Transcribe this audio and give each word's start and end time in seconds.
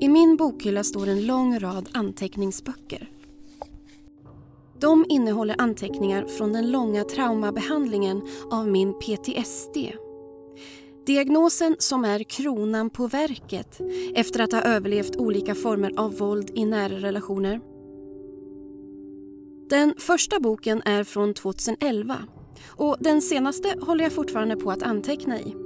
I 0.00 0.08
min 0.08 0.36
bokhylla 0.36 0.84
står 0.84 1.08
en 1.08 1.26
lång 1.26 1.58
rad 1.58 1.88
anteckningsböcker. 1.92 3.10
De 4.78 5.04
innehåller 5.08 5.56
anteckningar 5.58 6.24
från 6.24 6.52
den 6.52 6.70
långa 6.70 7.04
traumabehandlingen 7.04 8.22
av 8.50 8.68
min 8.68 8.92
PTSD. 8.92 9.76
Diagnosen 11.06 11.76
som 11.78 12.04
är 12.04 12.22
kronan 12.22 12.90
på 12.90 13.06
verket 13.06 13.80
efter 14.14 14.40
att 14.40 14.52
ha 14.52 14.62
överlevt 14.62 15.16
olika 15.16 15.54
former 15.54 15.92
av 15.96 16.18
våld 16.18 16.50
i 16.54 16.64
nära 16.64 16.94
relationer. 16.94 17.60
Den 19.70 19.94
första 19.98 20.40
boken 20.40 20.82
är 20.84 21.04
från 21.04 21.34
2011 21.34 22.16
och 22.68 22.96
den 23.00 23.22
senaste 23.22 23.74
håller 23.80 24.04
jag 24.04 24.12
fortfarande 24.12 24.56
på 24.56 24.70
att 24.70 24.82
anteckna 24.82 25.40
i. 25.40 25.56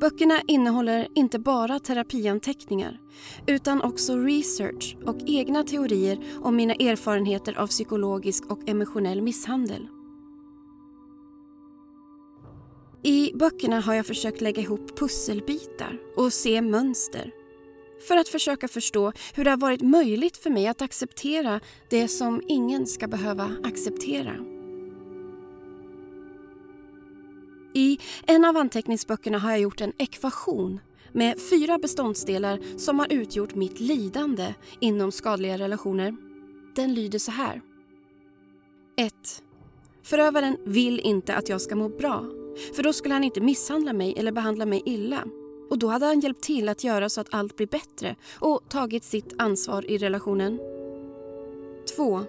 Böckerna 0.00 0.40
innehåller 0.46 1.08
inte 1.14 1.38
bara 1.38 1.78
terapianteckningar 1.78 2.98
utan 3.46 3.82
också 3.82 4.16
research 4.16 4.96
och 5.04 5.16
egna 5.26 5.64
teorier 5.64 6.18
om 6.42 6.56
mina 6.56 6.74
erfarenheter 6.74 7.58
av 7.58 7.66
psykologisk 7.66 8.50
och 8.50 8.68
emotionell 8.68 9.22
misshandel. 9.22 9.88
I 13.02 13.32
böckerna 13.34 13.80
har 13.80 13.94
jag 13.94 14.06
försökt 14.06 14.40
lägga 14.40 14.62
ihop 14.62 14.98
pusselbitar 14.98 15.98
och 16.16 16.32
se 16.32 16.62
mönster 16.62 17.32
för 18.08 18.16
att 18.16 18.28
försöka 18.28 18.68
förstå 18.68 19.12
hur 19.34 19.44
det 19.44 19.50
har 19.50 19.56
varit 19.56 19.82
möjligt 19.82 20.36
för 20.36 20.50
mig 20.50 20.66
att 20.66 20.82
acceptera 20.82 21.60
det 21.90 22.08
som 22.08 22.42
ingen 22.48 22.86
ska 22.86 23.08
behöva 23.08 23.50
acceptera. 23.64 24.34
I 27.74 27.98
en 28.26 28.44
av 28.44 28.56
anteckningsböckerna 28.56 29.38
har 29.38 29.50
jag 29.50 29.60
gjort 29.60 29.80
en 29.80 29.92
ekvation 29.98 30.80
med 31.12 31.40
fyra 31.50 31.78
beståndsdelar 31.78 32.78
som 32.78 32.98
har 32.98 33.12
utgjort 33.12 33.54
mitt 33.54 33.80
lidande 33.80 34.54
inom 34.80 35.12
skadliga 35.12 35.58
relationer. 35.58 36.16
Den 36.74 36.94
lyder 36.94 37.18
så 37.18 37.30
här. 37.30 37.60
1. 38.96 39.12
Förövaren 40.02 40.56
vill 40.64 41.00
inte 41.00 41.34
att 41.34 41.48
jag 41.48 41.60
ska 41.60 41.76
må 41.76 41.88
bra, 41.88 42.24
för 42.74 42.82
då 42.82 42.92
skulle 42.92 43.14
han 43.14 43.24
inte 43.24 43.40
misshandla 43.40 43.92
mig 43.92 44.14
eller 44.16 44.32
behandla 44.32 44.66
mig 44.66 44.82
illa. 44.86 45.24
Och 45.70 45.78
då 45.78 45.88
hade 45.88 46.06
han 46.06 46.20
hjälpt 46.20 46.42
till 46.42 46.68
att 46.68 46.84
göra 46.84 47.08
så 47.08 47.20
att 47.20 47.34
allt 47.34 47.56
blir 47.56 47.66
bättre 47.66 48.16
och 48.40 48.60
tagit 48.68 49.04
sitt 49.04 49.34
ansvar 49.38 49.90
i 49.90 49.98
relationen. 49.98 50.60
2. 51.96 52.24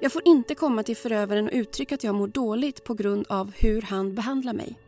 Jag 0.00 0.12
får 0.12 0.22
inte 0.24 0.54
komma 0.54 0.82
till 0.82 0.96
förövaren 0.96 1.46
och 1.46 1.54
uttrycka 1.54 1.94
att 1.94 2.04
jag 2.04 2.14
mår 2.14 2.28
dåligt 2.28 2.84
på 2.84 2.94
grund 2.94 3.26
av 3.28 3.52
hur 3.56 3.82
han 3.82 4.14
behandlar 4.14 4.52
mig. 4.52 4.78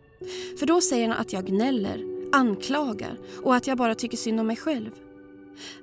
För 0.59 0.67
då 0.67 0.81
säger 0.81 1.09
han 1.09 1.17
att 1.17 1.33
jag 1.33 1.47
gnäller, 1.47 2.05
anklagar 2.33 3.19
och 3.43 3.55
att 3.55 3.67
jag 3.67 3.79
bara 3.79 3.95
tycker 3.95 4.17
synd 4.17 4.41
om 4.41 4.47
mig 4.47 4.57
själv. 4.57 4.91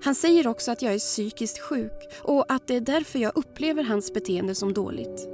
Han 0.04 0.16
säger 0.16 0.48
också 0.48 0.72
att 0.72 0.82
jag 0.82 0.94
är 0.94 1.00
psykiskt 1.00 1.60
sjuk 1.60 2.10
och 2.24 2.52
att 2.52 2.68
det 2.68 2.76
är 2.76 2.82
därför 2.82 3.20
jag 3.20 3.38
upplever 3.38 3.84
hans 3.84 4.14
beteende 4.14 4.56
som 4.56 4.74
dåligt. 4.74 5.28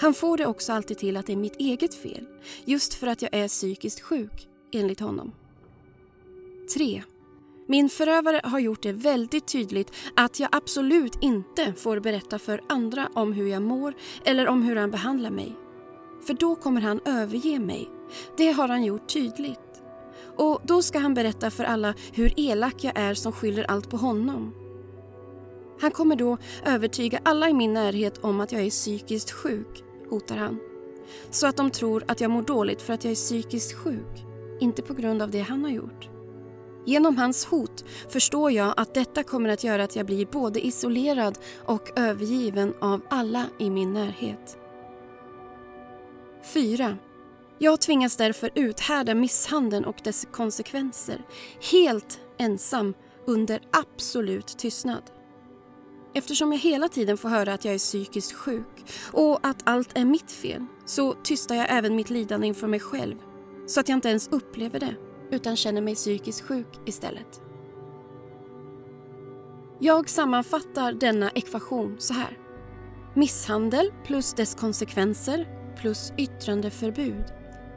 Han 0.00 0.14
får 0.14 0.36
det 0.36 0.46
också 0.46 0.72
alltid 0.72 0.98
till 0.98 1.16
att 1.16 1.26
det 1.26 1.32
är 1.32 1.36
mitt 1.36 1.56
eget 1.56 1.94
fel, 1.94 2.26
just 2.64 2.94
för 2.94 3.06
att 3.06 3.22
jag 3.22 3.34
är 3.34 3.48
psykiskt 3.48 4.00
sjuk, 4.00 4.48
enligt 4.72 5.00
honom. 5.00 5.32
3. 6.74 7.02
Min 7.66 7.88
förövare 7.88 8.40
har 8.44 8.58
gjort 8.58 8.82
det 8.82 8.92
väldigt 8.92 9.46
tydligt 9.46 9.92
att 10.16 10.40
jag 10.40 10.48
absolut 10.52 11.18
inte 11.20 11.72
får 11.72 12.00
berätta 12.00 12.38
för 12.38 12.60
andra 12.68 13.08
om 13.14 13.32
hur 13.32 13.46
jag 13.46 13.62
mår 13.62 13.94
eller 14.24 14.48
om 14.48 14.62
hur 14.62 14.76
han 14.76 14.90
behandlar 14.90 15.30
mig. 15.30 15.56
För 16.26 16.34
då 16.34 16.56
kommer 16.56 16.80
han 16.80 17.00
överge 17.04 17.58
mig. 17.58 17.88
Det 18.36 18.52
har 18.52 18.68
han 18.68 18.84
gjort 18.84 19.08
tydligt. 19.08 19.82
Och 20.36 20.60
då 20.64 20.82
ska 20.82 20.98
han 20.98 21.14
berätta 21.14 21.50
för 21.50 21.64
alla 21.64 21.94
hur 22.12 22.32
elak 22.36 22.84
jag 22.84 22.92
är 22.98 23.14
som 23.14 23.32
skyller 23.32 23.70
allt 23.70 23.90
på 23.90 23.96
honom. 23.96 24.54
Han 25.80 25.90
kommer 25.90 26.16
då 26.16 26.38
övertyga 26.66 27.20
alla 27.22 27.48
i 27.48 27.52
min 27.52 27.72
närhet 27.72 28.18
om 28.18 28.40
att 28.40 28.52
jag 28.52 28.62
är 28.62 28.70
psykiskt 28.70 29.30
sjuk, 29.30 29.84
hotar 30.10 30.36
han. 30.36 30.58
Så 31.30 31.46
att 31.46 31.56
de 31.56 31.70
tror 31.70 32.04
att 32.08 32.20
jag 32.20 32.30
mår 32.30 32.42
dåligt 32.42 32.82
för 32.82 32.92
att 32.92 33.04
jag 33.04 33.10
är 33.10 33.14
psykiskt 33.14 33.72
sjuk, 33.72 34.24
inte 34.60 34.82
på 34.82 34.94
grund 34.94 35.22
av 35.22 35.30
det 35.30 35.40
han 35.40 35.64
har 35.64 35.70
gjort. 35.70 36.08
Genom 36.86 37.16
hans 37.16 37.44
hot 37.44 37.84
förstår 38.08 38.52
jag 38.52 38.74
att 38.76 38.94
detta 38.94 39.22
kommer 39.22 39.48
att 39.48 39.64
göra 39.64 39.84
att 39.84 39.96
jag 39.96 40.06
blir 40.06 40.26
både 40.26 40.66
isolerad 40.66 41.38
och 41.66 41.98
övergiven 41.98 42.74
av 42.80 43.00
alla 43.10 43.46
i 43.58 43.70
min 43.70 43.92
närhet. 43.92 44.58
4. 46.54 46.96
Jag 47.58 47.80
tvingas 47.80 48.16
därför 48.16 48.50
uthärda 48.54 49.14
misshandeln 49.14 49.84
och 49.84 50.00
dess 50.04 50.26
konsekvenser 50.32 51.22
helt 51.72 52.20
ensam 52.38 52.94
under 53.26 53.60
absolut 53.70 54.46
tystnad. 54.46 55.02
Eftersom 56.14 56.52
jag 56.52 56.58
hela 56.58 56.88
tiden 56.88 57.16
får 57.16 57.28
höra 57.28 57.52
att 57.52 57.64
jag 57.64 57.74
är 57.74 57.78
psykiskt 57.78 58.32
sjuk 58.32 58.84
och 59.12 59.38
att 59.42 59.62
allt 59.64 59.98
är 59.98 60.04
mitt 60.04 60.32
fel 60.32 60.66
så 60.86 61.12
tystar 61.12 61.54
jag 61.54 61.66
även 61.70 61.96
mitt 61.96 62.10
lidande 62.10 62.46
inför 62.46 62.66
mig 62.66 62.80
själv 62.80 63.16
så 63.70 63.80
att 63.80 63.88
jag 63.88 63.96
inte 63.96 64.08
ens 64.08 64.28
upplever 64.28 64.80
det 64.80 64.94
utan 65.30 65.56
känner 65.56 65.80
mig 65.80 65.94
psykiskt 65.94 66.40
sjuk 66.40 66.66
istället. 66.86 67.42
Jag 69.78 70.08
sammanfattar 70.08 70.92
denna 70.92 71.30
ekvation 71.30 71.96
så 71.98 72.14
här. 72.14 72.38
Misshandel 73.14 73.92
plus 74.04 74.34
dess 74.34 74.54
konsekvenser 74.54 75.48
plus 75.76 76.12
yttrandeförbud 76.16 77.24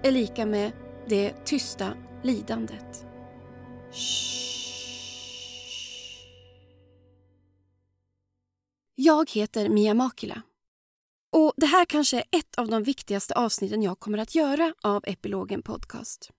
är 0.03 0.11
lika 0.11 0.45
med 0.45 0.71
det 1.07 1.45
tysta 1.45 1.93
lidandet. 2.23 3.05
Jag 8.95 9.31
heter 9.31 9.69
Mia 9.69 9.93
Makila. 9.93 10.41
Och 11.33 11.53
det 11.57 11.65
här 11.65 11.85
kanske 11.85 12.17
är 12.17 12.23
ett 12.31 12.55
av 12.57 12.67
de 12.67 12.83
viktigaste 12.83 13.33
avsnitten 13.33 13.81
jag 13.81 13.99
kommer 13.99 14.17
att 14.17 14.35
göra 14.35 14.73
av 14.81 15.03
Epilogen 15.07 15.61
Podcast. 15.61 16.29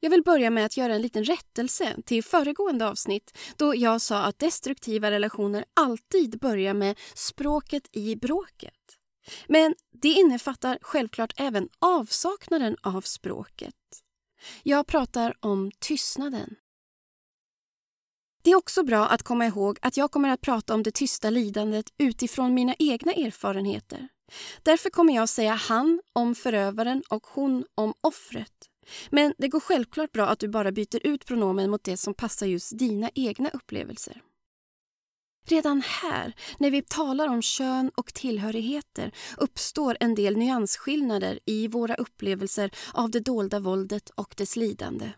Jag 0.00 0.10
vill 0.10 0.22
börja 0.22 0.50
med 0.50 0.66
att 0.66 0.76
göra 0.76 0.94
en 0.94 1.02
liten 1.02 1.24
rättelse 1.24 1.96
till 2.06 2.24
föregående 2.24 2.88
avsnitt 2.88 3.38
då 3.56 3.74
jag 3.74 4.00
sa 4.00 4.22
att 4.22 4.38
destruktiva 4.38 5.10
relationer 5.10 5.64
alltid 5.74 6.38
börjar 6.38 6.74
med 6.74 6.98
språket 7.14 7.88
i 7.92 8.16
bråket. 8.16 8.98
Men 9.46 9.74
det 9.92 10.08
innefattar 10.08 10.78
självklart 10.82 11.32
även 11.36 11.68
avsaknaden 11.78 12.76
av 12.82 13.00
språket. 13.00 13.74
Jag 14.62 14.86
pratar 14.86 15.34
om 15.40 15.70
tystnaden. 15.78 16.56
Det 18.42 18.50
är 18.50 18.56
också 18.56 18.82
bra 18.82 19.06
att 19.06 19.22
komma 19.22 19.46
ihåg 19.46 19.78
att 19.82 19.96
jag 19.96 20.10
kommer 20.10 20.28
att 20.28 20.40
prata 20.40 20.74
om 20.74 20.82
det 20.82 20.90
tysta 20.90 21.30
lidandet 21.30 21.86
utifrån 21.98 22.54
mina 22.54 22.74
egna 22.78 23.12
erfarenheter. 23.12 24.08
Därför 24.62 24.90
kommer 24.90 25.14
jag 25.14 25.28
säga 25.28 25.54
han 25.54 26.00
om 26.12 26.34
förövaren 26.34 27.02
och 27.08 27.26
hon 27.26 27.64
om 27.74 27.94
offret. 28.00 28.52
Men 29.10 29.34
det 29.38 29.48
går 29.48 29.60
självklart 29.60 30.12
bra 30.12 30.26
att 30.26 30.38
du 30.38 30.48
bara 30.48 30.72
byter 30.72 31.06
ut 31.06 31.26
pronomen 31.26 31.70
mot 31.70 31.84
det 31.84 31.96
som 31.96 32.14
passar 32.14 32.46
just 32.46 32.78
dina 32.78 33.10
egna 33.14 33.48
upplevelser. 33.48 34.22
Redan 35.46 35.82
här, 35.86 36.34
när 36.58 36.70
vi 36.70 36.82
talar 36.82 37.28
om 37.28 37.42
kön 37.42 37.90
och 37.94 38.14
tillhörigheter 38.14 39.12
uppstår 39.36 39.96
en 40.00 40.14
del 40.14 40.36
nyansskillnader 40.36 41.38
i 41.46 41.68
våra 41.68 41.94
upplevelser 41.94 42.70
av 42.92 43.10
det 43.10 43.20
dolda 43.20 43.60
våldet 43.60 44.10
och 44.10 44.34
dess 44.36 44.56
lidande. 44.56 45.12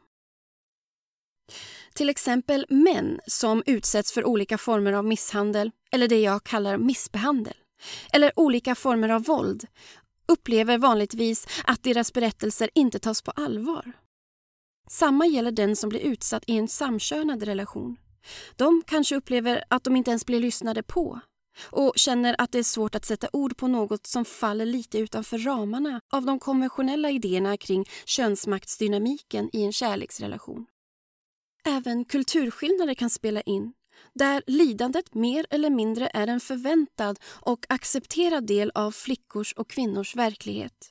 Till 1.94 2.08
exempel 2.08 2.66
män 2.68 3.20
som 3.26 3.62
utsätts 3.66 4.12
för 4.12 4.24
olika 4.24 4.58
former 4.58 4.92
av 4.92 5.04
misshandel 5.04 5.70
eller 5.90 6.08
det 6.08 6.20
jag 6.20 6.44
kallar 6.44 6.78
missbehandel 6.78 7.54
eller 8.12 8.32
olika 8.36 8.74
former 8.74 9.08
av 9.08 9.24
våld 9.24 9.66
upplever 10.28 10.78
vanligtvis 10.78 11.46
att 11.64 11.82
deras 11.82 12.12
berättelser 12.12 12.70
inte 12.74 12.98
tas 12.98 13.22
på 13.22 13.30
allvar. 13.30 13.92
Samma 14.88 15.26
gäller 15.26 15.50
den 15.50 15.76
som 15.76 15.88
blir 15.88 16.00
utsatt 16.00 16.44
i 16.46 16.56
en 16.56 16.68
samkönad 16.68 17.42
relation. 17.42 17.96
De 18.56 18.82
kanske 18.86 19.16
upplever 19.16 19.64
att 19.70 19.84
de 19.84 19.96
inte 19.96 20.10
ens 20.10 20.26
blir 20.26 20.40
lyssnade 20.40 20.82
på 20.82 21.20
och 21.70 21.92
känner 21.96 22.36
att 22.38 22.52
det 22.52 22.58
är 22.58 22.62
svårt 22.62 22.94
att 22.94 23.04
sätta 23.04 23.28
ord 23.32 23.56
på 23.56 23.68
något 23.68 24.06
som 24.06 24.24
faller 24.24 24.66
lite 24.66 24.98
utanför 24.98 25.38
ramarna 25.38 26.00
av 26.12 26.24
de 26.24 26.38
konventionella 26.38 27.10
idéerna 27.10 27.56
kring 27.56 27.84
könsmaktsdynamiken 28.04 29.50
i 29.52 29.62
en 29.62 29.72
kärleksrelation. 29.72 30.66
Även 31.64 32.04
kulturskillnader 32.04 32.94
kan 32.94 33.10
spela 33.10 33.40
in 33.40 33.72
där 34.14 34.42
lidandet 34.46 35.14
mer 35.14 35.46
eller 35.50 35.70
mindre 35.70 36.10
är 36.14 36.26
en 36.26 36.40
förväntad 36.40 37.18
och 37.24 37.66
accepterad 37.68 38.46
del 38.46 38.72
av 38.74 38.92
flickors 38.92 39.52
och 39.52 39.70
kvinnors 39.70 40.16
verklighet. 40.16 40.90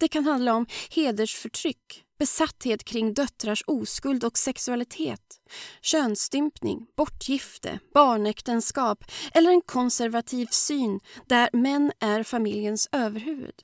Det 0.00 0.08
kan 0.08 0.24
handla 0.24 0.54
om 0.54 0.66
hedersförtryck, 0.90 2.04
besatthet 2.18 2.84
kring 2.84 3.14
döttrars 3.14 3.62
oskuld 3.66 4.24
och 4.24 4.38
sexualitet, 4.38 5.40
könsstympning, 5.82 6.86
bortgifte, 6.96 7.78
barnäktenskap 7.94 9.04
eller 9.34 9.50
en 9.50 9.60
konservativ 9.60 10.46
syn 10.46 11.00
där 11.26 11.48
män 11.52 11.92
är 12.00 12.22
familjens 12.22 12.88
överhuvud 12.92 13.54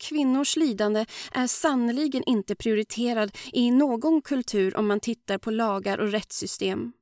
kvinnors 0.00 0.56
lidande 0.56 1.06
är 1.32 1.46
sannoliken 1.46 2.22
inte 2.26 2.54
prioriterad 2.54 3.36
i 3.52 3.70
någon 3.70 4.22
kultur 4.22 4.76
om 4.76 4.86
man 4.86 5.00
tittar 5.00 5.38
på 5.38 5.50
lagar 5.50 5.98
och 5.98 6.12
rättssystem. 6.12 6.92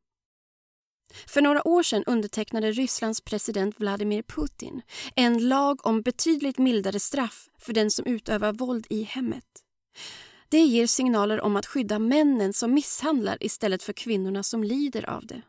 För 1.27 1.43
några 1.43 1.69
år 1.69 1.83
sedan 1.83 2.05
undertecknade 2.05 2.73
Rysslands 2.73 3.21
president 3.21 3.81
Vladimir 3.81 4.23
Putin 4.23 4.83
en 5.17 5.49
lag 5.49 5.87
om 5.87 6.03
betydligt 6.03 6.59
mildare 6.59 7.01
straff 7.01 7.49
för 7.59 7.73
den 7.73 7.91
som 7.91 8.07
utövar 8.07 8.53
våld 8.53 8.87
i 8.91 9.03
hemmet. 9.03 9.45
Det 10.49 10.59
ger 10.59 10.87
signaler 10.87 11.41
om 11.41 11.57
att 11.57 11.67
skydda 11.67 11.99
männen 11.99 12.53
som 12.53 12.75
misshandlar 12.75 13.37
istället 13.41 13.83
för 13.83 13.93
kvinnorna 13.93 14.43
som 14.43 14.65
lider 14.65 15.11
av 15.11 15.27
det. 15.27 15.43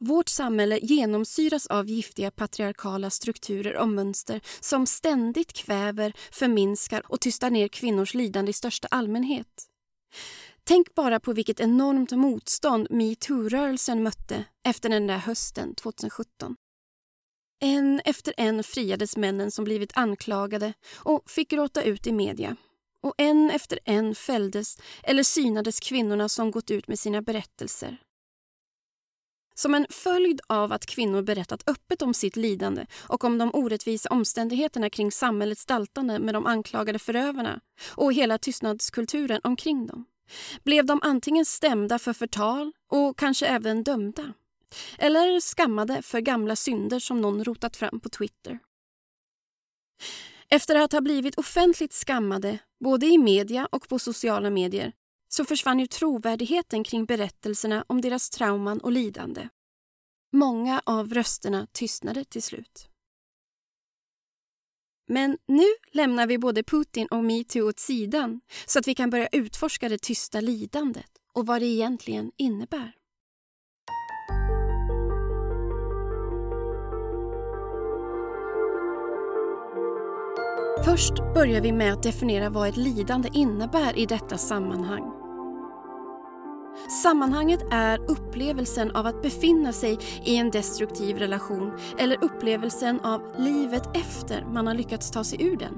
Vårt 0.00 0.28
samhälle 0.28 0.78
genomsyras 0.82 1.66
av 1.66 1.86
giftiga 1.86 2.30
patriarkala 2.30 3.10
strukturer 3.10 3.76
och 3.76 3.88
mönster 3.88 4.40
som 4.60 4.86
ständigt 4.86 5.52
kväver, 5.52 6.12
förminskar 6.32 7.02
och 7.12 7.20
tystar 7.20 7.50
ner 7.50 7.68
kvinnors 7.68 8.14
lidande 8.14 8.50
i 8.50 8.52
största 8.52 8.88
allmänhet. 8.90 9.68
Tänk 10.64 10.94
bara 10.94 11.20
på 11.20 11.32
vilket 11.32 11.60
enormt 11.60 12.12
motstånd 12.12 12.86
metoo-rörelsen 12.90 14.02
mötte 14.02 14.44
efter 14.64 14.88
den 14.88 15.06
där 15.06 15.18
hösten 15.18 15.74
2017. 15.74 16.56
En 17.60 18.00
efter 18.04 18.34
en 18.36 18.64
friades 18.64 19.16
männen 19.16 19.50
som 19.50 19.64
blivit 19.64 19.96
anklagade 19.96 20.72
och 20.96 21.30
fick 21.30 21.50
gråta 21.50 21.82
ut 21.82 22.06
i 22.06 22.12
media. 22.12 22.56
Och 23.00 23.14
en 23.18 23.50
efter 23.50 23.78
en 23.84 24.14
fälldes 24.14 24.78
eller 25.02 25.22
synades 25.22 25.80
kvinnorna 25.80 26.28
som 26.28 26.50
gått 26.50 26.70
ut 26.70 26.88
med 26.88 26.98
sina 26.98 27.22
berättelser. 27.22 27.98
Som 29.54 29.74
en 29.74 29.86
följd 29.90 30.40
av 30.46 30.72
att 30.72 30.86
kvinnor 30.86 31.22
berättat 31.22 31.68
öppet 31.68 32.02
om 32.02 32.14
sitt 32.14 32.36
lidande 32.36 32.86
och 33.08 33.24
om 33.24 33.38
de 33.38 33.50
orättvisa 33.54 34.08
omständigheterna 34.08 34.90
kring 34.90 35.12
samhällets 35.12 35.66
daltande 35.66 36.18
med 36.18 36.34
de 36.34 36.46
anklagade 36.46 36.98
förövarna 36.98 37.60
och 37.96 38.12
hela 38.12 38.38
tystnadskulturen 38.38 39.40
omkring 39.44 39.86
dem 39.86 40.04
blev 40.64 40.86
de 40.86 41.00
antingen 41.02 41.44
stämda 41.44 41.98
för 41.98 42.12
förtal 42.12 42.72
och 42.90 43.18
kanske 43.18 43.46
även 43.46 43.82
dömda 43.82 44.32
eller 44.98 45.40
skammade 45.40 46.02
för 46.02 46.20
gamla 46.20 46.56
synder 46.56 46.98
som 46.98 47.20
någon 47.20 47.44
rotat 47.44 47.76
fram 47.76 48.00
på 48.00 48.08
Twitter. 48.08 48.58
Efter 50.48 50.74
att 50.74 50.92
ha 50.92 51.00
blivit 51.00 51.34
offentligt 51.34 51.92
skammade, 51.92 52.58
både 52.80 53.06
i 53.06 53.18
media 53.18 53.68
och 53.72 53.88
på 53.88 53.98
sociala 53.98 54.50
medier, 54.50 54.92
så 55.36 55.44
försvann 55.44 55.78
ju 55.78 55.86
trovärdigheten 55.86 56.84
kring 56.84 57.04
berättelserna 57.04 57.84
om 57.88 58.00
deras 58.00 58.30
trauman 58.30 58.78
och 58.78 58.92
lidande. 58.92 59.48
Många 60.32 60.82
av 60.86 61.14
rösterna 61.14 61.66
tystnade 61.72 62.24
till 62.24 62.42
slut. 62.42 62.88
Men 65.08 65.38
nu 65.46 65.64
lämnar 65.92 66.26
vi 66.26 66.38
både 66.38 66.62
Putin 66.62 67.06
och 67.06 67.24
metoo 67.24 67.68
åt 67.68 67.78
sidan 67.78 68.40
så 68.66 68.78
att 68.78 68.88
vi 68.88 68.94
kan 68.94 69.10
börja 69.10 69.28
utforska 69.32 69.88
det 69.88 70.02
tysta 70.02 70.40
lidandet 70.40 71.10
och 71.32 71.46
vad 71.46 71.62
det 71.62 71.66
egentligen 71.66 72.32
innebär. 72.36 72.92
Först 80.84 81.14
börjar 81.34 81.60
vi 81.60 81.72
med 81.72 81.92
att 81.92 82.02
definiera 82.02 82.50
vad 82.50 82.68
ett 82.68 82.76
lidande 82.76 83.28
innebär 83.32 83.98
i 83.98 84.06
detta 84.06 84.38
sammanhang. 84.38 85.13
Sammanhanget 87.02 87.60
är 87.70 88.10
upplevelsen 88.10 88.90
av 88.90 89.06
att 89.06 89.22
befinna 89.22 89.72
sig 89.72 89.98
i 90.24 90.36
en 90.36 90.50
destruktiv 90.50 91.18
relation 91.18 91.72
eller 91.98 92.24
upplevelsen 92.24 93.00
av 93.00 93.22
livet 93.38 93.96
efter 93.96 94.46
man 94.52 94.66
har 94.66 94.74
lyckats 94.74 95.10
ta 95.10 95.24
sig 95.24 95.42
ur 95.42 95.56
den. 95.56 95.74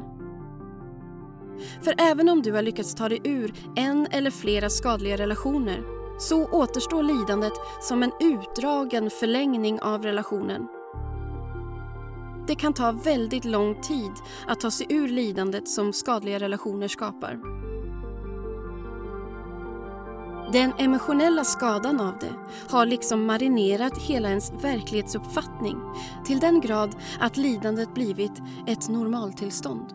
För 1.83 1.95
även 1.99 2.29
om 2.29 2.43
du 2.43 2.53
har 2.53 2.63
lyckats 2.63 2.95
ta 2.95 3.09
dig 3.09 3.21
ur 3.25 3.55
en 3.77 4.07
eller 4.11 4.31
flera 4.31 4.71
skadliga 4.71 5.17
relationer 5.17 5.83
så 6.19 6.47
återstår 6.47 7.03
lidandet 7.03 7.53
som 7.81 8.03
en 8.03 8.13
utdragen 8.21 9.11
förlängning 9.11 9.81
av 9.81 10.03
relationen. 10.03 10.69
Det 12.47 12.55
kan 12.55 12.73
ta 12.73 12.93
väldigt 12.93 13.45
lång 13.45 13.81
tid 13.81 14.13
att 14.47 14.61
ta 14.61 14.71
sig 14.71 14.87
ur 14.91 15.09
lidandet 15.09 15.69
som 15.69 15.93
skadliga 15.93 16.39
relationer 16.39 16.89
skapar. 16.89 17.66
Den 20.53 20.73
emotionella 20.79 21.45
skadan 21.45 22.01
av 22.01 22.19
det 22.19 22.33
har 22.71 22.87
liksom 22.87 23.27
marinerat 23.27 23.99
hela 23.99 24.29
ens 24.29 24.53
verklighetsuppfattning 24.63 25.81
till 26.25 26.39
den 26.39 26.61
grad 26.61 26.97
att 27.21 27.37
lidandet 27.37 27.95
blivit 27.95 28.43
ett 28.67 28.89
normaltillstånd. 28.89 29.95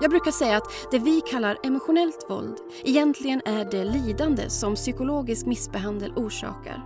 Jag 0.00 0.10
brukar 0.10 0.30
säga 0.30 0.56
att 0.56 0.70
det 0.90 0.98
vi 0.98 1.20
kallar 1.20 1.58
emotionellt 1.62 2.26
våld 2.28 2.56
egentligen 2.84 3.42
är 3.44 3.64
det 3.64 3.84
lidande 3.84 4.50
som 4.50 4.74
psykologisk 4.74 5.46
missbehandel 5.46 6.12
orsakar. 6.16 6.84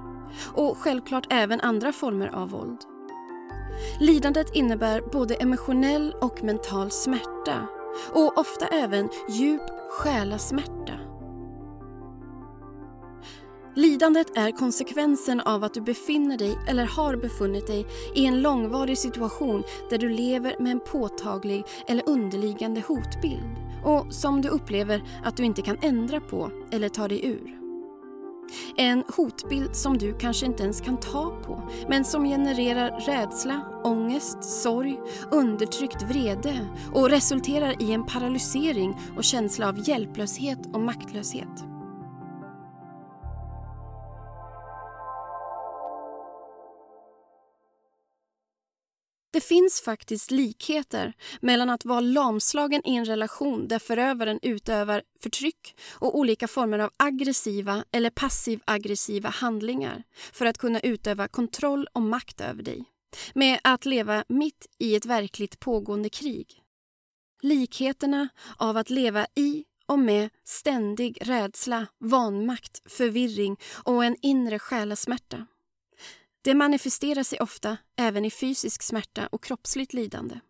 Och 0.55 0.78
självklart 0.78 1.26
även 1.31 1.60
andra 1.60 1.93
former 1.93 2.28
av 2.28 2.50
våld. 2.50 2.78
Lidandet 4.00 4.55
innebär 4.55 5.00
både 5.12 5.34
emotionell 5.34 6.14
och 6.20 6.44
mental 6.44 6.90
smärta 6.90 7.69
och 8.12 8.38
ofta 8.38 8.66
även 8.66 9.08
djup 9.28 9.62
själasmärta. 9.90 10.92
Lidandet 13.74 14.36
är 14.36 14.50
konsekvensen 14.50 15.40
av 15.40 15.64
att 15.64 15.74
du 15.74 15.80
befinner 15.80 16.38
dig 16.38 16.58
eller 16.68 16.84
har 16.84 17.16
befunnit 17.16 17.66
dig 17.66 17.86
i 18.14 18.26
en 18.26 18.42
långvarig 18.42 18.98
situation 18.98 19.62
där 19.90 19.98
du 19.98 20.08
lever 20.08 20.56
med 20.58 20.72
en 20.72 20.80
påtaglig 20.80 21.64
eller 21.86 22.08
underliggande 22.08 22.80
hotbild 22.80 23.56
och 23.84 24.14
som 24.14 24.40
du 24.40 24.48
upplever 24.48 25.02
att 25.24 25.36
du 25.36 25.44
inte 25.44 25.62
kan 25.62 25.78
ändra 25.82 26.20
på 26.20 26.50
eller 26.70 26.88
ta 26.88 27.08
dig 27.08 27.26
ur. 27.26 27.57
En 28.76 29.04
hotbild 29.16 29.76
som 29.76 29.98
du 29.98 30.18
kanske 30.18 30.46
inte 30.46 30.62
ens 30.62 30.80
kan 30.80 31.00
ta 31.00 31.40
på 31.46 31.70
men 31.88 32.04
som 32.04 32.24
genererar 32.24 33.00
rädsla, 33.00 33.60
ångest, 33.84 34.44
sorg, 34.44 35.00
undertryckt 35.30 36.02
vrede 36.02 36.66
och 36.92 37.10
resulterar 37.10 37.82
i 37.82 37.92
en 37.92 38.06
paralysering 38.06 38.96
och 39.16 39.24
känsla 39.24 39.68
av 39.68 39.88
hjälplöshet 39.88 40.58
och 40.72 40.80
maktlöshet. 40.80 41.77
Det 49.38 49.42
finns 49.44 49.80
faktiskt 49.80 50.30
likheter 50.30 51.12
mellan 51.40 51.70
att 51.70 51.84
vara 51.84 52.00
lamslagen 52.00 52.82
i 52.84 52.96
en 52.96 53.04
relation 53.04 53.68
där 53.68 53.78
förövaren 53.78 54.38
utövar 54.42 55.02
förtryck 55.20 55.76
och 55.92 56.18
olika 56.18 56.48
former 56.48 56.78
av 56.78 56.90
aggressiva 56.96 57.84
eller 57.92 58.10
passiv-aggressiva 58.10 59.28
handlingar 59.28 60.02
för 60.32 60.46
att 60.46 60.58
kunna 60.58 60.80
utöva 60.80 61.28
kontroll 61.28 61.86
och 61.92 62.02
makt 62.02 62.40
över 62.40 62.62
dig. 62.62 62.84
Med 63.34 63.60
att 63.64 63.86
leva 63.86 64.24
mitt 64.28 64.66
i 64.78 64.96
ett 64.96 65.06
verkligt 65.06 65.60
pågående 65.60 66.10
krig. 66.10 66.62
Likheterna 67.42 68.28
av 68.56 68.76
att 68.76 68.90
leva 68.90 69.26
i 69.34 69.64
och 69.86 69.98
med 69.98 70.30
ständig 70.44 71.18
rädsla, 71.20 71.86
vanmakt, 72.00 72.82
förvirring 72.90 73.56
och 73.84 74.04
en 74.04 74.16
inre 74.22 74.58
själasmärta. 74.58 75.46
Det 76.42 76.54
manifesterar 76.54 77.22
sig 77.22 77.40
ofta 77.40 77.76
även 77.96 78.24
i 78.24 78.30
fysisk 78.30 78.82
smärta 78.82 79.26
och 79.26 79.44
kroppsligt 79.44 79.92
lidande. 79.92 80.40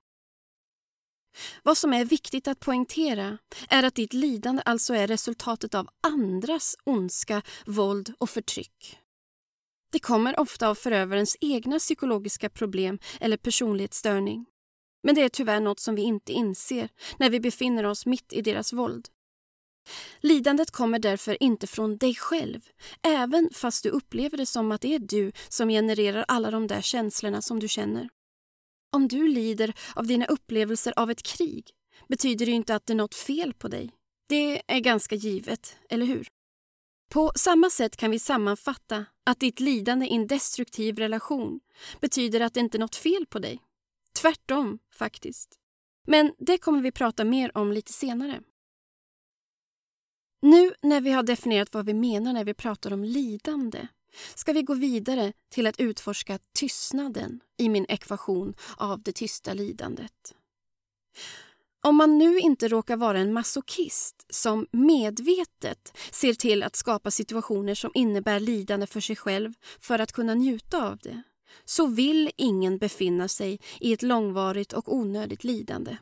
Vad 1.62 1.78
som 1.78 1.92
är 1.92 2.04
viktigt 2.04 2.48
att 2.48 2.60
poängtera 2.60 3.38
är 3.68 3.82
att 3.82 3.94
ditt 3.94 4.12
lidande 4.12 4.62
alltså 4.64 4.94
är 4.94 5.06
resultatet 5.06 5.74
av 5.74 5.88
andras 6.02 6.76
ondska, 6.84 7.42
våld 7.66 8.14
och 8.18 8.30
förtryck. 8.30 8.98
Det 9.92 9.98
kommer 9.98 10.40
ofta 10.40 10.68
av 10.68 10.74
förövarens 10.74 11.36
egna 11.40 11.78
psykologiska 11.78 12.50
problem 12.50 12.98
eller 13.20 13.36
personlighetsstörning. 13.36 14.46
Men 15.02 15.14
det 15.14 15.22
är 15.22 15.28
tyvärr 15.28 15.60
något 15.60 15.80
som 15.80 15.94
vi 15.94 16.02
inte 16.02 16.32
inser 16.32 16.88
när 17.18 17.30
vi 17.30 17.40
befinner 17.40 17.84
oss 17.84 18.06
mitt 18.06 18.32
i 18.32 18.42
deras 18.42 18.72
våld. 18.72 19.08
Lidandet 20.20 20.70
kommer 20.70 20.98
därför 20.98 21.42
inte 21.42 21.66
från 21.66 21.96
dig 21.96 22.14
själv, 22.14 22.60
även 23.02 23.50
fast 23.52 23.82
du 23.82 23.88
upplever 23.90 24.36
det 24.36 24.46
som 24.46 24.72
att 24.72 24.80
det 24.80 24.94
är 24.94 24.98
du 24.98 25.32
som 25.48 25.68
genererar 25.68 26.24
alla 26.28 26.50
de 26.50 26.66
där 26.66 26.80
känslorna 26.80 27.42
som 27.42 27.60
du 27.60 27.68
känner. 27.68 28.08
Om 28.92 29.08
du 29.08 29.28
lider 29.28 29.74
av 29.94 30.06
dina 30.06 30.26
upplevelser 30.26 30.92
av 30.96 31.10
ett 31.10 31.22
krig 31.22 31.70
betyder 32.08 32.46
det 32.46 32.52
inte 32.52 32.74
att 32.74 32.86
det 32.86 32.92
är 32.92 32.96
något 32.96 33.14
fel 33.14 33.54
på 33.54 33.68
dig. 33.68 33.90
Det 34.28 34.62
är 34.66 34.80
ganska 34.80 35.14
givet, 35.14 35.76
eller 35.90 36.06
hur? 36.06 36.28
På 37.10 37.32
samma 37.36 37.70
sätt 37.70 37.96
kan 37.96 38.10
vi 38.10 38.18
sammanfatta 38.18 39.06
att 39.26 39.40
ditt 39.40 39.60
lidande 39.60 40.06
i 40.06 40.14
en 40.14 40.26
destruktiv 40.26 40.98
relation 40.98 41.60
betyder 42.00 42.40
att 42.40 42.54
det 42.54 42.60
inte 42.60 42.76
är 42.76 42.80
något 42.80 42.96
fel 42.96 43.26
på 43.26 43.38
dig. 43.38 43.60
Tvärtom, 44.20 44.78
faktiskt. 44.94 45.54
Men 46.06 46.32
det 46.38 46.58
kommer 46.58 46.82
vi 46.82 46.92
prata 46.92 47.24
mer 47.24 47.56
om 47.56 47.72
lite 47.72 47.92
senare. 47.92 48.40
Nu 50.42 50.74
när 50.82 51.00
vi 51.00 51.10
har 51.10 51.22
definierat 51.22 51.74
vad 51.74 51.86
vi 51.86 51.94
menar 51.94 52.32
när 52.32 52.44
vi 52.44 52.54
pratar 52.54 52.92
om 52.92 53.04
lidande 53.04 53.88
ska 54.34 54.52
vi 54.52 54.62
gå 54.62 54.74
vidare 54.74 55.32
till 55.50 55.66
att 55.66 55.80
utforska 55.80 56.38
tystnaden 56.54 57.40
i 57.56 57.68
min 57.68 57.86
ekvation 57.88 58.54
av 58.76 59.02
det 59.02 59.12
tysta 59.12 59.54
lidandet. 59.54 60.34
Om 61.82 61.96
man 61.96 62.18
nu 62.18 62.38
inte 62.38 62.68
råkar 62.68 62.96
vara 62.96 63.18
en 63.18 63.32
masochist 63.32 64.26
som 64.30 64.66
medvetet 64.70 65.98
ser 66.10 66.34
till 66.34 66.62
att 66.62 66.76
skapa 66.76 67.10
situationer 67.10 67.74
som 67.74 67.90
innebär 67.94 68.40
lidande 68.40 68.86
för 68.86 69.00
sig 69.00 69.16
själv 69.16 69.52
för 69.80 69.98
att 69.98 70.12
kunna 70.12 70.34
njuta 70.34 70.88
av 70.88 70.98
det, 70.98 71.22
så 71.64 71.86
vill 71.86 72.30
ingen 72.36 72.78
befinna 72.78 73.28
sig 73.28 73.60
i 73.80 73.92
ett 73.92 74.02
långvarigt 74.02 74.72
och 74.72 74.94
onödigt 74.94 75.44
lidande. 75.44 75.96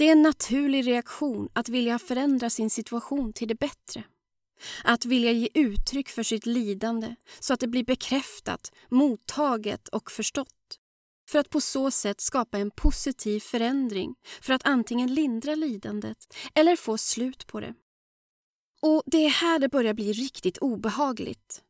Det 0.00 0.08
är 0.08 0.12
en 0.12 0.22
naturlig 0.22 0.86
reaktion 0.86 1.48
att 1.52 1.68
vilja 1.68 1.98
förändra 1.98 2.50
sin 2.50 2.70
situation 2.70 3.32
till 3.32 3.48
det 3.48 3.54
bättre. 3.54 4.04
Att 4.84 5.04
vilja 5.04 5.32
ge 5.32 5.48
uttryck 5.54 6.08
för 6.08 6.22
sitt 6.22 6.46
lidande 6.46 7.14
så 7.40 7.54
att 7.54 7.60
det 7.60 7.66
blir 7.66 7.84
bekräftat, 7.84 8.72
mottaget 8.88 9.88
och 9.88 10.10
förstått. 10.10 10.78
För 11.30 11.38
att 11.38 11.50
på 11.50 11.60
så 11.60 11.90
sätt 11.90 12.20
skapa 12.20 12.58
en 12.58 12.70
positiv 12.70 13.40
förändring 13.40 14.14
för 14.40 14.52
att 14.52 14.66
antingen 14.66 15.14
lindra 15.14 15.54
lidandet 15.54 16.36
eller 16.54 16.76
få 16.76 16.98
slut 16.98 17.46
på 17.46 17.60
det. 17.60 17.74
Och 18.82 19.02
det 19.06 19.24
är 19.24 19.30
här 19.30 19.58
det 19.58 19.68
börjar 19.68 19.94
bli 19.94 20.12
riktigt 20.12 20.58
obehagligt. 20.58 21.62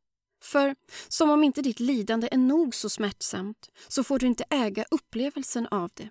För 0.42 0.76
som 1.08 1.30
om 1.30 1.44
inte 1.44 1.62
ditt 1.62 1.80
lidande 1.80 2.28
är 2.32 2.38
nog 2.38 2.74
så 2.74 2.88
smärtsamt 2.88 3.70
så 3.88 4.04
får 4.04 4.18
du 4.18 4.26
inte 4.26 4.44
äga 4.50 4.84
upplevelsen 4.90 5.66
av 5.66 5.90
det. 5.94 6.08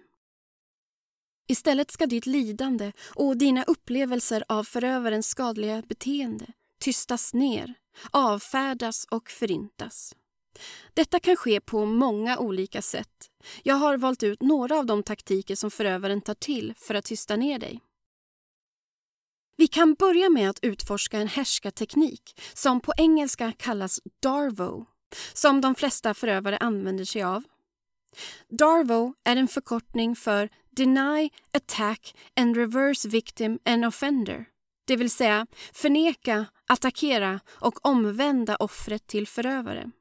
Istället 1.52 1.92
ska 1.92 2.06
ditt 2.06 2.26
lidande 2.26 2.92
och 3.16 3.38
dina 3.38 3.64
upplevelser 3.64 4.44
av 4.48 4.64
förövarens 4.64 5.28
skadliga 5.30 5.82
beteende 5.82 6.46
tystas 6.80 7.34
ner, 7.34 7.74
avfärdas 8.12 9.06
och 9.12 9.30
förintas. 9.30 10.16
Detta 10.94 11.20
kan 11.20 11.36
ske 11.36 11.62
på 11.62 11.86
många 11.86 12.38
olika 12.38 12.82
sätt. 12.82 13.32
Jag 13.64 13.76
har 13.76 13.98
valt 13.98 14.24
ut 14.24 14.42
några 14.42 14.78
av 14.78 14.86
de 14.86 15.04
taktiker 15.04 15.56
som 15.56 15.72
förövaren 15.72 16.22
tar 16.22 16.34
till 16.34 16.74
för 16.78 16.96
att 16.96 17.06
tysta 17.06 17.36
ner 17.36 17.60
dig. 17.60 17.80
Vi 19.58 19.68
kan 19.68 19.94
börja 19.94 20.30
med 20.30 20.50
att 20.50 20.60
utforska 20.62 21.20
en 21.20 21.28
härskarteknik 21.28 22.42
som 22.54 22.82
på 22.82 22.94
engelska 22.98 23.54
kallas 23.58 24.00
Darvo, 24.20 24.86
som 25.34 25.62
de 25.62 25.76
flesta 25.76 26.14
förövare 26.14 26.58
använder 26.58 27.06
sig 27.06 27.24
av. 27.24 27.44
Darvo 28.50 29.14
är 29.24 29.36
en 29.36 29.48
förkortning 29.48 30.16
för 30.16 30.50
Deny, 30.80 31.30
Attack 31.52 32.16
and 32.36 32.58
Reverse 32.58 33.08
Victim 33.08 33.60
and 33.66 33.86
Offender, 33.86 34.46
det 34.86 34.96
vill 34.96 35.10
säga 35.10 35.48
förneka, 35.74 36.46
attackera 36.68 37.40
och 37.48 37.86
omvända 37.86 38.56
offret 38.56 39.08
till 39.08 39.28
förövare. 39.28 39.92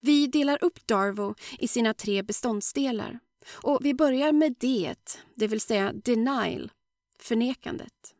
Vi 0.00 0.26
delar 0.26 0.64
upp 0.64 0.86
Darvo 0.86 1.34
i 1.58 1.68
sina 1.68 1.94
tre 1.94 2.22
beståndsdelar 2.22 3.18
och 3.62 3.78
vi 3.82 3.94
börjar 3.94 4.32
med 4.32 4.54
det, 4.60 5.18
det 5.34 5.46
vill 5.46 5.60
säga 5.60 5.92
denial, 5.92 6.72
förnekandet. 7.18 8.14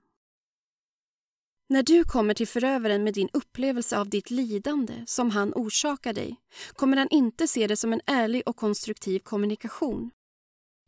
När 1.68 1.82
du 1.82 2.04
kommer 2.04 2.34
till 2.34 2.48
förövaren 2.48 3.04
med 3.04 3.14
din 3.14 3.28
upplevelse 3.32 3.98
av 3.98 4.08
ditt 4.08 4.30
lidande 4.30 5.04
som 5.06 5.30
han 5.30 5.52
orsakar 5.54 6.12
dig 6.12 6.36
kommer 6.72 6.96
han 6.96 7.08
inte 7.10 7.48
se 7.48 7.66
det 7.66 7.76
som 7.76 7.92
en 7.92 8.00
ärlig 8.06 8.42
och 8.46 8.56
konstruktiv 8.56 9.18
kommunikation. 9.18 10.10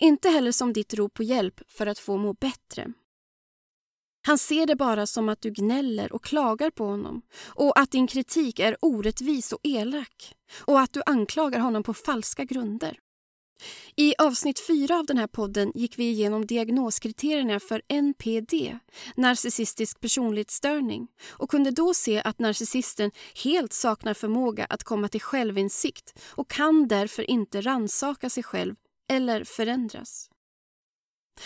Inte 0.02 0.28
heller 0.28 0.52
som 0.52 0.72
ditt 0.72 0.94
rop 0.94 1.14
på 1.14 1.22
hjälp 1.22 1.60
för 1.68 1.86
att 1.86 1.98
få 1.98 2.16
må 2.16 2.32
bättre. 2.32 2.92
Han 4.26 4.38
ser 4.38 4.66
det 4.66 4.76
bara 4.76 5.06
som 5.06 5.28
att 5.28 5.42
du 5.42 5.50
gnäller 5.50 6.12
och 6.12 6.24
klagar 6.24 6.70
på 6.70 6.84
honom 6.84 7.22
och 7.46 7.78
att 7.78 7.90
din 7.90 8.06
kritik 8.06 8.58
är 8.58 8.76
orättvis 8.80 9.52
och 9.52 9.60
elak 9.62 10.34
och 10.60 10.80
att 10.80 10.92
du 10.92 11.02
anklagar 11.06 11.60
honom 11.60 11.82
på 11.82 11.94
falska 11.94 12.44
grunder. 12.44 12.98
I 13.96 14.14
avsnitt 14.18 14.66
fyra 14.66 14.98
av 14.98 15.06
den 15.06 15.18
här 15.18 15.26
podden 15.26 15.72
gick 15.74 15.98
vi 15.98 16.10
igenom 16.10 16.46
diagnoskriterierna 16.46 17.60
för 17.60 17.82
NPD, 17.88 18.78
narcissistisk 19.16 20.00
personlighetsstörning 20.00 21.08
och 21.30 21.50
kunde 21.50 21.70
då 21.70 21.94
se 21.94 22.22
att 22.22 22.38
narcissisten 22.38 23.10
helt 23.44 23.72
saknar 23.72 24.14
förmåga 24.14 24.64
att 24.64 24.84
komma 24.84 25.08
till 25.08 25.20
självinsikt 25.20 26.18
och 26.28 26.50
kan 26.50 26.88
därför 26.88 27.30
inte 27.30 27.60
ransaka 27.60 28.30
sig 28.30 28.42
själv 28.42 28.74
eller 29.10 29.44
förändras. 29.44 30.30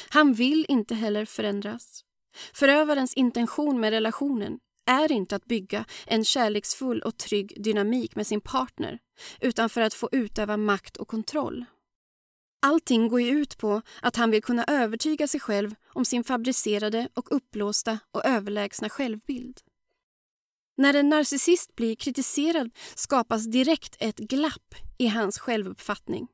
Han 0.08 0.34
vill 0.34 0.66
inte 0.68 0.94
heller 0.94 1.24
förändras. 1.24 2.04
Förövarens 2.54 3.14
intention 3.14 3.80
med 3.80 3.90
relationen 3.90 4.58
är 4.90 5.12
inte 5.12 5.36
att 5.36 5.44
bygga 5.44 5.84
en 6.06 6.24
kärleksfull 6.24 7.02
och 7.02 7.16
trygg 7.16 7.62
dynamik 7.64 8.16
med 8.16 8.26
sin 8.26 8.40
partner 8.40 8.98
utan 9.40 9.68
för 9.68 9.80
att 9.80 9.94
få 9.94 10.08
utöva 10.12 10.56
makt 10.56 10.96
och 10.96 11.08
kontroll. 11.08 11.64
Allting 12.62 13.08
går 13.08 13.20
ju 13.20 13.30
ut 13.30 13.58
på 13.58 13.82
att 14.02 14.16
han 14.16 14.30
vill 14.30 14.42
kunna 14.42 14.64
övertyga 14.64 15.28
sig 15.28 15.40
själv 15.40 15.74
om 15.92 16.04
sin 16.04 16.24
fabricerade 16.24 17.08
och 17.14 17.36
uppblåsta 17.36 17.98
och 18.10 18.24
överlägsna 18.24 18.88
självbild. 18.88 19.60
När 20.76 20.94
en 20.94 21.08
narcissist 21.08 21.76
blir 21.76 21.96
kritiserad 21.96 22.70
skapas 22.94 23.46
direkt 23.46 23.96
ett 24.00 24.18
glapp 24.18 24.74
i 24.98 25.06
hans 25.06 25.38
självuppfattning. 25.38 26.28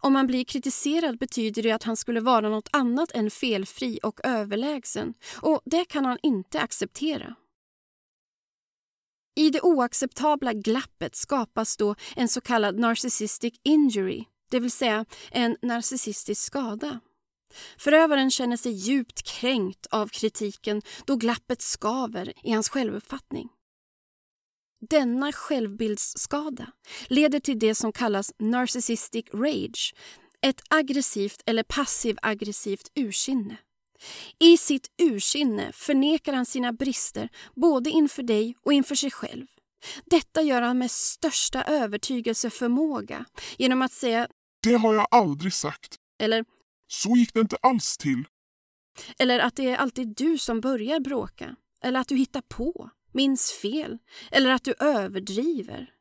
Om 0.00 0.14
han 0.14 0.26
blir 0.26 0.44
kritiserad 0.44 1.18
betyder 1.18 1.62
det 1.62 1.72
att 1.72 1.82
han 1.82 1.96
skulle 1.96 2.20
vara 2.20 2.48
något 2.48 2.68
annat 2.72 3.12
än 3.12 3.30
felfri 3.30 4.00
och 4.02 4.20
överlägsen 4.24 5.14
och 5.42 5.60
det 5.64 5.84
kan 5.84 6.04
han 6.04 6.18
inte 6.22 6.60
acceptera. 6.60 7.34
I 9.36 9.50
det 9.50 9.60
oacceptabla 9.60 10.52
glappet 10.52 11.16
skapas 11.16 11.76
då 11.76 11.94
en 12.16 12.28
så 12.28 12.40
kallad 12.40 12.78
narcissistic 12.78 13.54
injury, 13.62 14.24
det 14.50 14.60
vill 14.60 14.70
säga 14.70 15.04
en 15.30 15.56
narcissistisk 15.62 16.42
skada. 16.42 17.00
Förövaren 17.78 18.30
känner 18.30 18.56
sig 18.56 18.72
djupt 18.72 19.22
kränkt 19.22 19.86
av 19.86 20.08
kritiken 20.08 20.82
då 21.06 21.16
glappet 21.16 21.62
skaver 21.62 22.32
i 22.44 22.52
hans 22.52 22.68
självuppfattning. 22.68 23.48
Denna 24.80 25.32
självbildsskada 25.32 26.72
leder 27.08 27.40
till 27.40 27.58
det 27.58 27.74
som 27.74 27.92
kallas 27.92 28.32
narcissistic 28.38 29.24
rage, 29.34 29.94
ett 30.40 30.60
aggressivt 30.70 31.42
eller 31.46 31.62
passiv-aggressivt 31.62 32.90
ursinne. 32.94 33.56
I 34.38 34.56
sitt 34.56 34.86
ursinne 35.02 35.72
förnekar 35.72 36.32
han 36.32 36.46
sina 36.46 36.72
brister 36.72 37.28
både 37.54 37.90
inför 37.90 38.22
dig 38.22 38.56
och 38.64 38.72
inför 38.72 38.94
sig 38.94 39.10
själv. 39.10 39.46
Detta 40.04 40.42
gör 40.42 40.62
han 40.62 40.78
med 40.78 40.90
största 40.90 41.64
övertygelseförmåga 41.64 43.24
genom 43.56 43.82
att 43.82 43.92
säga 43.92 44.28
Det 44.62 44.74
har 44.74 44.94
jag 44.94 45.06
aldrig 45.10 45.52
sagt. 45.52 45.96
Eller 46.18 46.44
Så 46.88 47.16
gick 47.16 47.34
det 47.34 47.40
inte 47.40 47.56
alls 47.62 47.96
till. 47.96 48.24
Eller 49.18 49.38
att 49.38 49.56
det 49.56 49.68
är 49.68 49.76
alltid 49.76 50.14
du 50.16 50.38
som 50.38 50.60
börjar 50.60 51.00
bråka. 51.00 51.56
Eller 51.82 52.00
att 52.00 52.08
du 52.08 52.16
hittar 52.16 52.40
på 52.40 52.90
minns 53.12 53.52
fel 53.52 53.98
eller 54.30 54.50
att 54.50 54.64
du 54.64 54.74
överdriver. 54.78 55.92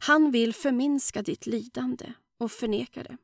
Han 0.00 0.30
vill 0.30 0.54
förminska 0.54 1.22
ditt 1.22 1.46
lidande 1.46 2.12
och 2.38 2.52
förneka 2.52 3.02
det. 3.02 3.16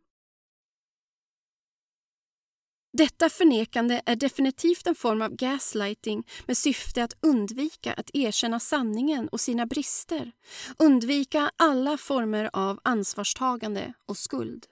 Detta 2.96 3.30
förnekande 3.30 4.02
är 4.06 4.16
definitivt 4.16 4.86
en 4.86 4.94
form 4.94 5.22
av 5.22 5.36
gaslighting 5.36 6.26
med 6.46 6.56
syfte 6.56 7.04
att 7.04 7.16
undvika 7.20 7.92
att 7.92 8.10
erkänna 8.12 8.60
sanningen 8.60 9.28
och 9.28 9.40
sina 9.40 9.66
brister. 9.66 10.32
Undvika 10.78 11.50
alla 11.56 11.98
former 11.98 12.50
av 12.52 12.80
ansvarstagande 12.82 13.92
och 14.06 14.16
skuld. 14.16 14.66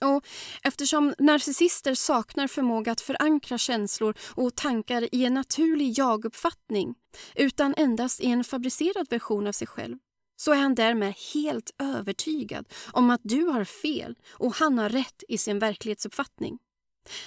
Och 0.00 0.26
eftersom 0.62 1.14
narcissister 1.18 1.94
saknar 1.94 2.46
förmåga 2.46 2.92
att 2.92 3.00
förankra 3.00 3.58
känslor 3.58 4.14
och 4.34 4.54
tankar 4.54 5.14
i 5.14 5.24
en 5.24 5.34
naturlig 5.34 5.98
jaguppfattning 5.98 6.94
utan 7.34 7.74
endast 7.76 8.20
i 8.20 8.26
en 8.26 8.44
fabricerad 8.44 9.06
version 9.10 9.46
av 9.46 9.52
sig 9.52 9.66
själv 9.66 9.96
så 10.36 10.52
är 10.52 10.56
han 10.56 10.74
därmed 10.74 11.14
helt 11.34 11.70
övertygad 11.78 12.68
om 12.92 13.10
att 13.10 13.20
du 13.24 13.44
har 13.44 13.64
fel 13.64 14.16
och 14.30 14.54
han 14.54 14.78
har 14.78 14.88
rätt 14.88 15.22
i 15.28 15.38
sin 15.38 15.58
verklighetsuppfattning. 15.58 16.58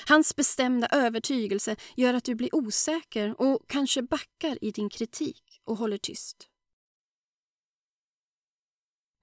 Hans 0.08 0.36
bestämda 0.36 0.88
övertygelse 0.88 1.76
gör 1.96 2.14
att 2.14 2.24
du 2.24 2.36
blir 2.36 2.56
osäker 2.56 3.42
och 3.42 3.60
kanske 3.68 4.02
backar 4.02 4.58
i 4.62 4.72
din 4.72 4.90
kritik 4.90 5.62
och 5.66 5.78
håller 5.78 5.98
tyst. 5.98 6.51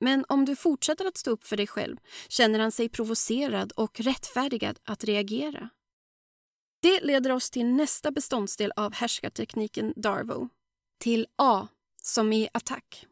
Men 0.00 0.24
om 0.28 0.44
du 0.44 0.56
fortsätter 0.56 1.04
att 1.04 1.16
stå 1.16 1.30
upp 1.30 1.44
för 1.44 1.56
dig 1.56 1.66
själv 1.66 1.96
känner 2.28 2.58
han 2.58 2.72
sig 2.72 2.88
provocerad 2.88 3.72
och 3.72 4.00
rättfärdigad 4.00 4.78
att 4.84 5.04
reagera. 5.04 5.70
Det 6.82 7.00
leder 7.00 7.32
oss 7.32 7.50
till 7.50 7.66
nästa 7.66 8.10
beståndsdel 8.10 8.72
av 8.76 8.94
härskartekniken 8.94 9.92
Darvo. 9.96 10.48
Till 11.00 11.26
A, 11.36 11.68
som 12.02 12.32
i 12.32 12.48
attack. 12.52 13.06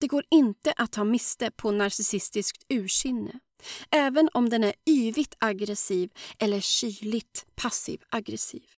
Det 0.00 0.06
går 0.06 0.24
inte 0.30 0.72
att 0.72 0.92
ta 0.92 1.04
miste 1.04 1.50
på 1.50 1.70
narcissistiskt 1.70 2.64
ursinne 2.68 3.40
även 3.90 4.28
om 4.32 4.48
den 4.48 4.64
är 4.64 4.74
yvigt 4.88 5.34
aggressiv 5.38 6.10
eller 6.38 6.60
kyligt 6.60 7.46
passiv 7.54 8.02
aggressiv. 8.08 8.70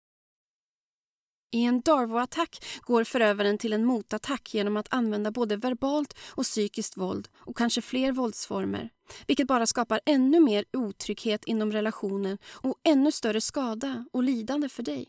I 1.54 1.64
en 1.64 1.80
Darvo-attack 1.80 2.64
går 2.82 3.04
förövaren 3.04 3.58
till 3.58 3.72
en 3.72 3.84
motattack 3.84 4.54
genom 4.54 4.76
att 4.76 4.86
använda 4.90 5.30
både 5.30 5.56
verbalt 5.56 6.14
och 6.28 6.44
psykiskt 6.44 6.96
våld 6.96 7.28
och 7.36 7.56
kanske 7.56 7.80
fler 7.82 8.12
våldsformer, 8.12 8.90
vilket 9.26 9.46
bara 9.46 9.66
skapar 9.66 10.00
ännu 10.06 10.40
mer 10.40 10.64
otrygghet 10.72 11.44
inom 11.44 11.72
relationen 11.72 12.38
och 12.50 12.80
ännu 12.84 13.12
större 13.12 13.40
skada 13.40 14.04
och 14.12 14.22
lidande 14.22 14.68
för 14.68 14.82
dig. 14.82 15.08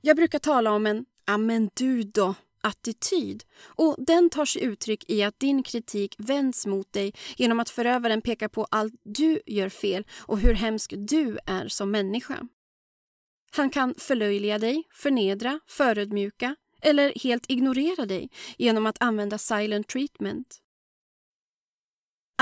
Jag 0.00 0.16
brukar 0.16 0.38
tala 0.38 0.72
om 0.72 0.86
en 0.86 1.06
”amen 1.24 1.70
du 1.74 2.02
då” 2.02 2.34
attityd 2.62 3.44
och 3.60 3.96
den 3.98 4.30
tar 4.30 4.44
sig 4.44 4.62
uttryck 4.62 5.10
i 5.10 5.22
att 5.22 5.40
din 5.40 5.62
kritik 5.62 6.14
vänds 6.18 6.66
mot 6.66 6.92
dig 6.92 7.14
genom 7.36 7.60
att 7.60 7.70
förövaren 7.70 8.22
pekar 8.22 8.48
på 8.48 8.66
allt 8.70 8.94
du 9.02 9.40
gör 9.46 9.68
fel 9.68 10.04
och 10.18 10.38
hur 10.38 10.54
hemsk 10.54 10.94
du 10.96 11.38
är 11.46 11.68
som 11.68 11.90
människa. 11.90 12.48
Han 13.50 13.70
kan 13.70 13.94
förlöjliga 13.98 14.58
dig, 14.58 14.84
förnedra, 14.92 15.60
förödmjuka 15.66 16.56
eller 16.82 17.12
helt 17.22 17.50
ignorera 17.50 18.06
dig 18.06 18.30
genom 18.58 18.86
att 18.86 19.02
använda 19.02 19.38
silent 19.38 19.88
treatment. 19.88 20.58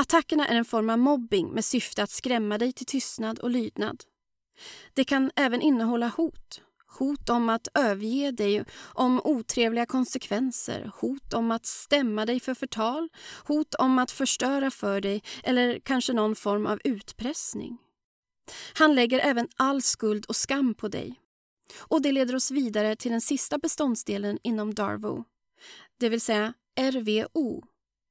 Attackerna 0.01 0.47
är 0.47 0.57
en 0.57 0.65
form 0.65 0.91
av 0.91 0.99
mobbing 0.99 1.49
med 1.49 1.65
syfte 1.65 2.03
att 2.03 2.11
skrämma 2.11 2.59
dig 2.59 2.73
till 2.73 2.87
tystnad 2.87 3.39
och 3.39 3.51
lydnad. 3.51 4.05
Det 4.95 5.05
kan 5.05 5.31
även 5.37 5.63
innehålla 5.63 6.09
hot. 6.09 6.63
Hot 6.99 7.29
om 7.29 7.49
att 7.49 7.69
överge 7.75 8.31
dig, 8.31 8.65
om 8.79 9.21
otrevliga 9.25 9.87
konsekvenser, 9.87 10.91
hot 10.95 11.35
om 11.35 11.51
att 11.51 11.67
stämma 11.67 12.27
dig 12.27 12.41
för 12.41 12.55
förtal, 12.55 13.09
hot 13.45 13.75
om 13.75 13.99
att 13.99 14.11
förstöra 14.11 14.71
för 14.71 15.01
dig 15.01 15.23
eller 15.45 15.79
kanske 15.79 16.13
någon 16.13 16.35
form 16.35 16.67
av 16.67 16.81
utpressning. 16.85 17.79
Han 18.75 18.95
lägger 18.95 19.19
även 19.19 19.49
all 19.57 19.83
skuld 19.83 20.25
och 20.25 20.37
skam 20.37 20.75
på 20.75 20.89
dig. 20.89 21.21
Och 21.79 22.03
det 22.03 22.13
leder 22.13 22.37
oss 22.37 22.51
vidare 22.51 22.97
till 22.97 23.11
den 23.11 23.21
sista 23.21 23.59
beståndsdelen 23.59 24.39
inom 24.43 24.75
Darvo, 24.75 25.25
det 25.99 26.09
vill 26.09 26.21
säga 26.21 26.55
RVO, 26.81 27.63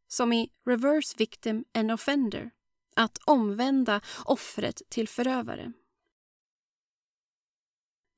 som 0.07 0.33
i 0.33 0.49
Reverse 0.65 1.15
Victim 1.17 1.65
and 1.73 1.91
Offender, 1.91 2.51
att 2.95 3.17
omvända 3.25 4.01
offret 4.25 4.81
till 4.89 5.07
förövare. 5.07 5.73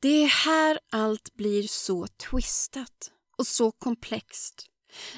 Det 0.02 0.24
är 0.24 0.28
här 0.28 0.80
allt 0.90 1.34
blir 1.34 1.64
så 1.64 2.08
twistat 2.08 3.12
och 3.38 3.48
så 3.48 3.72
komplext. 3.72 4.66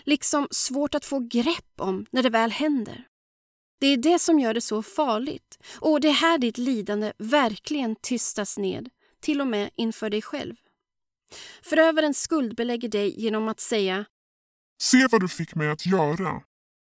Liksom 0.03 0.47
svårt 0.51 0.95
att 0.95 1.05
få 1.05 1.19
grepp 1.19 1.73
om 1.77 2.05
när 2.11 2.23
det 2.23 2.29
väl 2.29 2.51
händer. 2.51 3.07
Det 3.81 3.87
är 3.87 3.97
det 3.97 4.19
som 4.19 4.39
gör 4.39 4.53
det 4.53 4.61
så 4.61 4.83
farligt 4.83 5.59
och 5.79 6.01
det 6.01 6.07
är 6.07 6.13
här 6.13 6.37
ditt 6.37 6.57
lidande 6.57 7.13
verkligen 7.17 7.95
tystas 7.95 8.57
ned, 8.57 8.89
till 9.21 9.41
och 9.41 9.47
med 9.47 9.69
inför 9.75 10.09
dig 10.09 10.21
själv. 10.21 10.55
Förövaren 11.63 12.13
skuldbelägger 12.13 12.89
dig 12.89 13.21
genom 13.21 13.47
att 13.47 13.59
säga 13.59 14.05
Se 14.81 15.07
vad 15.11 15.21
du 15.21 15.27
fick 15.27 15.55
mig 15.55 15.69
att 15.69 15.85
göra. 15.85 16.43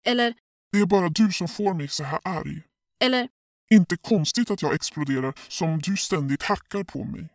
Eller 0.06 0.34
Det 0.72 0.80
är 0.80 0.86
bara 0.86 1.10
du 1.10 1.32
som 1.32 1.48
får 1.48 1.74
mig 1.74 1.88
så 1.88 2.04
här 2.04 2.20
arg. 2.24 2.62
Eller 3.04 3.30
Inte 3.72 3.98
konstigt 3.98 4.52
att 4.52 4.62
jag 4.62 4.74
exploderar 4.74 5.34
som 5.48 5.80
du 5.80 5.98
ständigt 5.98 6.44
hackar 6.44 6.84
på 6.84 7.04
mig. 7.04 7.30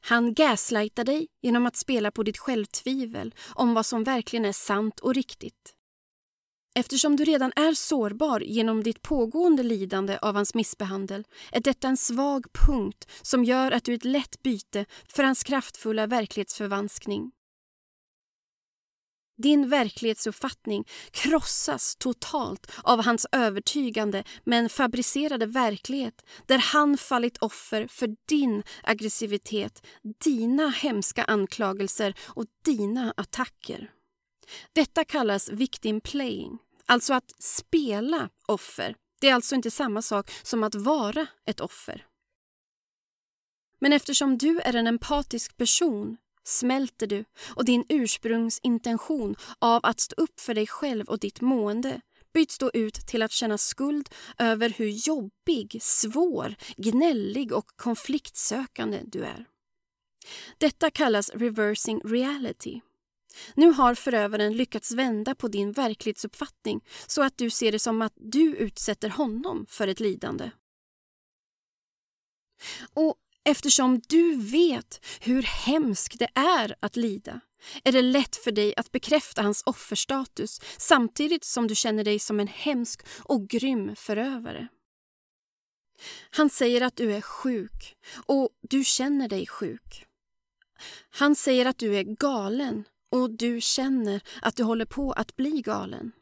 Han 0.00 0.34
gaslightar 0.34 1.04
dig 1.04 1.26
genom 1.42 1.66
att 1.66 1.76
spela 1.76 2.10
på 2.10 2.22
ditt 2.22 2.38
självtvivel 2.38 3.34
om 3.54 3.74
vad 3.74 3.86
som 3.86 4.04
verkligen 4.04 4.44
är 4.44 4.52
sant 4.52 5.00
och 5.00 5.14
riktigt. 5.14 5.75
Eftersom 6.78 7.16
du 7.16 7.24
redan 7.24 7.52
är 7.56 7.74
sårbar 7.74 8.40
genom 8.40 8.82
ditt 8.82 9.02
pågående 9.02 9.62
lidande 9.62 10.18
av 10.22 10.34
hans 10.34 10.54
missbehandel 10.54 11.24
är 11.52 11.60
detta 11.60 11.88
en 11.88 11.96
svag 11.96 12.46
punkt 12.52 13.10
som 13.22 13.44
gör 13.44 13.72
att 13.72 13.84
du 13.84 13.92
är 13.92 13.96
ett 13.96 14.04
lätt 14.04 14.42
byte 14.42 14.86
för 15.08 15.22
hans 15.22 15.44
kraftfulla 15.44 16.06
verklighetsförvanskning. 16.06 17.30
Din 19.42 19.68
verklighetsuppfattning 19.68 20.84
krossas 21.10 21.96
totalt 21.96 22.72
av 22.82 23.04
hans 23.04 23.26
övertygande 23.32 24.24
men 24.44 24.68
fabricerade 24.68 25.46
verklighet 25.46 26.24
där 26.46 26.58
han 26.58 26.98
fallit 26.98 27.38
offer 27.38 27.86
för 27.86 28.16
din 28.28 28.62
aggressivitet, 28.82 29.86
dina 30.24 30.68
hemska 30.68 31.24
anklagelser 31.24 32.14
och 32.24 32.44
dina 32.64 33.14
attacker. 33.16 33.90
Detta 34.72 35.04
kallas 35.04 35.48
victim 35.48 36.00
playing, 36.00 36.58
alltså 36.86 37.14
att 37.14 37.42
spela 37.42 38.28
offer. 38.46 38.96
Det 39.20 39.28
är 39.28 39.34
alltså 39.34 39.54
inte 39.54 39.70
samma 39.70 40.02
sak 40.02 40.30
som 40.42 40.62
att 40.62 40.74
vara 40.74 41.26
ett 41.46 41.60
offer. 41.60 42.06
Men 43.78 43.92
eftersom 43.92 44.38
du 44.38 44.60
är 44.60 44.74
en 44.74 44.86
empatisk 44.86 45.56
person 45.56 46.16
smälter 46.44 47.06
du 47.06 47.24
och 47.54 47.64
din 47.64 47.84
ursprungsintention 47.88 49.36
av 49.58 49.80
att 49.82 50.00
stå 50.00 50.14
upp 50.16 50.40
för 50.40 50.54
dig 50.54 50.66
själv 50.66 51.08
och 51.08 51.18
ditt 51.18 51.40
mående 51.40 52.00
byts 52.34 52.58
då 52.58 52.70
ut 52.74 52.94
till 52.94 53.22
att 53.22 53.32
känna 53.32 53.58
skuld 53.58 54.08
över 54.38 54.70
hur 54.70 54.88
jobbig, 54.88 55.78
svår, 55.82 56.54
gnällig 56.76 57.52
och 57.52 57.66
konfliktsökande 57.76 59.00
du 59.04 59.24
är. 59.24 59.46
Detta 60.58 60.90
kallas 60.90 61.30
reversing 61.30 62.00
reality. 62.04 62.80
Nu 63.54 63.70
har 63.70 63.94
förövaren 63.94 64.56
lyckats 64.56 64.92
vända 64.92 65.34
på 65.34 65.48
din 65.48 65.72
verklighetsuppfattning 65.72 66.80
så 67.06 67.22
att 67.22 67.38
du 67.38 67.50
ser 67.50 67.72
det 67.72 67.78
som 67.78 68.02
att 68.02 68.14
du 68.16 68.56
utsätter 68.56 69.08
honom 69.08 69.66
för 69.68 69.88
ett 69.88 70.00
lidande. 70.00 70.50
Och 72.94 73.14
Eftersom 73.48 74.00
du 74.08 74.36
vet 74.36 75.06
hur 75.20 75.42
hemskt 75.42 76.18
det 76.18 76.28
är 76.34 76.74
att 76.80 76.96
lida 76.96 77.40
är 77.84 77.92
det 77.92 78.02
lätt 78.02 78.36
för 78.36 78.52
dig 78.52 78.74
att 78.76 78.92
bekräfta 78.92 79.42
hans 79.42 79.62
offerstatus 79.66 80.60
samtidigt 80.78 81.44
som 81.44 81.66
du 81.66 81.74
känner 81.74 82.04
dig 82.04 82.18
som 82.18 82.40
en 82.40 82.48
hemsk 82.48 83.02
och 83.18 83.48
grym 83.48 83.96
förövare. 83.96 84.68
Han 86.30 86.50
säger 86.50 86.80
att 86.80 86.96
du 86.96 87.12
är 87.12 87.20
sjuk 87.20 87.96
och 88.26 88.48
du 88.60 88.84
känner 88.84 89.28
dig 89.28 89.46
sjuk. 89.46 90.06
Han 91.10 91.36
säger 91.36 91.66
att 91.66 91.78
du 91.78 91.96
är 91.96 92.02
galen 92.02 92.84
och 93.12 93.30
du 93.30 93.60
känner 93.60 94.22
att 94.42 94.56
du 94.56 94.62
håller 94.62 94.84
på 94.84 95.12
att 95.12 95.36
bli 95.36 95.60
galen. 95.60 96.12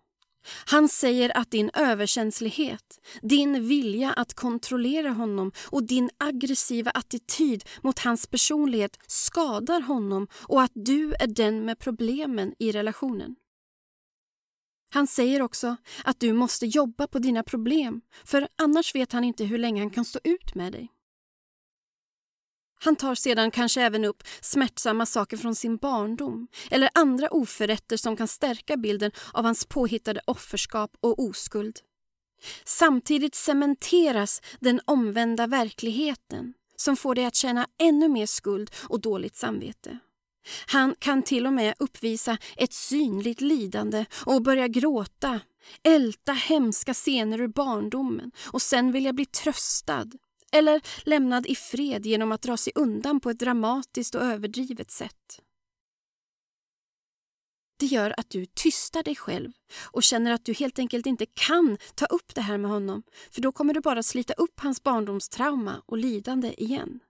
Han 0.67 0.89
säger 0.89 1.37
att 1.37 1.51
din 1.51 1.71
överkänslighet, 1.75 3.01
din 3.23 3.69
vilja 3.69 4.13
att 4.13 4.35
kontrollera 4.35 5.11
honom 5.11 5.53
och 5.71 5.83
din 5.83 6.11
aggressiva 6.19 6.91
attityd 6.91 7.65
mot 7.83 7.99
hans 7.99 8.27
personlighet 8.27 8.99
skadar 9.07 9.81
honom 9.81 10.29
och 10.49 10.63
att 10.63 10.73
du 10.75 11.15
är 11.15 11.27
den 11.27 11.65
med 11.65 11.79
problemen 11.79 12.55
i 12.59 12.73
relationen. 12.73 13.37
Han 14.95 15.07
säger 15.07 15.43
också 15.43 15.77
att 16.05 16.21
du 16.21 16.33
måste 16.33 16.67
jobba 16.67 17.07
på 17.07 17.19
dina 17.19 17.43
problem 17.43 18.01
för 18.25 18.49
annars 18.57 18.95
vet 18.95 19.13
han 19.13 19.25
inte 19.25 19.45
hur 19.45 19.59
länge 19.59 19.81
han 19.81 19.91
kan 19.91 20.05
stå 20.05 20.19
ut 20.25 20.55
med 20.55 20.73
dig. 20.73 20.94
Han 22.85 22.97
tar 22.97 23.15
sedan 23.15 23.51
kanske 23.51 23.83
även 23.83 24.05
upp 24.05 24.23
smärtsamma 24.41 25.07
saker 25.07 25.37
från 25.37 25.55
sin 25.55 25.77
barndom 25.77 26.49
eller 26.71 26.91
andra 26.95 27.29
oförrätter 27.29 27.97
som 27.97 28.17
kan 28.17 28.29
stärka 28.29 28.77
bilden 28.77 29.11
av 29.33 29.45
hans 29.45 29.67
påhittade 29.67 30.21
offerskap 30.27 30.91
och 31.01 31.19
oskuld. 31.19 31.79
Samtidigt 32.65 33.35
cementeras 33.35 34.43
den 34.61 34.81
omvända 34.85 35.47
verkligheten 35.47 36.55
som 36.77 36.97
får 36.97 37.15
dig 37.15 37.25
att 37.25 37.35
känna 37.35 37.67
ännu 37.79 38.09
mer 38.09 38.27
skuld 38.27 38.71
och 38.89 39.01
dåligt 39.01 39.37
samvete. 39.37 39.99
Han 40.67 40.95
kan 40.99 41.23
till 41.23 41.47
och 41.47 41.53
med 41.53 41.75
uppvisa 41.79 42.39
ett 42.57 42.73
synligt 42.73 43.41
lidande 43.41 44.05
och 44.27 44.43
börja 44.43 44.69
gråta, 44.69 45.41
älta 45.83 46.33
hemska 46.33 46.95
scener 46.95 47.41
ur 47.41 47.49
barndomen 47.49 48.31
och 48.53 48.63
sen 48.63 48.93
vilja 48.93 49.13
bli 49.13 49.27
tröstad 49.27 50.11
eller 50.55 50.81
lämnad 51.05 51.47
i 51.47 51.55
fred 51.55 52.07
genom 52.07 52.33
att 52.33 52.43
dra 52.43 52.57
sig 52.57 52.73
undan 52.77 53.21
på 53.21 53.31
ett 53.31 53.39
dramatiskt 53.39 54.15
och 54.15 54.23
överdrivet 54.23 54.91
sätt. 54.91 55.41
Det 57.79 57.87
gör 57.87 58.15
att 58.17 58.31
du 58.31 58.47
tystar 58.47 59.03
dig 59.03 59.15
själv 59.15 59.53
och 59.93 60.03
känner 60.03 60.33
att 60.33 60.45
du 60.45 60.53
helt 60.53 60.79
enkelt 60.79 61.07
inte 61.07 61.27
kan 61.27 61.79
ta 61.95 62.07
upp 62.07 62.35
det 62.35 62.41
här 62.41 62.59
med 62.59 62.71
honom 62.71 63.03
för 63.31 63.41
då 63.41 63.53
kommer 63.53 63.75
du 63.75 63.81
bara 63.81 64.03
slita 64.03 64.33
upp 64.33 64.61
hans 64.61 64.83
barndomstrauma 64.83 65.83
och 65.87 65.99
lidande 65.99 66.55
igen. 66.63 67.01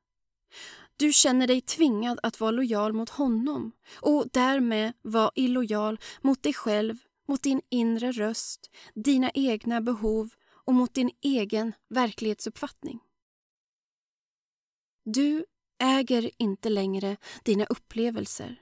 Du 0.97 1.13
känner 1.13 1.47
dig 1.47 1.61
tvingad 1.61 2.21
att 2.23 2.41
vara 2.41 2.51
lojal 2.51 2.93
mot 2.93 3.11
honom 3.11 3.73
och 3.95 4.25
därmed 4.33 4.93
vara 5.03 5.31
illojal 5.35 6.01
mot 6.23 6.43
dig 6.43 6.53
själv, 6.53 6.97
mot 7.29 7.43
din 7.43 7.61
inre 7.71 8.13
röst, 8.13 8.71
dina 8.95 9.31
egna 9.35 9.81
behov 9.81 10.31
och 10.65 10.75
mot 10.75 10.95
din 10.95 11.11
egen 11.23 11.73
verklighetsuppfattning. 11.89 13.01
Du 15.05 15.45
äger 15.79 16.31
inte 16.39 16.69
längre 16.69 17.17
dina 17.43 17.65
upplevelser. 17.65 18.61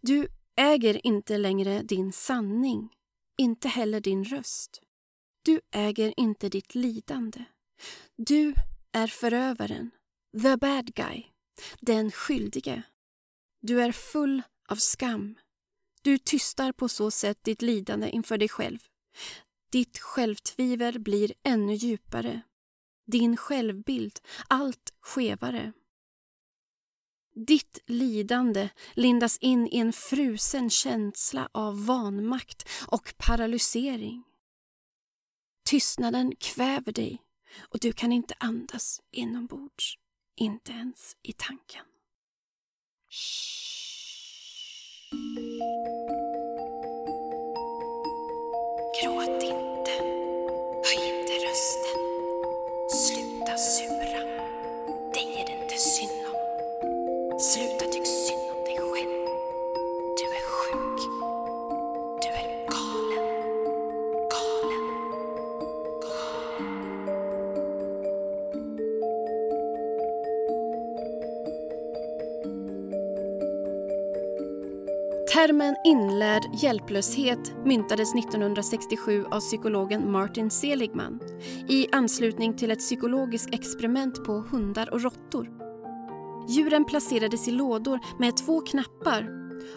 Du 0.00 0.28
äger 0.56 1.06
inte 1.06 1.38
längre 1.38 1.82
din 1.82 2.12
sanning, 2.12 2.92
inte 3.38 3.68
heller 3.68 4.00
din 4.00 4.24
röst. 4.24 4.82
Du 5.42 5.60
äger 5.70 6.14
inte 6.16 6.48
ditt 6.48 6.74
lidande. 6.74 7.44
Du 8.16 8.54
är 8.92 9.06
förövaren, 9.06 9.90
the 10.42 10.56
bad 10.56 10.94
guy, 10.94 11.24
Den 11.80 12.10
skyldige. 12.10 12.82
Du 13.60 13.82
är 13.82 13.92
full 13.92 14.42
av 14.68 14.76
skam. 14.76 15.38
Du 16.02 16.18
tystar 16.18 16.72
på 16.72 16.88
så 16.88 17.10
sätt 17.10 17.44
ditt 17.44 17.62
lidande 17.62 18.10
inför 18.10 18.38
dig 18.38 18.48
själv. 18.48 18.78
Ditt 19.72 19.98
självtvivel 19.98 20.98
blir 20.98 21.34
ännu 21.42 21.74
djupare. 21.74 22.42
Din 23.12 23.36
självbild 23.36 24.20
allt 24.48 24.92
skevare. 25.00 25.72
Ditt 27.34 27.78
lidande 27.86 28.68
lindas 28.94 29.38
in 29.38 29.66
i 29.66 29.76
en 29.78 29.92
frusen 29.92 30.70
känsla 30.70 31.48
av 31.52 31.86
vanmakt 31.86 32.68
och 32.86 33.14
paralysering. 33.16 34.24
Tystnaden 35.64 36.32
kväver 36.40 36.92
dig 36.92 37.22
och 37.58 37.78
du 37.80 37.92
kan 37.92 38.12
inte 38.12 38.34
andas 38.38 39.00
inombords, 39.12 39.94
inte 40.36 40.72
ens 40.72 41.16
i 41.22 41.32
tanken. 41.32 41.84
Shh. 43.10 43.68
Termen 75.48 75.76
inlärd 75.84 76.42
hjälplöshet 76.52 77.64
myntades 77.64 78.14
1967 78.14 79.24
av 79.30 79.40
psykologen 79.40 80.12
Martin 80.12 80.50
Seligman 80.50 81.20
i 81.68 81.86
anslutning 81.92 82.56
till 82.56 82.70
ett 82.70 82.78
psykologiskt 82.78 83.54
experiment 83.54 84.24
på 84.24 84.32
hundar 84.32 84.92
och 84.92 85.02
råttor. 85.02 85.48
Djuren 86.48 86.84
placerades 86.84 87.48
i 87.48 87.50
lådor 87.50 88.00
med 88.18 88.36
två 88.36 88.60
knappar. 88.60 89.28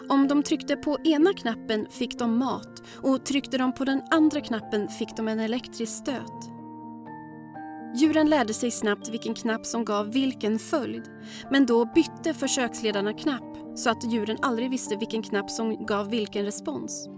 Om 0.08 0.28
de 0.28 0.42
tryckte 0.42 0.76
på 0.76 0.98
ena 1.04 1.32
knappen 1.32 1.86
fick 1.90 2.18
de 2.18 2.38
mat 2.38 2.82
och 3.02 3.26
tryckte 3.26 3.58
de 3.58 3.72
på 3.72 3.84
den 3.84 4.02
andra 4.10 4.40
knappen 4.40 4.88
fick 4.88 5.16
de 5.16 5.28
en 5.28 5.40
elektrisk 5.40 5.92
stöt. 5.92 6.50
Djuren 7.96 8.30
lärde 8.30 8.54
sig 8.54 8.70
snabbt 8.70 9.08
vilken 9.08 9.34
knapp 9.34 9.66
som 9.66 9.84
gav 9.84 10.12
vilken 10.12 10.58
följd 10.58 11.04
men 11.50 11.66
då 11.66 11.84
bytte 11.84 12.34
försöksledarna 12.34 13.12
knapp 13.12 13.51
så 13.74 13.90
att 13.90 14.12
djuren 14.12 14.38
aldrig 14.42 14.70
visste 14.70 14.96
vilken 14.96 15.22
knapp 15.22 15.50
som 15.50 15.86
gav 15.86 16.10
vilken 16.10 16.44
respons. 16.44 17.08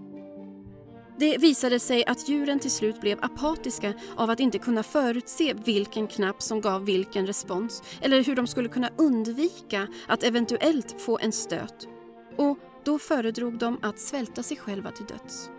Det 1.18 1.38
visade 1.38 1.80
sig 1.80 2.04
att 2.06 2.28
djuren 2.28 2.58
till 2.58 2.70
slut 2.70 3.00
blev 3.00 3.18
apatiska 3.24 3.92
av 4.16 4.30
att 4.30 4.40
inte 4.40 4.58
kunna 4.58 4.82
förutse 4.82 5.54
vilken 5.64 6.06
knapp 6.06 6.42
som 6.42 6.60
gav 6.60 6.84
vilken 6.84 7.26
respons 7.26 7.82
eller 8.00 8.24
hur 8.24 8.36
de 8.36 8.46
skulle 8.46 8.68
kunna 8.68 8.90
undvika 8.98 9.88
att 10.08 10.22
eventuellt 10.22 11.00
få 11.00 11.18
en 11.18 11.32
stöt. 11.32 11.88
Och 12.36 12.58
då 12.84 12.98
föredrog 12.98 13.58
de 13.58 13.78
att 13.82 13.98
svälta 13.98 14.42
sig 14.42 14.56
själva 14.56 14.90
till 14.90 15.06
döds. 15.06 15.50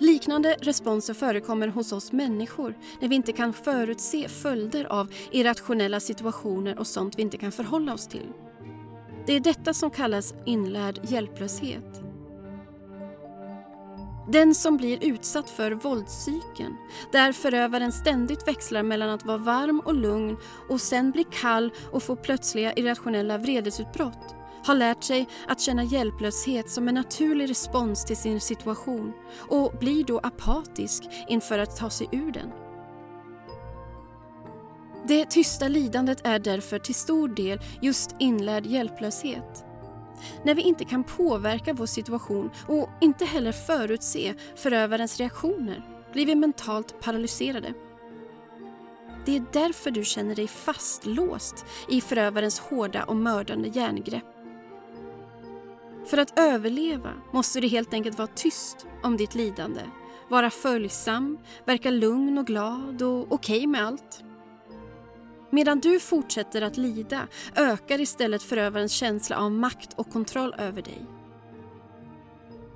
Liknande 0.00 0.56
responser 0.60 1.14
förekommer 1.14 1.68
hos 1.68 1.92
oss 1.92 2.12
människor 2.12 2.74
när 3.00 3.08
vi 3.08 3.14
inte 3.14 3.32
kan 3.32 3.52
förutse 3.52 4.28
följder 4.28 4.84
av 4.84 5.12
irrationella 5.30 6.00
situationer 6.00 6.78
och 6.78 6.86
sånt 6.86 7.18
vi 7.18 7.22
inte 7.22 7.38
kan 7.38 7.52
förhålla 7.52 7.94
oss 7.94 8.08
till. 8.08 8.32
Det 9.28 9.34
är 9.34 9.40
detta 9.40 9.74
som 9.74 9.90
kallas 9.90 10.34
inlärd 10.46 11.00
hjälplöshet. 11.02 12.02
Den 14.28 14.54
som 14.54 14.76
blir 14.76 15.04
utsatt 15.04 15.50
för 15.50 15.72
våldscykeln, 15.72 16.76
där 17.12 17.32
förövaren 17.32 17.92
ständigt 17.92 18.48
växlar 18.48 18.82
mellan 18.82 19.10
att 19.10 19.26
vara 19.26 19.38
varm 19.38 19.80
och 19.80 19.94
lugn 19.94 20.36
och 20.68 20.80
sen 20.80 21.10
bli 21.10 21.24
kall 21.24 21.72
och 21.92 22.02
få 22.02 22.16
plötsliga 22.16 22.72
irrationella 22.72 23.38
vredesutbrott, 23.38 24.34
har 24.64 24.74
lärt 24.74 25.04
sig 25.04 25.28
att 25.46 25.60
känna 25.60 25.84
hjälplöshet 25.84 26.70
som 26.70 26.88
en 26.88 26.94
naturlig 26.94 27.50
respons 27.50 28.04
till 28.04 28.16
sin 28.16 28.40
situation 28.40 29.12
och 29.48 29.72
blir 29.80 30.04
då 30.04 30.18
apatisk 30.18 31.02
inför 31.28 31.58
att 31.58 31.76
ta 31.76 31.90
sig 31.90 32.08
ur 32.12 32.32
den. 32.32 32.67
Det 35.08 35.30
tysta 35.30 35.68
lidandet 35.68 36.26
är 36.26 36.38
därför 36.38 36.78
till 36.78 36.94
stor 36.94 37.28
del 37.28 37.60
just 37.82 38.16
inlärd 38.18 38.66
hjälplöshet. 38.66 39.64
När 40.44 40.54
vi 40.54 40.62
inte 40.62 40.84
kan 40.84 41.04
påverka 41.04 41.72
vår 41.72 41.86
situation 41.86 42.50
och 42.66 42.88
inte 43.00 43.24
heller 43.24 43.52
förutse 43.52 44.34
förövarens 44.56 45.18
reaktioner 45.18 45.82
blir 46.12 46.26
vi 46.26 46.34
mentalt 46.34 47.00
paralyserade. 47.00 47.74
Det 49.24 49.36
är 49.36 49.44
därför 49.52 49.90
du 49.90 50.04
känner 50.04 50.34
dig 50.34 50.48
fastlåst 50.48 51.66
i 51.88 52.00
förövarens 52.00 52.60
hårda 52.60 53.04
och 53.04 53.16
mördande 53.16 53.68
järngrepp. 53.68 54.24
För 56.06 56.18
att 56.18 56.38
överleva 56.38 57.12
måste 57.32 57.60
du 57.60 57.68
helt 57.68 57.94
enkelt 57.94 58.18
vara 58.18 58.28
tyst 58.34 58.86
om 59.02 59.16
ditt 59.16 59.34
lidande, 59.34 59.80
vara 60.30 60.50
följsam, 60.50 61.38
verka 61.64 61.90
lugn 61.90 62.38
och 62.38 62.46
glad 62.46 63.02
och 63.02 63.32
okej 63.32 63.56
okay 63.56 63.66
med 63.66 63.86
allt. 63.86 64.24
Medan 65.50 65.80
du 65.80 66.00
fortsätter 66.00 66.62
att 66.62 66.76
lida 66.76 67.28
ökar 67.56 68.00
istället 68.00 68.42
förövarens 68.42 68.92
känsla 68.92 69.38
av 69.38 69.52
makt 69.52 69.94
och 69.96 70.10
kontroll 70.10 70.54
över 70.58 70.82
dig. 70.82 71.06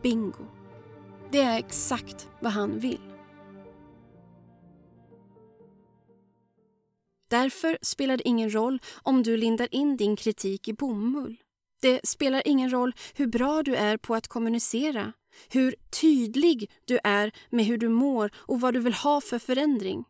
Bingo. 0.02 0.44
Det 1.30 1.40
är 1.40 1.58
exakt 1.58 2.28
vad 2.40 2.52
han 2.52 2.78
vill. 2.78 3.00
Därför 7.30 7.78
spelar 7.82 8.16
det 8.16 8.28
ingen 8.28 8.54
roll 8.54 8.78
om 9.02 9.22
du 9.22 9.36
lindar 9.36 9.68
in 9.74 9.96
din 9.96 10.16
kritik 10.16 10.68
i 10.68 10.72
bomull. 10.72 11.36
Det 11.82 12.00
spelar 12.08 12.42
ingen 12.44 12.70
roll 12.70 12.94
hur 13.14 13.26
bra 13.26 13.62
du 13.62 13.76
är 13.76 13.96
på 13.96 14.14
att 14.14 14.28
kommunicera, 14.28 15.12
hur 15.48 15.74
tydlig 16.00 16.70
du 16.84 16.98
är 17.04 17.32
med 17.50 17.64
hur 17.64 17.78
du 17.78 17.88
mår 17.88 18.30
och 18.34 18.60
vad 18.60 18.74
du 18.74 18.80
vill 18.80 18.94
ha 18.94 19.20
för 19.20 19.38
förändring. 19.38 20.04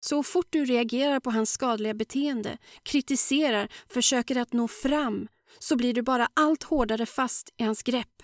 Så 0.00 0.22
fort 0.22 0.46
du 0.50 0.64
reagerar 0.64 1.20
på 1.20 1.30
hans 1.30 1.52
skadliga 1.52 1.94
beteende, 1.94 2.58
kritiserar, 2.82 3.68
försöker 3.88 4.36
att 4.36 4.52
nå 4.52 4.68
fram 4.68 5.28
så 5.58 5.76
blir 5.76 5.94
du 5.94 6.02
bara 6.02 6.28
allt 6.34 6.62
hårdare 6.62 7.06
fast 7.06 7.50
i 7.56 7.62
hans 7.62 7.82
grepp. 7.82 8.22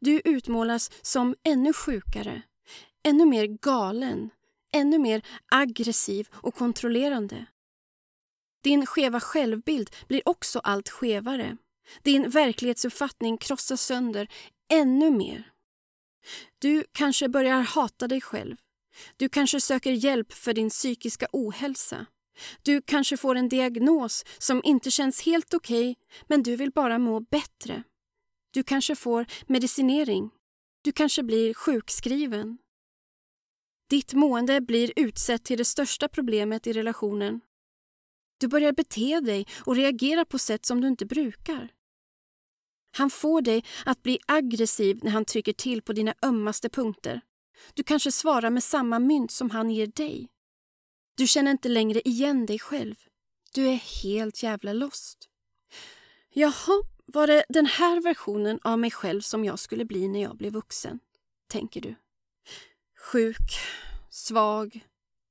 Du 0.00 0.20
utmålas 0.24 0.90
som 1.02 1.34
ännu 1.44 1.72
sjukare, 1.72 2.42
ännu 3.02 3.26
mer 3.26 3.46
galen, 3.46 4.30
ännu 4.74 4.98
mer 4.98 5.22
aggressiv 5.50 6.28
och 6.32 6.54
kontrollerande. 6.54 7.46
Din 8.62 8.86
skeva 8.86 9.20
självbild 9.20 9.90
blir 10.08 10.28
också 10.28 10.58
allt 10.58 10.88
skevare. 10.88 11.56
Din 12.02 12.30
verklighetsuppfattning 12.30 13.38
krossas 13.38 13.82
sönder 13.82 14.28
ännu 14.72 15.10
mer. 15.10 15.52
Du 16.58 16.84
kanske 16.92 17.28
börjar 17.28 17.60
hata 17.60 18.08
dig 18.08 18.20
själv. 18.20 18.56
Du 19.16 19.28
kanske 19.28 19.60
söker 19.60 19.92
hjälp 19.92 20.32
för 20.32 20.54
din 20.54 20.70
psykiska 20.70 21.26
ohälsa. 21.32 22.06
Du 22.62 22.82
kanske 22.82 23.16
får 23.16 23.34
en 23.34 23.48
diagnos 23.48 24.24
som 24.38 24.60
inte 24.64 24.90
känns 24.90 25.22
helt 25.22 25.54
okej, 25.54 25.90
okay, 25.90 26.04
men 26.26 26.42
du 26.42 26.56
vill 26.56 26.70
bara 26.70 26.98
må 26.98 27.20
bättre. 27.20 27.82
Du 28.50 28.62
kanske 28.62 28.96
får 28.96 29.26
medicinering. 29.46 30.30
Du 30.82 30.92
kanske 30.92 31.22
blir 31.22 31.54
sjukskriven. 31.54 32.58
Ditt 33.90 34.14
mående 34.14 34.60
blir 34.60 34.92
utsett 34.96 35.44
till 35.44 35.58
det 35.58 35.64
största 35.64 36.08
problemet 36.08 36.66
i 36.66 36.72
relationen. 36.72 37.40
Du 38.38 38.48
börjar 38.48 38.72
bete 38.72 39.20
dig 39.20 39.46
och 39.64 39.76
reagera 39.76 40.24
på 40.24 40.38
sätt 40.38 40.66
som 40.66 40.80
du 40.80 40.88
inte 40.88 41.06
brukar. 41.06 41.72
Han 42.92 43.10
får 43.10 43.40
dig 43.42 43.64
att 43.84 44.02
bli 44.02 44.18
aggressiv 44.26 45.00
när 45.02 45.10
han 45.10 45.24
trycker 45.24 45.52
till 45.52 45.82
på 45.82 45.92
dina 45.92 46.14
ömmaste 46.22 46.68
punkter. 46.68 47.20
Du 47.74 47.82
kanske 47.82 48.12
svarar 48.12 48.50
med 48.50 48.64
samma 48.64 48.98
mynt 48.98 49.30
som 49.30 49.50
han 49.50 49.70
ger 49.70 49.86
dig. 49.86 50.28
Du 51.16 51.26
känner 51.26 51.50
inte 51.50 51.68
längre 51.68 52.00
igen 52.08 52.46
dig 52.46 52.58
själv. 52.58 52.94
Du 53.52 53.68
är 53.68 54.02
helt 54.02 54.42
jävla 54.42 54.72
lost. 54.72 55.28
Jaha, 56.32 56.82
var 57.06 57.26
det 57.26 57.44
den 57.48 57.66
här 57.66 58.00
versionen 58.00 58.60
av 58.62 58.78
mig 58.78 58.90
själv 58.90 59.20
som 59.20 59.44
jag 59.44 59.58
skulle 59.58 59.84
bli 59.84 60.08
när 60.08 60.22
jag 60.22 60.36
blev 60.36 60.52
vuxen? 60.52 61.00
Tänker 61.48 61.80
du. 61.80 61.94
Sjuk, 62.98 63.58
svag, 64.10 64.86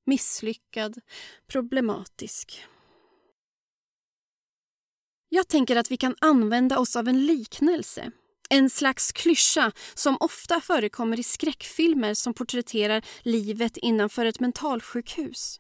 misslyckad, 0.05 1.01
problematisk. 1.47 2.65
Jag 5.29 5.47
tänker 5.47 5.75
att 5.75 5.91
vi 5.91 5.97
kan 5.97 6.15
använda 6.21 6.79
oss 6.79 6.95
av 6.95 7.07
en 7.07 7.25
liknelse 7.25 8.11
en 8.49 8.69
slags 8.69 9.12
klyscha 9.12 9.71
som 9.93 10.17
ofta 10.19 10.62
förekommer 10.62 11.19
i 11.19 11.23
skräckfilmer 11.23 12.13
som 12.13 12.34
porträtterar 12.34 13.05
livet 13.21 13.77
innanför 13.77 14.25
ett 14.25 14.39
mentalsjukhus. 14.39 15.60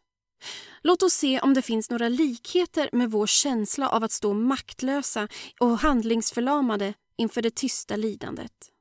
Låt 0.81 1.03
oss 1.03 1.13
se 1.13 1.39
om 1.39 1.53
det 1.53 1.61
finns 1.61 1.89
några 1.89 2.09
likheter 2.09 2.89
med 2.91 3.11
vår 3.11 3.27
känsla 3.27 3.89
av 3.89 4.03
att 4.03 4.11
stå 4.11 4.33
maktlösa 4.33 5.27
och 5.59 5.79
handlingsförlamade 5.79 6.93
inför 7.17 7.41
det 7.41 7.55
tysta 7.55 7.95
lidandet. 7.95 8.71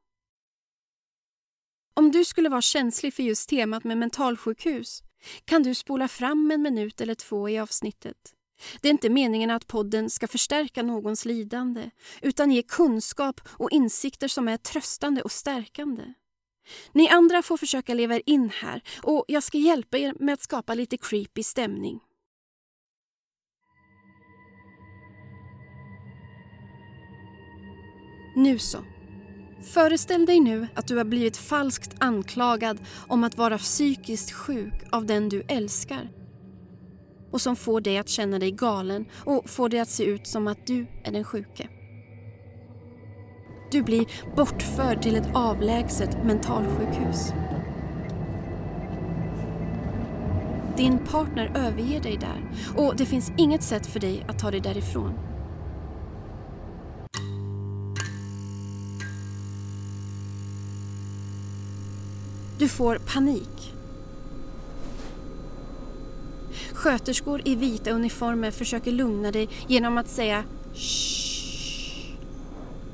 Om 1.97 2.11
du 2.11 2.25
skulle 2.25 2.49
vara 2.49 2.63
känslig 2.63 3.15
för 3.15 3.23
just 3.23 3.49
temat 3.49 3.85
med 3.85 3.99
mentalsjukhus 3.99 5.03
kan 5.45 5.63
du 5.63 5.75
spola 5.75 6.09
fram 6.09 6.51
en 6.51 6.63
minut 6.63 7.01
eller 7.01 7.15
två 7.15 7.49
i 7.49 7.59
avsnittet. 7.59 8.35
Det 8.81 8.89
är 8.89 8.93
inte 8.93 9.11
meningen 9.11 9.51
att 9.51 9.67
podden 9.67 10.11
ska 10.11 10.29
förstärka 10.29 10.83
någons 10.83 11.25
lidande 11.25 11.91
utan 12.23 12.51
ge 12.51 12.63
kunskap 12.63 13.41
och 13.49 13.71
insikter 13.71 14.29
som 14.29 14.49
är 14.49 14.57
tröstande 14.57 15.23
och 15.23 15.33
stärkande. 15.33 16.15
Ni 16.93 17.09
andra 17.09 17.43
får 17.43 17.57
försöka 17.57 17.95
leva 17.95 18.17
er 18.17 18.23
in 18.27 18.51
här 18.51 18.83
och 19.03 19.25
jag 19.29 19.43
ska 19.43 19.59
hjälpa 19.59 19.99
er 19.99 20.15
med 20.21 20.35
att 20.35 20.43
skapa 20.43 20.75
lite 20.75 20.97
creepy 20.97 21.43
stämning. 21.43 22.01
Nu 28.37 28.59
så. 28.59 28.85
Föreställ 29.75 30.27
dig 30.27 30.41
nu 30.41 30.69
att 30.75 30.87
du 30.87 30.97
har 30.97 31.05
blivit 31.05 31.37
falskt 31.37 31.91
anklagad 31.99 32.79
om 33.09 33.25
att 33.25 33.39
vara 33.39 33.59
psykiskt 33.59 34.33
sjuk 34.33 34.75
av 34.93 35.07
den 35.07 35.29
du 35.29 35.43
älskar 35.49 36.24
och 37.35 37.41
som 37.41 37.57
får 37.57 37.81
dig 37.81 37.99
att 37.99 38.09
känna 38.09 38.39
dig 38.39 38.51
galen 38.51 39.07
och 39.25 39.51
får 39.51 39.69
dig 39.69 39.81
att 39.81 39.89
se 39.89 40.05
ut 40.05 40.27
som 40.27 40.47
att 40.47 40.67
du 40.67 40.87
är 41.05 41.13
den 41.13 41.25
sjuke. 41.25 41.69
Du 43.71 43.83
blir 43.83 44.07
bortförd 44.37 45.03
till 45.03 45.17
ett 45.17 45.29
avlägset 45.35 46.25
mentalsjukhus. 46.25 47.33
Din 50.77 50.99
partner 50.99 51.53
överger 51.55 52.01
dig 52.01 52.17
där 52.17 52.51
och 52.77 52.97
det 52.97 53.07
finns 53.07 53.33
inget 53.37 53.63
sätt 53.63 53.87
för 53.87 54.01
dig 54.01 54.25
att 54.29 54.39
ta 54.39 54.51
dig 54.51 54.61
därifrån. 54.61 55.15
Du 62.59 62.69
får 62.69 62.99
panik. 63.15 63.75
Sköterskor 66.85 67.43
i 67.45 67.55
vita 67.55 67.91
uniformer 67.91 68.51
försöker 68.51 68.93
lugna 68.93 69.31
dig 69.31 69.49
genom 69.69 69.99
att 69.99 70.09
säga 70.09 70.45
Shh 70.75 72.13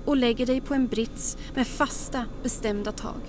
och 0.05 0.17
lägger 0.17 0.47
dig 0.47 0.61
på 0.61 0.75
en 0.75 0.87
brits 0.87 1.37
med 1.55 1.67
fasta, 1.67 2.25
bestämda 2.43 2.93
tag. 2.93 3.21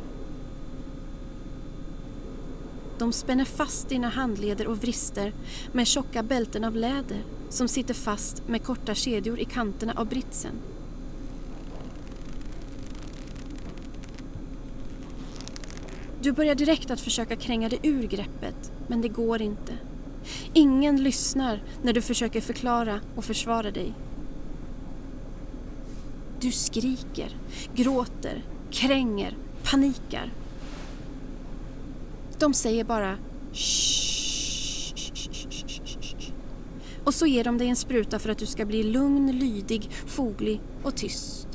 De 2.98 3.14
spänner 3.14 3.46
fast 3.46 3.90
dina 3.90 4.10
handleder 4.10 4.68
och 4.68 4.78
vrister 4.78 5.34
med 5.72 5.88
tjocka 5.88 6.24
bälten 6.24 6.64
av 6.64 6.76
läder 6.76 7.24
som 7.50 7.68
sitter 7.68 7.94
fast 7.94 8.48
med 8.48 8.64
korta 8.64 8.96
kedjor 8.96 9.40
i 9.40 9.46
kanterna 9.46 9.94
av 9.96 10.08
britsen. 10.08 10.54
Du 16.22 16.32
börjar 16.32 16.56
direkt 16.56 16.92
att 16.92 17.02
försöka 17.02 17.36
kränga 17.36 17.70
dig 17.70 17.80
ur 17.84 18.08
greppet, 18.08 18.72
men 18.88 19.02
det 19.02 19.10
går 19.10 19.42
inte. 19.42 19.78
Ingen 20.54 21.04
lyssnar 21.04 21.64
när 21.84 21.94
du 21.94 22.02
försöker 22.02 22.42
förklara 22.42 23.00
och 23.16 23.26
försvara 23.26 23.72
dig. 23.72 23.94
Du 26.40 26.52
skriker, 26.52 27.38
gråter, 27.76 28.44
kränger, 28.72 29.38
panikar. 29.64 30.34
De 32.40 32.54
säger 32.54 32.84
bara 32.84 33.18
och 37.04 37.14
så 37.14 37.26
ger 37.26 37.44
de 37.44 37.58
dig 37.58 37.68
en 37.68 37.76
spruta 37.76 38.20
för 38.20 38.30
att 38.30 38.38
du 38.38 38.46
ska 38.46 38.66
bli 38.66 38.84
lugn, 38.84 39.32
lydig, 39.32 39.90
foglig 40.06 40.62
och 40.84 40.96
tyst. 40.96 41.48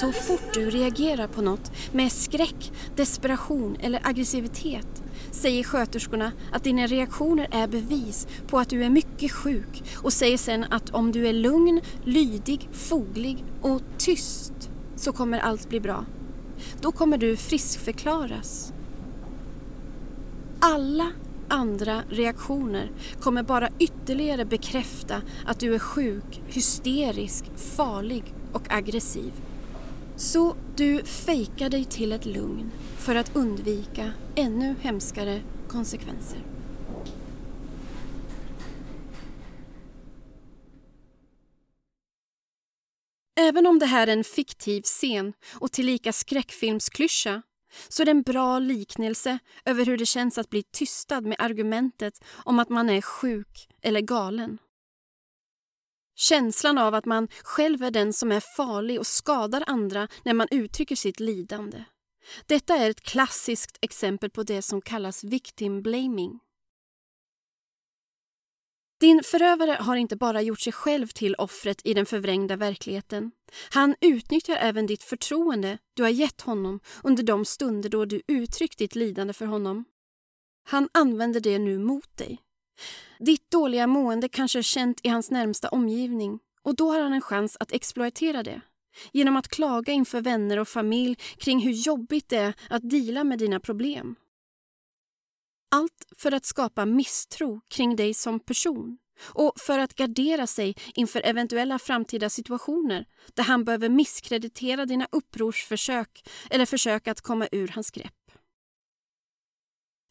Så 0.00 0.12
fort 0.12 0.54
du 0.54 0.70
reagerar 0.70 1.26
på 1.26 1.42
något 1.42 1.72
med 1.92 2.12
skräck, 2.12 2.72
desperation 2.96 3.76
eller 3.80 4.06
aggressivitet 4.06 5.02
säger 5.30 5.64
sköterskorna 5.64 6.32
att 6.52 6.64
dina 6.64 6.86
reaktioner 6.86 7.48
är 7.50 7.68
bevis 7.68 8.26
på 8.46 8.58
att 8.58 8.68
du 8.68 8.84
är 8.84 8.90
mycket 8.90 9.32
sjuk 9.32 9.82
och 9.96 10.12
säger 10.12 10.38
sen 10.38 10.64
att 10.70 10.90
om 10.90 11.12
du 11.12 11.26
är 11.26 11.32
lugn, 11.32 11.80
lydig, 12.04 12.68
foglig 12.72 13.44
och 13.62 13.82
tyst 13.98 14.70
så 14.96 15.12
kommer 15.12 15.38
allt 15.38 15.68
bli 15.68 15.80
bra. 15.80 16.04
Då 16.80 16.92
kommer 16.92 17.18
du 17.18 17.36
friskförklaras. 17.36 18.72
Alla 20.60 21.12
andra 21.48 22.02
reaktioner 22.08 22.90
kommer 23.20 23.42
bara 23.42 23.68
ytterligare 23.78 24.44
bekräfta 24.44 25.22
att 25.46 25.60
du 25.60 25.74
är 25.74 25.78
sjuk, 25.78 26.42
hysterisk, 26.46 27.44
farlig 27.56 28.34
och 28.52 28.72
aggressiv. 28.72 29.32
Så 30.20 30.56
du 30.76 31.04
fejkar 31.04 31.70
dig 31.70 31.84
till 31.84 32.12
ett 32.12 32.26
lugn 32.26 32.70
för 32.98 33.14
att 33.14 33.36
undvika 33.36 34.12
ännu 34.36 34.74
hemskare 34.80 35.42
konsekvenser. 35.68 36.38
Även 43.40 43.66
om 43.66 43.78
det 43.78 43.86
här 43.86 44.06
är 44.06 44.12
en 44.12 44.24
fiktiv 44.24 44.82
scen 44.82 45.32
och 45.54 45.72
tillika 45.72 46.12
skräckfilmsklyscha 46.12 47.42
så 47.88 48.02
är 48.02 48.04
det 48.04 48.10
en 48.10 48.22
bra 48.22 48.58
liknelse 48.58 49.38
över 49.64 49.86
hur 49.86 49.98
det 49.98 50.06
känns 50.06 50.38
att 50.38 50.50
bli 50.50 50.62
tystad 50.62 51.20
med 51.20 51.36
argumentet 51.38 52.24
om 52.44 52.58
att 52.58 52.68
man 52.68 52.90
är 52.90 53.00
sjuk 53.00 53.68
eller 53.82 54.00
galen. 54.00 54.58
Känslan 56.20 56.78
av 56.78 56.94
att 56.94 57.04
man 57.04 57.28
själv 57.42 57.82
är 57.82 57.90
den 57.90 58.12
som 58.12 58.32
är 58.32 58.56
farlig 58.56 58.98
och 58.98 59.06
skadar 59.06 59.64
andra 59.66 60.08
när 60.24 60.34
man 60.34 60.48
uttrycker 60.50 60.96
sitt 60.96 61.20
lidande. 61.20 61.84
Detta 62.46 62.76
är 62.76 62.90
ett 62.90 63.00
klassiskt 63.00 63.78
exempel 63.80 64.30
på 64.30 64.42
det 64.42 64.62
som 64.62 64.80
kallas 64.82 65.24
victim 65.24 65.82
blaming. 65.82 66.40
Din 69.00 69.22
förövare 69.24 69.78
har 69.80 69.96
inte 69.96 70.16
bara 70.16 70.42
gjort 70.42 70.60
sig 70.60 70.72
själv 70.72 71.06
till 71.06 71.34
offret 71.34 71.80
i 71.84 71.94
den 71.94 72.06
förvrängda 72.06 72.56
verkligheten. 72.56 73.32
Han 73.70 73.94
utnyttjar 74.00 74.56
även 74.56 74.86
ditt 74.86 75.02
förtroende 75.02 75.78
du 75.94 76.02
har 76.02 76.10
gett 76.10 76.40
honom 76.40 76.80
under 77.02 77.22
de 77.22 77.44
stunder 77.44 77.88
då 77.88 78.04
du 78.04 78.22
uttryckt 78.26 78.78
ditt 78.78 78.94
lidande 78.94 79.32
för 79.32 79.46
honom. 79.46 79.84
Han 80.68 80.88
använder 80.92 81.40
det 81.40 81.58
nu 81.58 81.78
mot 81.78 82.16
dig. 82.16 82.42
Ditt 83.18 83.50
dåliga 83.50 83.86
mående 83.86 84.28
kanske 84.28 84.58
är 84.58 84.62
känt 84.62 85.00
i 85.02 85.08
hans 85.08 85.30
närmsta 85.30 85.68
omgivning 85.68 86.38
och 86.62 86.76
då 86.76 86.92
har 86.92 87.00
han 87.00 87.12
en 87.12 87.20
chans 87.20 87.56
att 87.60 87.72
exploatera 87.72 88.42
det 88.42 88.60
genom 89.12 89.36
att 89.36 89.48
klaga 89.48 89.92
inför 89.92 90.20
vänner 90.20 90.58
och 90.58 90.68
familj 90.68 91.16
kring 91.36 91.60
hur 91.60 91.72
jobbigt 91.72 92.28
det 92.28 92.36
är 92.36 92.54
att 92.70 92.90
dela 92.90 93.24
med 93.24 93.38
dina 93.38 93.60
problem. 93.60 94.16
Allt 95.70 96.04
för 96.16 96.32
att 96.32 96.44
skapa 96.44 96.86
misstro 96.86 97.60
kring 97.68 97.96
dig 97.96 98.14
som 98.14 98.40
person 98.40 98.98
och 99.22 99.52
för 99.60 99.78
att 99.78 99.94
gardera 99.94 100.46
sig 100.46 100.76
inför 100.94 101.20
eventuella 101.24 101.78
framtida 101.78 102.30
situationer 102.30 103.06
där 103.34 103.44
han 103.44 103.64
behöver 103.64 103.88
misskreditera 103.88 104.86
dina 104.86 105.08
upprorsförsök 105.12 106.28
eller 106.50 106.66
försök 106.66 107.08
att 107.08 107.20
komma 107.20 107.48
ur 107.52 107.68
hans 107.68 107.90
grepp. 107.90 108.19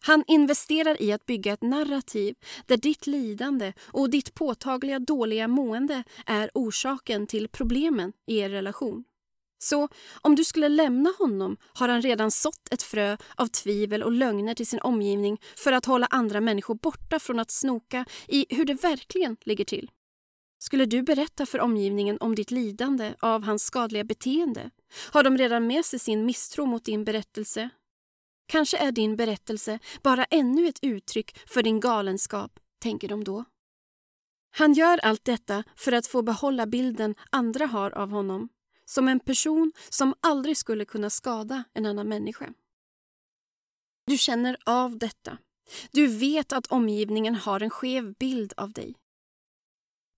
Han 0.02 0.24
investerar 0.28 1.02
i 1.02 1.12
att 1.12 1.26
bygga 1.26 1.54
ett 1.54 1.64
narrativ 1.64 2.36
där 2.66 2.78
ditt 2.78 3.08
lidande 3.08 3.74
och 3.82 4.10
ditt 4.10 4.34
påtagliga 4.34 5.00
dåliga 5.00 5.48
mående 5.48 6.04
är 6.26 6.52
orsaken 6.54 7.28
till 7.28 7.48
problemen 7.48 8.14
i 8.28 8.38
er 8.38 8.50
relation. 8.50 9.04
Så 9.62 9.88
om 10.22 10.36
du 10.36 10.44
skulle 10.44 10.70
lämna 10.70 11.14
honom 11.20 11.58
har 11.74 11.88
han 11.88 12.02
redan 12.02 12.32
sått 12.32 12.74
ett 12.74 12.84
frö 12.84 13.18
av 13.36 13.48
tvivel 13.48 14.04
och 14.04 14.12
lögner 14.12 14.54
till 14.54 14.68
sin 14.68 14.80
omgivning 14.80 15.38
för 15.56 15.72
att 15.72 15.86
hålla 15.86 16.06
andra 16.06 16.42
människor 16.42 16.76
borta 16.76 17.20
från 17.20 17.40
att 17.40 17.52
snoka 17.52 18.06
i 18.28 18.46
hur 18.50 18.66
det 18.66 18.74
verkligen 18.74 19.38
ligger 19.46 19.66
till. 19.66 19.92
Skulle 20.62 20.86
du 20.86 21.04
berätta 21.04 21.46
för 21.46 21.60
omgivningen 21.60 22.18
om 22.20 22.36
ditt 22.36 22.52
lidande 22.52 23.14
av 23.20 23.44
hans 23.44 23.64
skadliga 23.64 24.04
beteende 24.04 24.70
har 25.12 25.24
de 25.24 25.38
redan 25.38 25.68
med 25.68 25.86
sig 25.86 26.00
sin 26.00 26.26
misstro 26.26 26.66
mot 26.66 26.86
din 26.86 27.04
berättelse 27.04 27.70
Kanske 28.50 28.78
är 28.78 28.92
din 28.92 29.16
berättelse 29.16 29.80
bara 30.04 30.26
ännu 30.26 30.68
ett 30.68 30.80
uttryck 30.82 31.38
för 31.48 31.64
din 31.64 31.80
galenskap, 31.80 32.60
tänker 32.80 33.08
de 33.08 33.24
då. 33.24 33.46
Han 34.52 34.74
gör 34.74 34.98
allt 34.98 35.26
detta 35.26 35.64
för 35.76 35.92
att 35.92 36.08
få 36.08 36.22
behålla 36.22 36.66
bilden 36.66 37.16
andra 37.30 37.66
har 37.66 37.92
av 37.92 38.10
honom 38.10 38.50
som 38.86 39.08
en 39.08 39.20
person 39.20 39.72
som 39.90 40.14
aldrig 40.22 40.58
skulle 40.58 40.86
kunna 40.86 41.10
skada 41.10 41.64
en 41.74 41.86
annan 41.86 42.08
människa. 42.08 42.54
Du 44.06 44.18
känner 44.18 44.58
av 44.66 44.98
detta. 44.98 45.38
Du 45.92 46.08
vet 46.08 46.54
att 46.54 46.68
omgivningen 46.68 47.36
har 47.36 47.60
en 47.60 47.70
skev 47.70 48.14
bild 48.14 48.54
av 48.58 48.72
dig. 48.72 48.96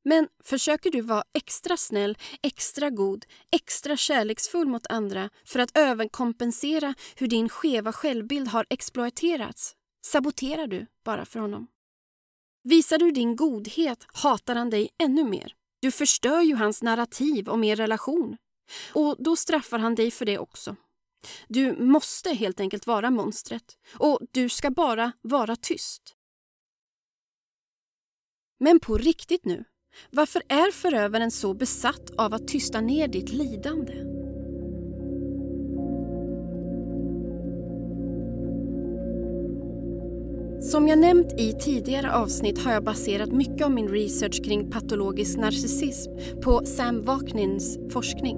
Men 0.03 0.27
försöker 0.43 0.91
du 0.91 1.01
vara 1.01 1.23
extra 1.33 1.77
snäll, 1.77 2.17
extra 2.41 2.89
god, 2.89 3.25
extra 3.51 3.97
kärleksfull 3.97 4.67
mot 4.67 4.87
andra 4.87 5.29
för 5.45 5.59
att 5.59 5.77
överkompensera 5.77 6.93
hur 7.15 7.27
din 7.27 7.49
skeva 7.49 7.93
självbild 7.93 8.47
har 8.47 8.65
exploaterats 8.69 9.75
saboterar 10.05 10.67
du 10.67 10.87
bara 11.03 11.25
för 11.25 11.39
honom. 11.39 11.67
Visar 12.63 12.97
du 12.97 13.11
din 13.11 13.35
godhet 13.35 14.07
hatar 14.13 14.55
han 14.55 14.69
dig 14.69 14.89
ännu 15.03 15.23
mer. 15.23 15.55
Du 15.79 15.91
förstör 15.91 16.41
ju 16.41 16.55
hans 16.55 16.81
narrativ 16.83 17.49
om 17.49 17.63
er 17.63 17.75
relation. 17.75 18.37
Och 18.93 19.15
då 19.19 19.35
straffar 19.35 19.79
han 19.79 19.95
dig 19.95 20.11
för 20.11 20.25
det 20.25 20.39
också. 20.39 20.75
Du 21.47 21.83
måste 21.83 22.33
helt 22.33 22.59
enkelt 22.59 22.87
vara 22.87 23.11
monstret 23.11 23.77
och 23.93 24.19
du 24.31 24.49
ska 24.49 24.71
bara 24.71 25.11
vara 25.21 25.55
tyst. 25.55 26.15
Men 28.59 28.79
på 28.79 28.97
riktigt 28.97 29.45
nu, 29.45 29.65
varför 30.09 30.41
är 30.47 30.71
förövaren 30.71 31.31
så 31.31 31.53
besatt 31.53 32.11
av 32.17 32.33
att 32.33 32.47
tysta 32.47 32.81
ner 32.81 33.07
ditt 33.07 33.29
lidande? 33.29 33.93
Som 40.61 40.87
jag 40.87 40.99
nämnt 40.99 41.39
i 41.39 41.53
tidigare 41.53 42.13
avsnitt 42.13 42.63
har 42.63 42.73
jag 42.73 42.83
baserat 42.83 43.31
mycket 43.31 43.65
av 43.65 43.71
min 43.71 43.87
research 43.87 44.43
kring 44.45 44.71
patologisk 44.71 45.37
narcissism 45.37 46.11
på 46.43 46.65
Sam 46.65 47.03
Vaknins 47.03 47.79
forskning. 47.93 48.37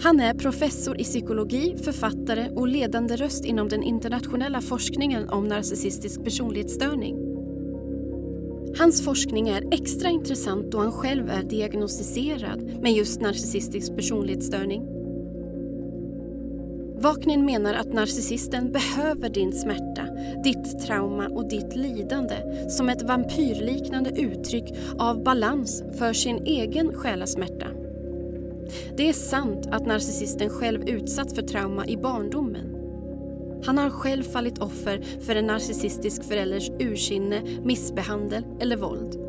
Han 0.00 0.20
är 0.20 0.34
professor 0.34 1.00
i 1.00 1.04
psykologi, 1.04 1.76
författare 1.84 2.50
och 2.50 2.68
ledande 2.68 3.16
röst 3.16 3.44
inom 3.44 3.68
den 3.68 3.82
internationella 3.82 4.60
forskningen 4.60 5.28
om 5.28 5.48
narcissistisk 5.48 6.24
personlighetsstörning. 6.24 7.33
Hans 8.78 9.04
forskning 9.04 9.48
är 9.48 9.74
extra 9.74 10.08
intressant 10.08 10.72
då 10.72 10.78
han 10.78 10.92
själv 10.92 11.30
är 11.30 11.42
diagnostiserad 11.42 12.82
med 12.82 12.92
just 12.92 13.20
narcissistisk 13.20 13.96
personlighetsstörning. 13.96 14.94
Vaknin 16.96 17.44
menar 17.44 17.74
att 17.74 17.92
narcissisten 17.92 18.72
behöver 18.72 19.28
din 19.28 19.52
smärta, 19.52 20.06
ditt 20.44 20.86
trauma 20.86 21.28
och 21.28 21.48
ditt 21.48 21.76
lidande 21.76 22.36
som 22.68 22.88
ett 22.88 23.02
vampyrliknande 23.02 24.10
uttryck 24.10 24.64
av 24.98 25.22
balans 25.22 25.82
för 25.98 26.12
sin 26.12 26.36
egen 26.44 26.94
själasmärta. 26.94 27.66
Det 28.96 29.08
är 29.08 29.12
sant 29.12 29.68
att 29.70 29.86
narcissisten 29.86 30.50
själv 30.50 30.88
utsatts 30.88 31.34
för 31.34 31.42
trauma 31.42 31.86
i 31.86 31.96
barndomen. 31.96 32.73
Han 33.66 33.78
har 33.78 33.90
själv 33.90 34.22
fallit 34.22 34.58
offer 34.58 35.20
för 35.26 35.36
en 35.36 35.46
narcissistisk 35.46 36.24
förälders 36.24 36.70
ursinne, 36.80 37.42
missbehandel 37.62 38.46
eller 38.60 38.76
våld. 38.76 39.20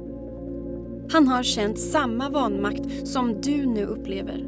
Han 1.12 1.28
har 1.28 1.44
känt 1.44 1.80
samma 1.80 2.30
vanmakt 2.30 3.08
som 3.08 3.42
du 3.42 3.66
nu 3.66 3.86
upplever. 3.86 4.46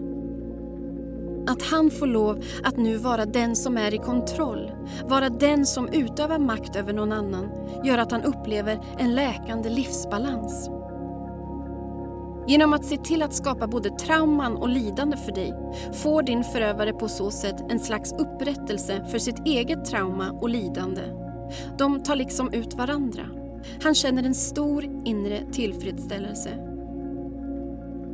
Att 1.47 1.61
han 1.61 1.91
får 1.91 2.07
lov 2.07 2.43
att 2.63 2.77
nu 2.77 2.97
vara 2.97 3.25
den 3.25 3.55
som 3.55 3.77
är 3.77 3.93
i 3.93 3.97
kontroll, 3.97 4.71
vara 5.05 5.29
den 5.29 5.65
som 5.65 5.89
utövar 5.89 6.39
makt 6.39 6.75
över 6.75 6.93
någon 6.93 7.11
annan, 7.11 7.49
gör 7.83 7.97
att 7.97 8.11
han 8.11 8.23
upplever 8.23 8.79
en 8.97 9.15
läkande 9.15 9.69
livsbalans. 9.69 10.69
Genom 12.47 12.73
att 12.73 12.85
se 12.85 12.97
till 12.97 13.23
att 13.23 13.33
skapa 13.33 13.67
både 13.67 13.89
trauman 13.89 14.57
och 14.57 14.69
lidande 14.69 15.17
för 15.17 15.31
dig 15.31 15.53
får 15.93 16.23
din 16.23 16.43
förövare 16.43 16.93
på 16.93 17.07
så 17.07 17.31
sätt 17.31 17.55
en 17.69 17.79
slags 17.79 18.13
upprättelse 18.13 19.05
för 19.11 19.19
sitt 19.19 19.45
eget 19.45 19.85
trauma 19.85 20.31
och 20.31 20.49
lidande. 20.49 21.01
De 21.77 22.03
tar 22.03 22.15
liksom 22.15 22.53
ut 22.53 22.73
varandra. 22.73 23.23
Han 23.83 23.95
känner 23.95 24.23
en 24.23 24.35
stor 24.35 24.83
inre 25.05 25.51
tillfredsställelse. 25.51 26.49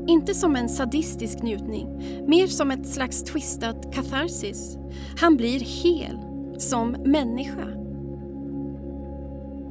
Inte 0.08 0.34
som 0.34 0.56
en 0.56 0.70
sadistisk 0.70 1.42
njutning, 1.42 1.88
mer 2.28 2.48
som 2.48 2.72
ett 2.72 2.88
slags 2.88 3.24
twistat 3.24 3.94
katharsis. 3.94 4.78
Han 5.20 5.38
blir 5.38 5.60
hel, 5.60 6.20
som 6.58 6.92
människa. 6.92 7.83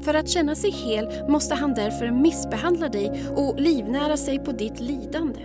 För 0.03 0.15
att 0.15 0.29
känna 0.29 0.55
sig 0.55 0.71
hel 0.71 1.09
måste 1.29 1.55
han 1.55 1.75
därför 1.75 2.11
missbehandla 2.11 2.89
dig 2.89 3.25
och 3.37 3.61
livnära 3.61 4.17
sig 4.17 4.39
på 4.39 4.53
ditt 4.53 4.81
lidande. 4.81 5.41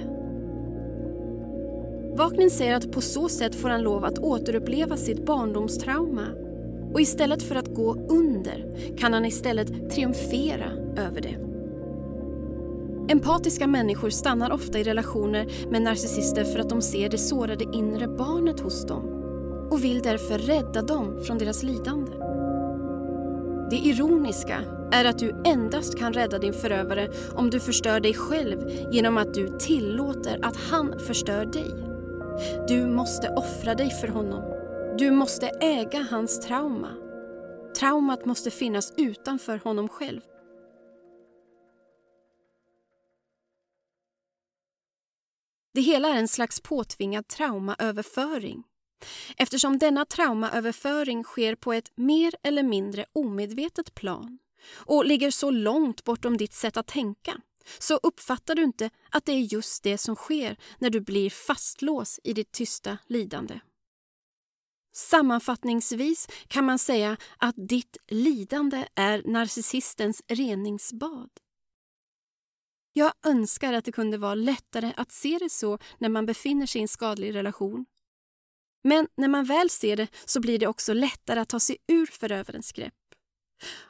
Vaknin 2.17 2.51
säger 2.51 2.75
att 2.75 2.91
på 2.91 3.01
så 3.01 3.29
sätt 3.29 3.55
får 3.55 3.69
han 3.69 3.81
lov 3.81 4.05
att 4.05 4.19
återuppleva 4.19 4.97
sitt 4.97 5.25
barndomstrauma 5.25 6.27
och 6.93 7.01
istället 7.01 7.43
för 7.43 7.55
att 7.55 7.75
gå 7.75 7.93
under 8.09 8.75
kan 8.97 9.13
han 9.13 9.25
istället 9.25 9.89
triumfera 9.89 10.71
över 10.97 11.21
det. 11.21 11.37
Empatiska 13.13 13.67
människor 13.67 14.09
stannar 14.09 14.51
ofta 14.51 14.79
i 14.79 14.83
relationer 14.83 15.47
med 15.71 15.81
narcissister 15.81 16.43
för 16.43 16.59
att 16.59 16.69
de 16.69 16.81
ser 16.81 17.09
det 17.09 17.17
sårade 17.17 17.65
inre 17.73 18.07
barnet 18.07 18.59
hos 18.59 18.87
dem 18.87 19.03
och 19.71 19.83
vill 19.83 20.01
därför 20.01 20.37
rädda 20.37 20.81
dem 20.81 21.23
från 21.23 21.37
deras 21.37 21.63
lidande. 21.63 22.26
Det 23.69 23.77
ironiska 23.77 24.63
är 24.91 25.05
att 25.05 25.19
du 25.19 25.43
endast 25.45 25.97
kan 25.97 26.13
rädda 26.13 26.39
din 26.39 26.53
förövare 26.53 27.09
om 27.35 27.49
du 27.49 27.59
förstör 27.59 27.99
dig 27.99 28.13
själv 28.13 28.69
genom 28.91 29.17
att 29.17 29.33
du 29.33 29.57
tillåter 29.59 30.45
att 30.45 30.55
han 30.55 30.99
förstör 30.99 31.45
dig. 31.45 31.71
Du 32.67 32.87
måste 32.87 33.29
offra 33.29 33.75
dig 33.75 33.89
för 33.89 34.07
honom. 34.07 34.43
Du 34.97 35.11
måste 35.11 35.47
äga 35.49 36.07
hans 36.11 36.39
trauma. 36.39 36.91
Traumat 37.79 38.25
måste 38.25 38.51
finnas 38.51 38.93
utanför 38.97 39.57
honom 39.57 39.89
själv. 39.89 40.21
Det 45.73 45.81
hela 45.81 46.07
är 46.07 46.17
en 46.17 46.27
slags 46.27 46.61
påtvingad 46.61 47.27
traumaöverföring. 47.27 48.63
Eftersom 49.37 49.77
denna 49.77 50.05
traumaöverföring 50.05 51.23
sker 51.23 51.55
på 51.55 51.73
ett 51.73 51.91
mer 51.95 52.35
eller 52.43 52.63
mindre 52.63 53.05
omedvetet 53.13 53.95
plan 53.95 54.39
och 54.73 55.05
ligger 55.05 55.31
så 55.31 55.51
långt 55.51 56.03
bortom 56.03 56.37
ditt 56.37 56.53
sätt 56.53 56.77
att 56.77 56.87
tänka 56.87 57.41
så 57.79 57.95
uppfattar 57.95 58.55
du 58.55 58.63
inte 58.63 58.89
att 59.11 59.25
det 59.25 59.31
är 59.31 59.53
just 59.53 59.83
det 59.83 59.97
som 59.97 60.15
sker 60.15 60.57
när 60.79 60.89
du 60.89 61.01
blir 61.01 61.29
fastlåst 61.29 62.19
i 62.23 62.33
ditt 62.33 62.51
tysta 62.51 62.97
lidande. 63.07 63.59
Sammanfattningsvis 64.93 66.27
kan 66.47 66.65
man 66.65 66.79
säga 66.79 67.17
att 67.37 67.55
ditt 67.57 67.97
lidande 68.07 68.87
är 68.95 69.23
narcissistens 69.25 70.21
reningsbad. 70.27 71.29
Jag 72.93 73.13
önskar 73.25 73.73
att 73.73 73.85
det 73.85 73.91
kunde 73.91 74.17
vara 74.17 74.35
lättare 74.35 74.93
att 74.97 75.11
se 75.11 75.37
det 75.37 75.49
så 75.49 75.79
när 75.97 76.09
man 76.09 76.25
befinner 76.25 76.65
sig 76.65 76.79
i 76.79 76.81
en 76.81 76.87
skadlig 76.87 77.35
relation. 77.35 77.85
Men 78.87 79.07
när 79.17 79.27
man 79.27 79.45
väl 79.45 79.69
ser 79.69 79.95
det 79.95 80.07
så 80.25 80.39
blir 80.39 80.59
det 80.59 80.67
också 80.67 80.93
lättare 80.93 81.39
att 81.39 81.49
ta 81.49 81.59
sig 81.59 81.77
ur 81.87 82.05
förövarens 82.05 82.71
grepp. 82.71 82.93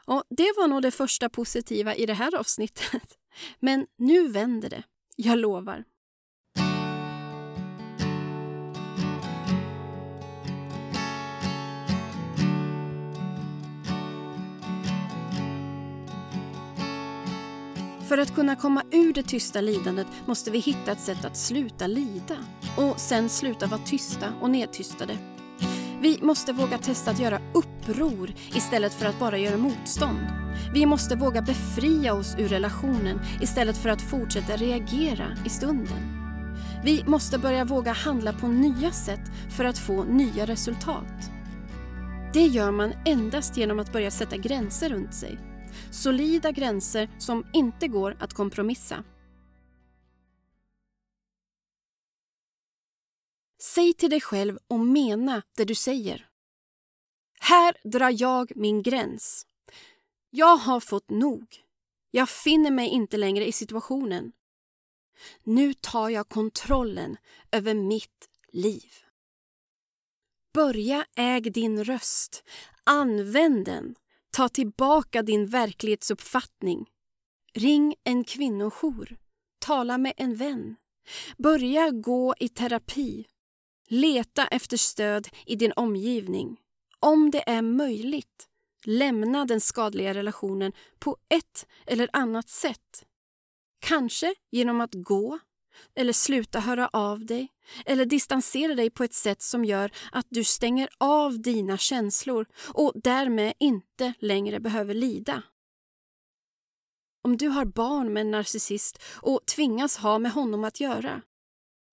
Och 0.06 0.24
det 0.30 0.54
var 0.58 0.68
nog 0.68 0.82
det 0.82 0.92
första 0.92 1.30
positiva 1.30 1.96
i 1.96 2.06
det 2.06 2.14
här 2.14 2.36
avsnittet. 2.36 3.18
Men 3.60 3.88
nu 3.98 4.28
vänder 4.28 4.70
det, 4.70 4.84
jag 5.16 5.40
lovar. 5.40 5.84
För 18.08 18.18
att 18.18 18.36
kunna 18.36 18.56
komma 18.56 18.84
ur 18.92 19.14
det 19.14 19.24
tysta 19.24 19.62
lidandet 19.62 20.08
måste 20.26 20.52
vi 20.52 20.60
hitta 20.60 20.92
ett 20.92 21.00
sätt 21.00 21.26
att 21.26 21.38
sluta 21.38 21.88
lida 21.88 22.36
och 22.78 23.00
sen 23.00 23.30
sluta 23.30 23.68
vara 23.68 23.82
tysta 23.86 24.34
och 24.42 24.50
nedtystade. 24.50 25.18
Vi 26.02 26.20
måste 26.22 26.54
våga 26.54 26.78
testa 26.78 27.12
att 27.12 27.20
göra 27.20 27.40
uppror 27.54 28.34
istället 28.54 28.94
för 28.94 29.06
att 29.06 29.20
bara 29.20 29.38
göra 29.38 29.58
motstånd. 29.58 30.28
Vi 30.74 30.86
måste 30.86 31.16
våga 31.16 31.42
befria 31.42 32.14
oss 32.14 32.36
ur 32.40 32.48
relationen 32.48 33.20
istället 33.42 33.78
för 33.78 33.90
att 33.90 34.02
fortsätta 34.02 34.56
reagera 34.56 35.28
i 35.46 35.50
stunden. 35.50 36.28
Vi 36.84 37.04
måste 37.08 37.38
börja 37.38 37.66
våga 37.66 37.92
handla 37.94 38.34
på 38.34 38.48
nya 38.48 38.92
sätt 38.92 39.32
för 39.58 39.66
att 39.66 39.78
få 39.78 40.04
nya 40.04 40.46
resultat. 40.46 41.32
Det 42.34 42.46
gör 42.46 42.72
man 42.72 42.94
endast 43.06 43.58
genom 43.58 43.80
att 43.80 43.94
börja 43.94 44.12
sätta 44.12 44.38
gränser 44.38 44.90
runt 44.90 45.14
sig 45.14 45.40
Solida 45.92 46.52
gränser 46.52 47.10
som 47.20 47.46
inte 47.54 47.88
går 47.88 48.18
att 48.20 48.34
kompromissa. 48.34 49.04
Säg 53.62 53.94
till 53.94 54.10
dig 54.10 54.22
själv 54.22 54.60
och 54.68 54.80
mena 54.80 55.42
det 55.58 55.66
du 55.66 55.76
säger. 55.76 56.30
Här 57.40 57.78
drar 57.84 58.22
jag 58.22 58.52
min 58.56 58.84
gräns. 58.84 59.46
Jag 60.30 60.58
har 60.58 60.80
fått 60.80 61.10
nog. 61.10 61.64
Jag 62.12 62.30
finner 62.30 62.72
mig 62.72 62.90
inte 62.90 63.18
längre 63.18 63.46
i 63.46 63.52
situationen. 63.52 64.32
Nu 65.44 65.74
tar 65.74 66.10
jag 66.10 66.30
kontrollen 66.30 67.18
över 67.52 67.74
mitt 67.74 68.30
liv. 68.52 68.92
Börja 70.54 71.06
äg 71.16 71.42
din 71.42 71.84
röst. 71.84 72.44
Använd 72.84 73.66
den. 73.66 73.96
Ta 74.38 74.50
tillbaka 74.50 75.22
din 75.22 75.46
verklighetsuppfattning. 75.46 76.86
Ring 77.54 77.96
en 78.04 78.24
kvinnojour. 78.24 79.18
Tala 79.66 79.98
med 79.98 80.14
en 80.18 80.36
vän. 80.36 80.76
Börja 81.38 81.92
gå 81.92 82.36
i 82.40 82.50
terapi. 82.50 83.26
Leta 83.88 84.48
efter 84.48 84.78
stöd 84.78 85.28
i 85.46 85.56
din 85.56 85.74
omgivning. 85.76 86.58
Om 87.00 87.32
det 87.32 87.50
är 87.50 87.62
möjligt, 87.62 88.48
lämna 88.86 89.46
den 89.46 89.62
skadliga 89.62 90.14
relationen 90.14 90.72
på 91.00 91.18
ett 91.30 91.68
eller 91.86 92.10
annat 92.14 92.50
sätt. 92.50 93.06
Kanske 93.80 94.36
genom 94.52 94.82
att 94.82 94.94
gå, 94.94 95.40
eller 95.96 96.14
sluta 96.14 96.60
höra 96.60 96.88
av 96.94 97.26
dig 97.26 97.50
eller 97.86 98.06
distansera 98.06 98.76
dig 98.76 98.90
på 98.90 99.04
ett 99.04 99.14
sätt 99.14 99.42
som 99.42 99.66
gör 99.66 99.92
att 100.12 100.26
du 100.30 100.44
stänger 100.44 100.90
av 100.98 101.42
dina 101.42 101.78
känslor 101.78 102.46
och 102.74 102.92
därmed 102.96 103.54
inte 103.60 104.14
längre 104.20 104.60
behöver 104.60 104.94
lida. 104.94 105.44
Om 107.24 107.38
du 107.38 107.48
har 107.48 107.66
barn 107.66 108.14
med 108.14 108.22
en 108.22 108.32
narcissist 108.32 109.04
och 109.14 109.46
tvingas 109.46 109.98
ha 109.98 110.20
med 110.20 110.32
honom 110.32 110.64
att 110.64 110.80
göra, 110.80 111.22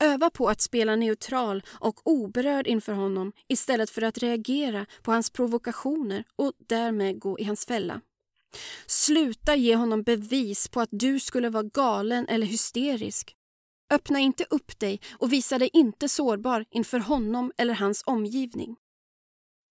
öva 0.05 0.31
på 0.31 0.49
att 0.49 0.61
spela 0.61 0.97
neutral 0.97 1.63
och 1.69 2.01
oberörd 2.05 2.67
inför 2.67 2.93
honom 2.93 3.33
istället 3.49 3.91
för 3.91 4.03
att 4.03 4.19
reagera 4.19 4.87
på 5.03 5.13
hans 5.13 5.31
provokationer 5.31 6.25
och 6.37 6.53
därmed 6.69 7.19
gå 7.19 7.39
i 7.39 7.45
hans 7.45 7.67
fälla. 7.67 8.01
Sluta 8.87 9.57
ge 9.57 9.77
honom 9.77 10.03
bevis 10.03 10.69
på 10.69 10.81
att 10.81 10.89
du 10.93 11.21
skulle 11.21 11.49
vara 11.49 11.63
galen 11.63 12.29
eller 12.29 12.47
hysterisk 12.47 13.37
Öppna 13.91 14.19
inte 14.19 14.47
upp 14.51 14.79
dig 14.79 15.01
och 15.19 15.33
visa 15.33 15.59
dig 15.59 15.71
inte 15.73 16.09
sårbar 16.09 16.65
inför 16.71 16.99
honom 16.99 17.53
eller 17.57 17.75
hans 17.75 18.03
omgivning. 18.07 18.77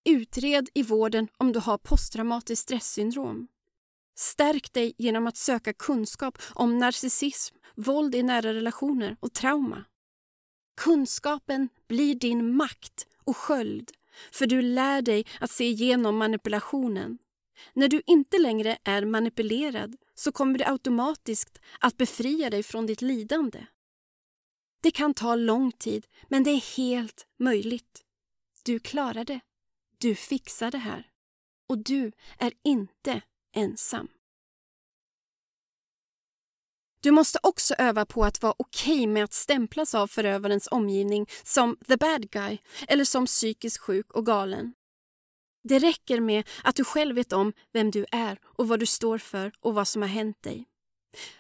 Utred 0.10 0.70
i 0.74 0.84
vården 0.84 1.28
om 1.38 1.52
du 1.52 1.60
har 1.60 1.78
posttraumatiskt 1.78 2.64
stresssyndrom. 2.64 3.48
Stärk 4.16 4.74
dig 4.74 4.94
genom 4.98 5.28
att 5.28 5.38
söka 5.38 5.74
kunskap 5.74 6.38
om 6.54 6.78
narcissism, 6.78 7.56
våld 7.76 8.16
i 8.16 8.24
nära 8.24 8.54
relationer 8.54 9.18
och 9.20 9.34
trauma. 9.34 9.86
Kunskapen 10.82 11.70
blir 11.88 12.16
din 12.16 12.56
makt 12.56 13.08
och 13.26 13.38
sköld 13.38 13.92
för 14.32 14.48
du 14.48 14.62
lär 14.62 15.02
dig 15.02 15.26
att 15.40 15.52
se 15.52 15.64
igenom 15.66 16.18
manipulationen. 16.18 17.18
När 17.74 17.88
du 17.88 18.02
inte 18.06 18.38
längre 18.38 18.78
är 18.84 19.06
manipulerad 19.06 19.96
så 20.16 20.32
kommer 20.32 20.60
det 20.60 20.70
automatiskt 20.70 21.62
att 21.80 21.98
befria 21.98 22.50
dig 22.50 22.64
från 22.64 22.86
ditt 22.86 23.02
lidande. 23.02 23.66
Det 24.84 24.92
kan 24.92 25.14
ta 25.14 25.36
lång 25.36 25.72
tid, 25.72 26.08
men 26.28 26.44
det 26.44 26.52
är 26.52 26.78
helt 26.78 27.28
möjligt. 27.40 28.04
Du 28.64 28.80
klarar 28.80 29.26
det. 29.26 29.40
Du 29.98 30.16
fixar 30.16 30.72
det 30.72 30.78
här. 30.78 31.08
Och 31.70 31.78
du 31.78 32.12
är 32.38 32.54
inte 32.64 33.22
ensam. 33.56 34.08
Du 37.02 37.12
måste 37.12 37.40
också 37.44 37.74
öva 37.78 38.06
på 38.06 38.26
att 38.26 38.42
vara 38.42 38.54
okej 38.58 38.94
okay 38.94 39.08
med 39.08 39.24
att 39.24 39.34
stämplas 39.34 39.96
av 39.96 40.08
förövarens 40.08 40.68
omgivning 40.72 41.28
som 41.44 41.78
the 41.88 41.98
bad 41.98 42.30
guy 42.30 42.58
eller 42.88 43.06
som 43.06 43.26
psykiskt 43.26 43.78
sjuk 43.78 44.14
och 44.14 44.26
galen. 44.26 44.74
Det 45.64 45.80
räcker 45.80 46.20
med 46.20 46.50
att 46.64 46.76
du 46.76 46.84
själv 46.84 47.16
vet 47.16 47.34
om 47.34 47.54
vem 47.72 47.92
du 47.92 48.06
är 48.12 48.40
och 48.44 48.68
vad 48.68 48.80
du 48.80 48.86
står 48.86 49.18
för 49.18 49.52
och 49.60 49.74
vad 49.74 49.88
som 49.88 50.02
har 50.02 50.10
hänt 50.10 50.44
dig. 50.44 50.66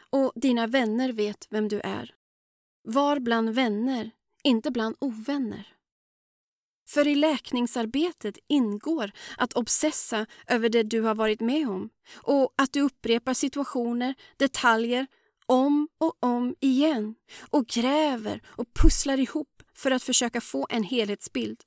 Och 0.09 0.31
dina 0.35 0.67
vänner 0.67 1.11
vet 1.11 1.47
vem 1.49 1.67
du 1.67 1.79
är. 1.79 2.15
Var 2.83 3.19
bland 3.19 3.49
vänner, 3.49 4.11
inte 4.43 4.71
bland 4.71 4.95
ovänner. 4.99 5.67
För 6.87 7.07
i 7.07 7.15
läkningsarbetet 7.15 8.37
ingår 8.47 9.11
att 9.37 9.53
obsessa 9.53 10.25
över 10.47 10.69
det 10.69 10.83
du 10.83 11.01
har 11.01 11.15
varit 11.15 11.41
med 11.41 11.69
om 11.69 11.89
och 12.13 12.53
att 12.57 12.73
du 12.73 12.81
upprepar 12.81 13.33
situationer, 13.33 14.15
detaljer 14.37 15.07
om 15.45 15.87
och 15.97 16.17
om 16.19 16.55
igen 16.59 17.15
och 17.49 17.67
gräver 17.67 18.41
och 18.45 18.73
pusslar 18.73 19.17
ihop 19.17 19.63
för 19.75 19.91
att 19.91 20.03
försöka 20.03 20.41
få 20.41 20.67
en 20.69 20.83
helhetsbild. 20.83 21.61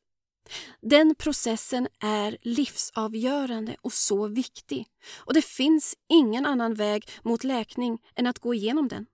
Den 0.81 1.14
processen 1.14 1.89
är 2.01 2.39
livsavgörande 2.43 3.77
och 3.81 3.93
så 3.93 4.29
viktig 4.29 4.87
och 5.17 5.35
det 5.35 5.45
finns 5.45 5.95
ingen 6.09 6.47
annan 6.47 6.75
väg 6.75 7.09
mot 7.23 7.45
läkning 7.45 7.99
än 8.14 8.27
att 8.27 8.39
gå 8.39 8.55
igenom 8.55 8.89
den. 8.89 9.07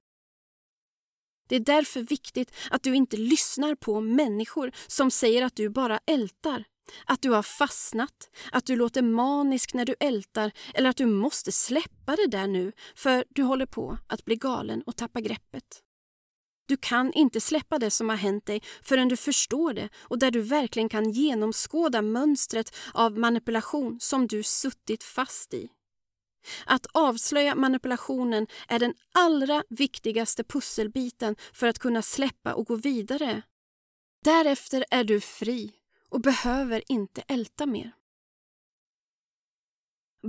Det 1.49 1.57
är 1.57 1.61
därför 1.61 2.01
viktigt 2.01 2.55
att 2.71 2.83
du 2.83 2.95
inte 2.95 3.17
lyssnar 3.17 3.75
på 3.75 4.01
människor 4.01 4.73
som 4.87 5.11
säger 5.11 5.43
att 5.43 5.57
du 5.57 5.69
bara 5.69 6.01
ältar. 6.07 6.65
Att 7.07 7.23
du 7.23 7.31
har 7.31 7.43
fastnat, 7.43 8.31
att 8.53 8.67
du 8.67 8.77
låter 8.77 9.03
manisk 9.03 9.75
när 9.75 9.85
du 9.85 9.95
ältar 10.01 10.53
eller 10.75 10.91
att 10.91 10.97
du 10.97 11.07
måste 11.07 11.53
släppa 11.53 12.17
det 12.17 12.27
där 12.27 12.47
nu 12.47 12.73
för 12.95 13.25
du 13.29 13.43
håller 13.43 13.67
på 13.67 13.99
att 14.07 14.25
bli 14.25 14.37
galen 14.37 14.83
och 14.87 14.97
tappa 14.97 15.21
greppet. 15.21 15.83
Du 16.67 16.77
kan 16.77 17.13
inte 17.13 17.41
släppa 17.41 17.79
det 17.79 17.91
som 17.91 18.09
har 18.09 18.17
hänt 18.17 18.47
dig 18.47 18.63
förrän 18.83 19.09
du 19.09 19.17
förstår 19.17 19.73
det 19.73 19.89
och 19.99 20.19
där 20.19 20.31
du 20.31 20.41
verkligen 20.41 20.89
kan 20.89 21.11
genomskåda 21.11 22.03
mönstret 22.03 22.77
av 22.95 23.19
manipulation 23.19 24.01
som 24.01 24.27
du 24.27 24.43
suttit 24.43 25.05
fast 25.05 25.55
i. 25.55 25.69
Att 26.67 26.87
avslöja 26.93 27.55
manipulationen 27.55 28.47
är 28.69 28.79
den 28.79 28.95
allra 29.15 29.65
viktigaste 29.69 30.45
pusselbiten 30.45 31.37
för 31.53 31.67
att 31.67 31.79
kunna 31.79 32.03
släppa 32.03 32.55
och 32.55 32.67
gå 32.67 32.77
vidare. 32.77 33.43
Därefter 34.25 34.85
är 34.91 35.05
du 35.05 35.21
fri 35.21 35.73
och 36.09 36.21
behöver 36.21 36.83
inte 36.89 37.23
älta 37.29 37.67
mer. 37.67 37.93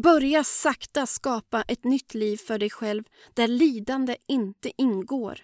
Börja 0.04 0.44
sakta 0.44 1.06
skapa 1.06 1.62
ett 1.68 1.84
nytt 1.84 2.14
liv 2.14 2.38
för 2.38 2.60
dig 2.60 2.70
själv 2.70 3.04
där 3.34 3.48
lidande 3.48 4.16
inte 4.28 4.72
ingår. 4.78 5.42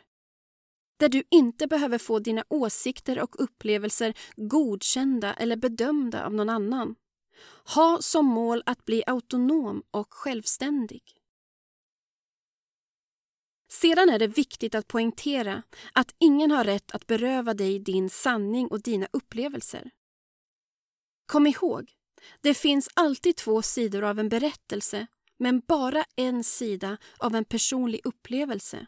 Där 0.99 1.09
du 1.09 1.23
inte 1.31 1.67
behöver 1.67 1.97
få 1.97 2.19
dina 2.19 2.43
åsikter 2.49 3.19
och 3.19 3.43
upplevelser 3.43 4.13
godkända 4.35 5.33
eller 5.33 5.55
bedömda 5.55 6.25
av 6.25 6.33
någon 6.33 6.49
annan. 6.49 6.95
Ha 7.75 7.97
som 8.01 8.25
mål 8.25 8.63
att 8.65 8.85
bli 8.85 9.03
autonom 9.07 9.83
och 9.91 10.13
självständig. 10.13 11.03
Sedan 13.71 14.09
är 14.09 14.19
det 14.19 14.27
viktigt 14.27 14.75
att 14.75 14.87
poängtera 14.87 15.63
att 15.93 16.15
ingen 16.19 16.51
har 16.51 16.63
rätt 16.63 16.91
att 16.91 17.07
beröva 17.07 17.53
dig 17.53 17.79
din 17.79 18.09
sanning 18.09 18.67
och 18.67 18.81
dina 18.81 19.07
upplevelser. 19.11 19.91
Kom 21.25 21.47
ihåg, 21.47 21.91
det 22.41 22.53
finns 22.53 22.89
alltid 22.93 23.35
två 23.35 23.61
sidor 23.61 24.03
av 24.03 24.19
en 24.19 24.29
berättelse 24.29 25.07
men 25.37 25.59
bara 25.67 26.05
en 26.15 26.43
sida 26.43 26.97
av 27.17 27.35
en 27.35 27.45
personlig 27.45 28.01
upplevelse. 28.03 28.87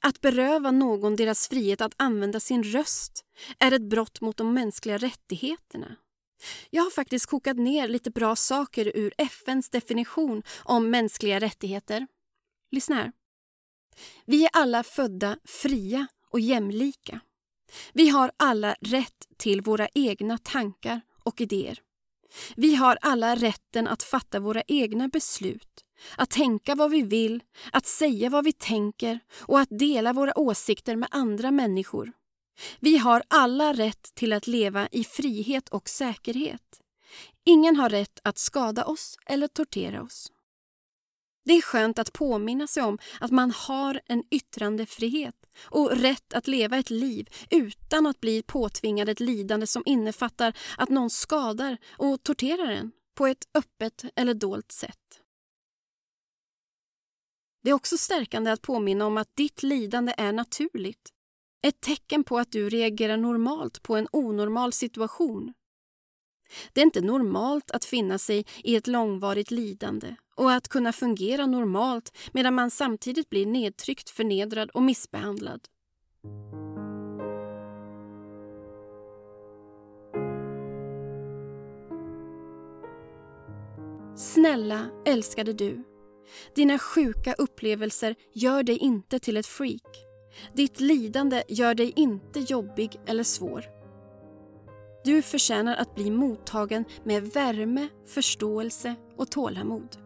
Att 0.00 0.20
beröva 0.20 0.70
någon 0.70 1.16
deras 1.16 1.48
frihet 1.48 1.80
att 1.80 1.94
använda 1.96 2.40
sin 2.40 2.62
röst 2.62 3.24
är 3.58 3.72
ett 3.72 3.82
brott 3.90 4.20
mot 4.20 4.36
de 4.36 4.54
mänskliga 4.54 4.98
rättigheterna. 4.98 5.96
Jag 6.70 6.82
har 6.82 6.90
faktiskt 6.90 7.26
kokat 7.26 7.56
ner 7.56 7.88
lite 7.88 8.10
bra 8.10 8.36
saker 8.36 8.92
ur 8.94 9.12
FNs 9.18 9.70
definition 9.70 10.42
om 10.62 10.90
mänskliga 10.90 11.38
rättigheter. 11.38 12.06
Lyssna 12.70 12.96
här. 12.96 13.12
Vi 14.24 14.44
är 14.44 14.50
alla 14.52 14.82
födda 14.82 15.38
fria 15.44 16.06
och 16.30 16.40
jämlika. 16.40 17.20
Vi 17.92 18.08
har 18.08 18.30
alla 18.36 18.76
rätt 18.80 19.26
till 19.36 19.60
våra 19.60 19.88
egna 19.94 20.38
tankar 20.38 21.00
och 21.24 21.40
idéer. 21.40 21.78
Vi 22.56 22.74
har 22.74 22.98
alla 23.02 23.34
rätten 23.34 23.88
att 23.88 24.02
fatta 24.02 24.40
våra 24.40 24.62
egna 24.66 25.08
beslut 25.08 25.84
att 26.16 26.30
tänka 26.30 26.74
vad 26.74 26.90
vi 26.90 27.02
vill, 27.02 27.42
att 27.72 27.86
säga 27.86 28.30
vad 28.30 28.44
vi 28.44 28.52
tänker 28.52 29.20
och 29.40 29.60
att 29.60 29.68
dela 29.78 30.12
våra 30.12 30.38
åsikter 30.38 30.96
med 30.96 31.08
andra 31.10 31.50
människor. 31.50 32.12
Vi 32.80 32.96
har 32.96 33.22
alla 33.28 33.72
rätt 33.72 34.14
till 34.14 34.32
att 34.32 34.46
leva 34.46 34.88
i 34.92 35.04
frihet 35.04 35.68
och 35.68 35.88
säkerhet. 35.88 36.80
Ingen 37.44 37.76
har 37.76 37.88
rätt 37.88 38.20
att 38.24 38.38
skada 38.38 38.84
oss 38.84 39.18
eller 39.26 39.48
tortera 39.48 40.02
oss. 40.02 40.32
Det 41.44 41.52
är 41.52 41.62
skönt 41.62 41.98
att 41.98 42.12
påminna 42.12 42.66
sig 42.66 42.82
om 42.82 42.98
att 43.20 43.30
man 43.30 43.50
har 43.50 44.00
en 44.06 44.24
yttrandefrihet 44.30 45.34
och 45.64 45.90
rätt 45.90 46.34
att 46.34 46.48
leva 46.48 46.76
ett 46.76 46.90
liv 46.90 47.28
utan 47.50 48.06
att 48.06 48.20
bli 48.20 48.42
påtvingad 48.42 49.08
ett 49.08 49.20
lidande 49.20 49.66
som 49.66 49.82
innefattar 49.86 50.56
att 50.78 50.88
någon 50.88 51.10
skadar 51.10 51.78
och 51.98 52.22
torterar 52.22 52.70
en 52.70 52.92
på 53.14 53.26
ett 53.26 53.48
öppet 53.54 54.04
eller 54.16 54.34
dolt 54.34 54.72
sätt. 54.72 55.19
Det 57.62 57.70
är 57.70 57.74
också 57.74 57.98
stärkande 57.98 58.50
att 58.50 58.62
påminna 58.62 59.06
om 59.06 59.16
att 59.16 59.36
ditt 59.36 59.62
lidande 59.62 60.14
är 60.16 60.32
naturligt. 60.32 61.12
Ett 61.62 61.80
tecken 61.80 62.24
på 62.24 62.38
att 62.38 62.52
du 62.52 62.68
reagerar 62.68 63.16
normalt 63.16 63.82
på 63.82 63.96
en 63.96 64.08
onormal 64.12 64.72
situation. 64.72 65.52
Det 66.72 66.80
är 66.80 66.84
inte 66.84 67.00
normalt 67.00 67.70
att 67.70 67.84
finna 67.84 68.18
sig 68.18 68.46
i 68.64 68.76
ett 68.76 68.86
långvarigt 68.86 69.50
lidande 69.50 70.16
och 70.34 70.52
att 70.52 70.68
kunna 70.68 70.92
fungera 70.92 71.46
normalt 71.46 72.16
medan 72.32 72.54
man 72.54 72.70
samtidigt 72.70 73.30
blir 73.30 73.46
nedtryckt, 73.46 74.10
förnedrad 74.10 74.70
och 74.70 74.82
missbehandlad. 74.82 75.60
Snälla, 84.16 84.86
älskade 85.04 85.52
du. 85.52 85.89
Dina 86.54 86.78
sjuka 86.78 87.34
upplevelser 87.34 88.14
gör 88.34 88.62
dig 88.62 88.76
inte 88.76 89.18
till 89.18 89.36
ett 89.36 89.46
freak. 89.46 90.06
Ditt 90.54 90.80
lidande 90.80 91.42
gör 91.48 91.74
dig 91.74 91.92
inte 91.96 92.40
jobbig 92.40 93.00
eller 93.06 93.24
svår. 93.24 93.64
Du 95.04 95.22
förtjänar 95.22 95.76
att 95.76 95.94
bli 95.94 96.10
mottagen 96.10 96.84
med 97.04 97.22
värme, 97.22 97.88
förståelse 98.06 98.94
och 99.16 99.30
tålamod. 99.30 99.96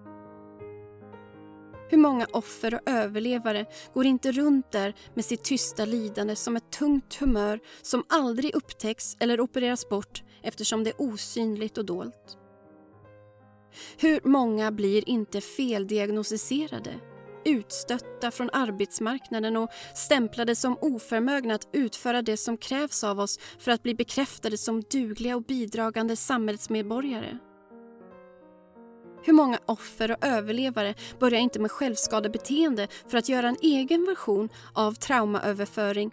Hur 1.90 1.98
många 1.98 2.26
offer 2.32 2.74
och 2.74 2.80
överlevare 2.86 3.66
går 3.94 4.06
inte 4.06 4.32
runt 4.32 4.72
där 4.72 4.94
med 5.14 5.24
sitt 5.24 5.44
tysta 5.44 5.84
lidande 5.84 6.36
som 6.36 6.56
ett 6.56 6.70
tungt 6.70 7.14
humör 7.14 7.60
som 7.82 8.04
aldrig 8.08 8.54
upptäcks 8.54 9.16
eller 9.20 9.40
opereras 9.40 9.88
bort 9.88 10.22
eftersom 10.42 10.84
det 10.84 10.90
är 10.90 11.00
osynligt 11.00 11.78
och 11.78 11.84
dolt? 11.84 12.38
Hur 13.98 14.20
många 14.24 14.72
blir 14.72 15.08
inte 15.08 15.40
feldiagnostiserade, 15.40 16.94
utstötta 17.44 18.30
från 18.30 18.50
arbetsmarknaden 18.52 19.56
och 19.56 19.70
stämplade 19.94 20.56
som 20.56 20.78
oförmögna 20.80 21.54
att 21.54 21.68
utföra 21.72 22.22
det 22.22 22.36
som 22.36 22.56
krävs 22.56 23.04
av 23.04 23.20
oss 23.20 23.38
för 23.58 23.70
att 23.70 23.82
bli 23.82 23.94
bekräftade 23.94 24.58
som 24.58 24.82
dugliga 24.82 25.36
och 25.36 25.42
bidragande 25.42 26.16
samhällsmedborgare? 26.16 27.38
Hur 29.26 29.32
många 29.32 29.58
offer 29.66 30.10
och 30.10 30.26
överlevare 30.26 30.94
börjar 31.18 31.40
inte 31.40 31.58
med 31.58 31.70
självskadebeteende 31.70 32.88
för 33.08 33.18
att 33.18 33.28
göra 33.28 33.48
en 33.48 33.56
egen 33.62 34.04
version 34.04 34.48
av 34.72 34.92
traumaöverföring? 34.94 36.10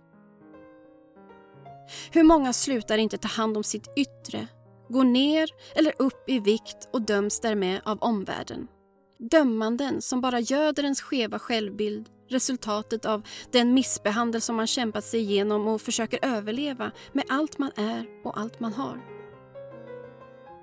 Hur 2.11 2.23
många 2.23 2.53
slutar 2.53 2.97
inte 2.97 3.17
ta 3.17 3.27
hand 3.27 3.57
om 3.57 3.63
sitt 3.63 3.87
yttre, 3.97 4.47
går 4.91 5.03
ner 5.03 5.49
eller 5.75 5.93
upp 5.99 6.29
i 6.29 6.39
vikt 6.39 6.89
och 6.93 7.01
döms 7.01 7.39
därmed 7.39 7.81
av 7.85 7.97
omvärlden? 8.01 8.67
Dömanden 9.19 10.01
som 10.01 10.21
bara 10.21 10.39
göder 10.39 10.83
ens 10.83 11.01
skeva 11.01 11.39
självbild, 11.39 12.09
resultatet 12.29 13.05
av 13.05 13.27
den 13.51 13.73
missbehandel 13.73 14.41
som 14.41 14.55
man 14.55 14.67
kämpat 14.67 15.03
sig 15.03 15.19
igenom 15.19 15.67
och 15.67 15.81
försöker 15.81 16.19
överleva 16.21 16.91
med 17.11 17.25
allt 17.29 17.57
man 17.57 17.71
är 17.75 18.05
och 18.23 18.39
allt 18.39 18.59
man 18.59 18.73
har. 18.73 19.01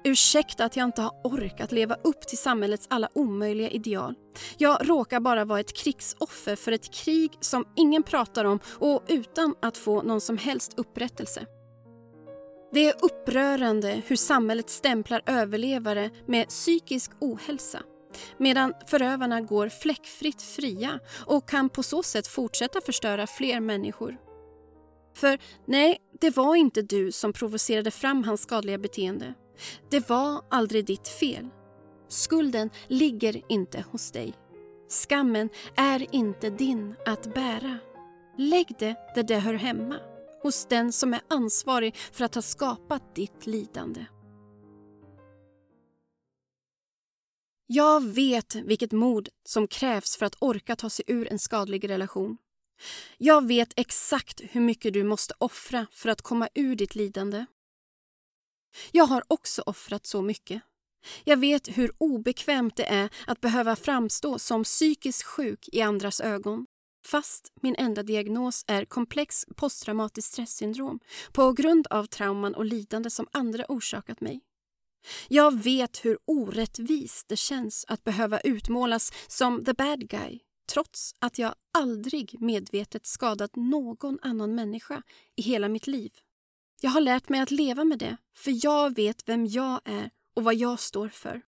Ursäkta 0.05 0.65
att 0.65 0.77
jag 0.77 0.85
inte 0.85 1.03
har 1.03 1.13
orkat 1.25 1.73
leva 1.73 1.95
upp 1.95 2.21
till 2.21 2.39
samhällets 2.39 2.87
alla 2.91 3.09
omöjliga 3.13 3.71
ideal. 3.71 4.15
Jag 4.59 4.89
råkar 4.89 5.21
bara 5.21 5.45
vara 5.45 5.61
ett 5.61 5.77
krigsoffer 5.77 6.57
för 6.57 6.73
ett 6.73 6.95
krig 6.95 7.33
som 7.41 7.65
ingen 7.77 8.03
pratar 8.03 8.45
om 8.45 8.61
och 8.79 9.03
utan 9.09 9.55
att 9.63 9.77
få 9.77 10.03
någon 10.03 10.21
som 10.21 10.39
helst 10.39 10.75
upprättelse. 10.77 11.47
Det 12.73 12.89
är 12.89 12.95
upprörande 13.03 14.03
hur 14.07 14.17
samhället 14.17 14.71
stämplar 14.71 15.23
överlevare 15.27 16.11
med 16.27 16.49
psykisk 16.49 17.11
ohälsa 17.21 17.83
medan 18.37 18.75
förövarna 18.87 19.41
går 19.41 19.69
fläckfritt 19.69 20.43
fria 20.43 21.01
och 21.27 21.49
kan 21.49 21.69
på 21.69 21.83
så 21.83 22.03
sätt 22.03 22.27
fortsätta 22.27 22.81
förstöra 22.81 23.27
fler 23.27 23.61
människor. 23.61 24.17
För 25.17 25.39
nej, 25.67 25.99
det 26.21 26.37
var 26.37 26.57
inte 26.57 26.83
du 26.83 27.13
som 27.13 27.33
provocerade 27.33 27.91
fram 27.91 28.25
hans 28.25 28.43
skadliga 28.43 28.79
beteende. 28.79 29.35
Det 29.91 30.09
var 30.09 30.43
aldrig 30.51 30.87
ditt 30.87 31.09
fel. 31.09 31.49
Skulden 32.09 32.71
ligger 32.87 33.43
inte 33.49 33.85
hos 33.91 34.11
dig. 34.13 34.35
Skammen 34.89 35.49
är 35.77 36.15
inte 36.15 36.51
din 36.51 36.95
att 37.07 37.35
bära. 37.35 37.79
Lägg 38.39 38.67
det 38.79 38.97
där 39.15 39.23
det 39.23 39.39
hör 39.39 39.55
hemma, 39.55 39.97
hos 40.43 40.67
den 40.67 40.93
som 40.93 41.15
är 41.15 41.21
ansvarig 41.29 41.97
för 41.97 42.25
att 42.25 42.35
ha 42.35 42.43
skapat 42.43 43.15
ditt 43.15 43.47
lidande. 43.47 44.07
Jag 47.67 48.05
vet 48.05 48.55
vilket 48.55 48.93
mod 48.93 49.29
som 49.45 49.69
krävs 49.69 50.17
för 50.17 50.27
att 50.27 50.37
orka 50.39 50.77
ta 50.77 50.91
sig 50.91 51.05
ur 51.09 51.33
en 51.33 51.39
skadlig 51.39 51.89
relation. 51.89 52.39
Jag 53.19 53.47
vet 53.47 53.73
exakt 53.77 54.41
hur 54.51 54.61
mycket 54.61 54.93
du 54.93 55.05
måste 55.05 55.35
offra 55.39 55.87
för 55.93 56.09
att 56.09 56.23
komma 56.23 56.49
ur 56.55 56.77
ditt 56.77 56.95
lidande. 56.95 57.47
Jag 58.93 59.05
har 59.05 59.23
också 59.29 59.63
offrat 59.67 60.07
så 60.07 60.23
mycket. 60.23 60.63
Jag 61.25 61.37
vet 61.37 61.79
hur 61.79 61.93
obekvämt 61.99 62.77
det 62.77 62.87
är 62.87 63.11
att 63.27 63.41
behöva 63.41 63.77
framstå 63.77 64.39
som 64.39 64.65
psykiskt 64.65 65.23
sjuk 65.23 65.69
i 65.73 65.81
andras 65.81 66.21
ögon 66.21 66.67
fast 67.05 67.53
min 67.61 67.75
enda 67.79 68.03
diagnos 68.03 68.65
är 68.67 68.85
komplex 68.85 69.45
posttraumatiskt 69.57 70.33
stresssyndrom 70.33 71.01
på 71.33 71.53
grund 71.53 71.87
av 71.87 72.07
trauman 72.07 72.55
och 72.55 72.65
lidande 72.65 73.11
som 73.11 73.27
andra 73.33 73.65
orsakat 73.69 74.21
mig. 74.21 74.41
Jag 75.29 75.63
vet 75.63 76.05
hur 76.05 76.19
orättvist 76.25 77.29
det 77.29 77.37
känns 77.37 77.85
att 77.89 78.05
behöva 78.05 78.41
utmålas 78.41 79.13
som 79.29 79.65
the 79.65 79.73
bad 79.73 80.09
guy 80.09 80.39
trots 80.73 81.15
att 81.19 81.39
jag 81.39 81.55
aldrig 81.79 82.41
medvetet 82.41 83.07
skadat 83.07 83.57
någon 83.57 84.19
annan 84.23 84.55
människa 84.55 85.03
i 85.37 85.43
hela 85.43 85.69
mitt 85.69 85.87
liv. 85.87 86.13
Jag 86.81 86.91
har 86.91 87.01
lärt 87.01 87.29
mig 87.29 87.41
att 87.41 87.51
leva 87.51 87.85
med 87.85 87.99
det, 87.99 88.17
för 88.37 88.65
jag 88.65 88.97
vet 88.97 89.29
vem 89.29 89.47
jag 89.47 89.81
är 89.85 90.11
och 90.37 90.45
vad 90.45 90.55
jag 90.55 90.81
står 90.81 91.09
för. 91.09 91.43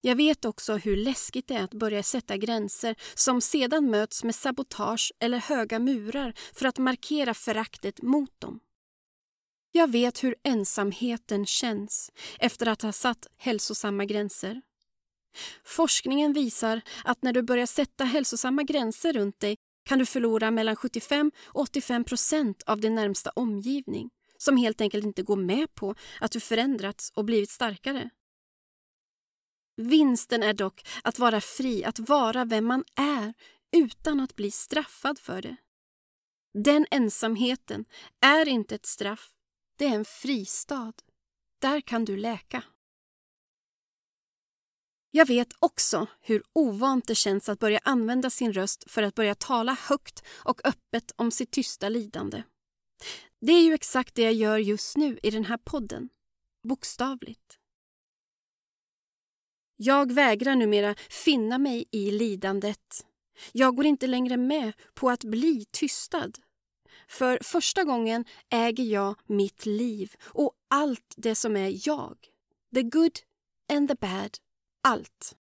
Jag 0.00 0.16
vet 0.16 0.44
också 0.44 0.76
hur 0.76 0.96
läskigt 0.96 1.48
det 1.48 1.54
är 1.54 1.64
att 1.64 1.74
börja 1.74 2.02
sätta 2.02 2.36
gränser 2.36 2.96
som 3.14 3.40
sedan 3.40 3.90
möts 3.90 4.24
med 4.24 4.34
sabotage 4.34 5.12
eller 5.20 5.38
höga 5.38 5.78
murar 5.78 6.34
för 6.52 6.66
att 6.66 6.78
markera 6.78 7.34
föraktet 7.34 8.02
mot 8.02 8.40
dem. 8.40 8.60
Jag 9.72 9.90
vet 9.90 10.24
hur 10.24 10.34
ensamheten 10.42 11.46
känns 11.46 12.12
efter 12.38 12.66
att 12.66 12.82
ha 12.82 12.92
satt 12.92 13.26
hälsosamma 13.36 14.04
gränser. 14.04 14.62
Forskningen 15.64 16.32
visar 16.32 16.80
att 17.04 17.22
när 17.22 17.32
du 17.32 17.42
börjar 17.42 17.66
sätta 17.66 18.04
hälsosamma 18.04 18.62
gränser 18.62 19.12
runt 19.12 19.40
dig 19.40 19.56
kan 19.88 19.98
du 19.98 20.06
förlora 20.06 20.50
mellan 20.50 20.76
75 20.76 21.32
och 21.44 21.60
85 21.60 22.04
procent 22.04 22.62
av 22.66 22.80
din 22.80 22.94
närmsta 22.94 23.30
omgivning 23.30 24.10
som 24.38 24.56
helt 24.56 24.80
enkelt 24.80 25.04
inte 25.04 25.22
går 25.22 25.36
med 25.36 25.74
på 25.74 25.94
att 26.20 26.32
du 26.32 26.40
förändrats 26.40 27.12
och 27.14 27.24
blivit 27.24 27.50
starkare. 27.50 28.10
Vinsten 29.78 30.42
är 30.42 30.54
dock 30.54 30.86
att 31.04 31.18
vara 31.18 31.40
fri, 31.40 31.84
att 31.84 31.98
vara 31.98 32.44
vem 32.44 32.64
man 32.64 32.84
är 32.94 33.34
utan 33.76 34.20
att 34.20 34.36
bli 34.36 34.50
straffad 34.50 35.18
för 35.18 35.42
det. 35.42 35.56
Den 36.64 36.86
ensamheten 36.90 37.84
är 38.20 38.48
inte 38.48 38.74
ett 38.74 38.86
straff, 38.86 39.30
det 39.78 39.84
är 39.84 39.94
en 39.94 40.04
fristad. 40.04 40.92
Där 41.60 41.80
kan 41.80 42.04
du 42.04 42.16
läka. 42.16 42.62
Jag 45.10 45.26
vet 45.26 45.48
också 45.58 46.06
hur 46.20 46.42
ovant 46.52 47.06
det 47.06 47.14
känns 47.14 47.48
att 47.48 47.58
börja 47.58 47.80
använda 47.84 48.30
sin 48.30 48.52
röst 48.52 48.90
för 48.90 49.02
att 49.02 49.14
börja 49.14 49.34
tala 49.34 49.76
högt 49.88 50.22
och 50.28 50.60
öppet 50.64 51.12
om 51.16 51.30
sitt 51.30 51.50
tysta 51.50 51.88
lidande. 51.88 52.42
Det 53.40 53.52
är 53.52 53.62
ju 53.62 53.74
exakt 53.74 54.14
det 54.14 54.22
jag 54.22 54.32
gör 54.32 54.58
just 54.58 54.96
nu 54.96 55.18
i 55.22 55.30
den 55.30 55.44
här 55.44 55.58
podden. 55.64 56.08
Bokstavligt. 56.68 57.58
Jag 59.80 60.12
vägrar 60.12 60.54
numera 60.54 60.94
finna 61.10 61.58
mig 61.58 61.84
i 61.90 62.10
lidandet. 62.10 63.06
Jag 63.52 63.76
går 63.76 63.86
inte 63.86 64.06
längre 64.06 64.36
med 64.36 64.72
på 64.94 65.10
att 65.10 65.24
bli 65.24 65.64
tystad. 65.70 66.32
För 67.08 67.38
första 67.42 67.84
gången 67.84 68.24
äger 68.50 68.84
jag 68.84 69.14
mitt 69.26 69.66
liv 69.66 70.12
och 70.24 70.52
allt 70.70 71.14
det 71.16 71.34
som 71.34 71.56
är 71.56 71.88
jag. 71.88 72.16
The 72.74 72.82
good 72.82 73.18
and 73.72 73.88
the 73.88 73.94
bad 73.94 74.36
allt. 74.82 75.36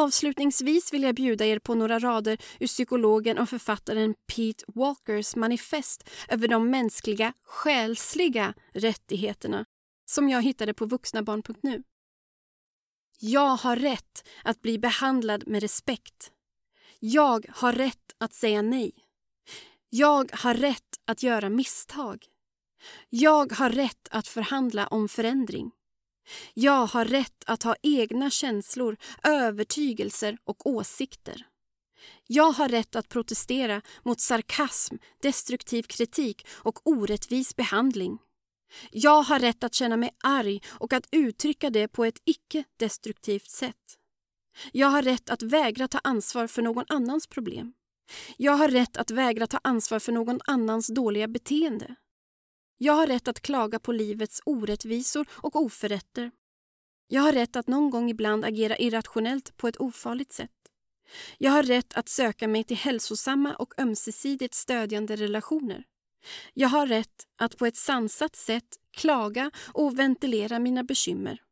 Avslutningsvis 0.00 0.92
vill 0.92 1.02
jag 1.02 1.14
bjuda 1.14 1.46
er 1.46 1.58
på 1.58 1.74
några 1.74 1.98
rader 1.98 2.38
ur 2.60 2.66
psykologen 2.66 3.38
och 3.38 3.48
författaren 3.48 4.14
Pete 4.14 4.64
Walkers 4.68 5.36
manifest 5.36 6.10
över 6.28 6.48
de 6.48 6.70
mänskliga, 6.70 7.32
själsliga 7.42 8.54
rättigheterna 8.74 9.64
som 10.06 10.28
jag 10.28 10.42
hittade 10.42 10.74
på 10.74 10.86
vuxnabarn.nu. 10.86 11.82
Jag 13.18 13.56
har 13.56 13.76
rätt 13.76 14.28
att 14.44 14.62
bli 14.62 14.78
behandlad 14.78 15.44
med 15.46 15.62
respekt. 15.62 16.32
Jag 16.98 17.46
har 17.48 17.72
rätt 17.72 18.14
att 18.18 18.32
säga 18.32 18.62
nej. 18.62 18.92
Jag 19.90 20.30
har 20.32 20.54
rätt 20.54 21.00
att 21.04 21.22
göra 21.22 21.48
misstag. 21.48 22.26
Jag 23.08 23.52
har 23.52 23.70
rätt 23.70 24.08
att 24.10 24.28
förhandla 24.28 24.86
om 24.86 25.08
förändring. 25.08 25.70
Jag 26.54 26.86
har 26.86 27.04
rätt 27.04 27.44
att 27.46 27.62
ha 27.62 27.76
egna 27.82 28.30
känslor, 28.30 28.96
övertygelser 29.22 30.38
och 30.44 30.66
åsikter. 30.66 31.46
Jag 32.26 32.52
har 32.52 32.68
rätt 32.68 32.96
att 32.96 33.08
protestera 33.08 33.82
mot 34.02 34.20
sarkasm, 34.20 34.96
destruktiv 35.22 35.82
kritik 35.82 36.46
och 36.50 36.86
orättvis 36.86 37.56
behandling. 37.56 38.18
Jag 38.90 39.22
har 39.22 39.38
rätt 39.38 39.64
att 39.64 39.74
känna 39.74 39.96
mig 39.96 40.10
arg 40.24 40.60
och 40.68 40.92
att 40.92 41.08
uttrycka 41.12 41.70
det 41.70 41.88
på 41.88 42.04
ett 42.04 42.22
icke-destruktivt 42.24 43.50
sätt. 43.50 43.96
Jag 44.72 44.88
har 44.88 45.02
rätt 45.02 45.30
att 45.30 45.42
vägra 45.42 45.88
ta 45.88 45.98
ansvar 45.98 46.46
för 46.46 46.62
någon 46.62 46.84
annans 46.88 47.26
problem. 47.26 47.72
Jag 48.36 48.52
har 48.52 48.68
rätt 48.68 48.96
att 48.96 49.10
vägra 49.10 49.46
ta 49.46 49.60
ansvar 49.64 49.98
för 49.98 50.12
någon 50.12 50.40
annans 50.46 50.94
dåliga 50.94 51.28
beteende. 51.28 51.94
Jag 52.82 52.92
har 52.92 53.06
rätt 53.06 53.28
att 53.28 53.40
klaga 53.40 53.78
på 53.78 53.92
livets 53.92 54.40
orättvisor 54.44 55.26
och 55.32 55.56
oförrätter. 55.56 56.30
Jag 57.08 57.22
har 57.22 57.32
rätt 57.32 57.56
att 57.56 57.68
någon 57.68 57.90
gång 57.90 58.10
ibland 58.10 58.44
agera 58.44 58.78
irrationellt 58.78 59.56
på 59.56 59.68
ett 59.68 59.80
ofarligt 59.80 60.32
sätt. 60.32 60.50
Jag 61.38 61.50
har 61.50 61.62
rätt 61.62 61.94
att 61.94 62.08
söka 62.08 62.48
mig 62.48 62.64
till 62.64 62.76
hälsosamma 62.76 63.54
och 63.54 63.74
ömsesidigt 63.78 64.54
stödjande 64.54 65.16
relationer. 65.16 65.84
Jag 66.54 66.68
har 66.68 66.86
rätt 66.86 67.26
att 67.36 67.56
på 67.56 67.66
ett 67.66 67.76
sansat 67.76 68.36
sätt 68.36 68.76
klaga 68.96 69.50
och 69.72 69.98
ventilera 69.98 70.58
mina 70.58 70.84
bekymmer. 70.84 71.42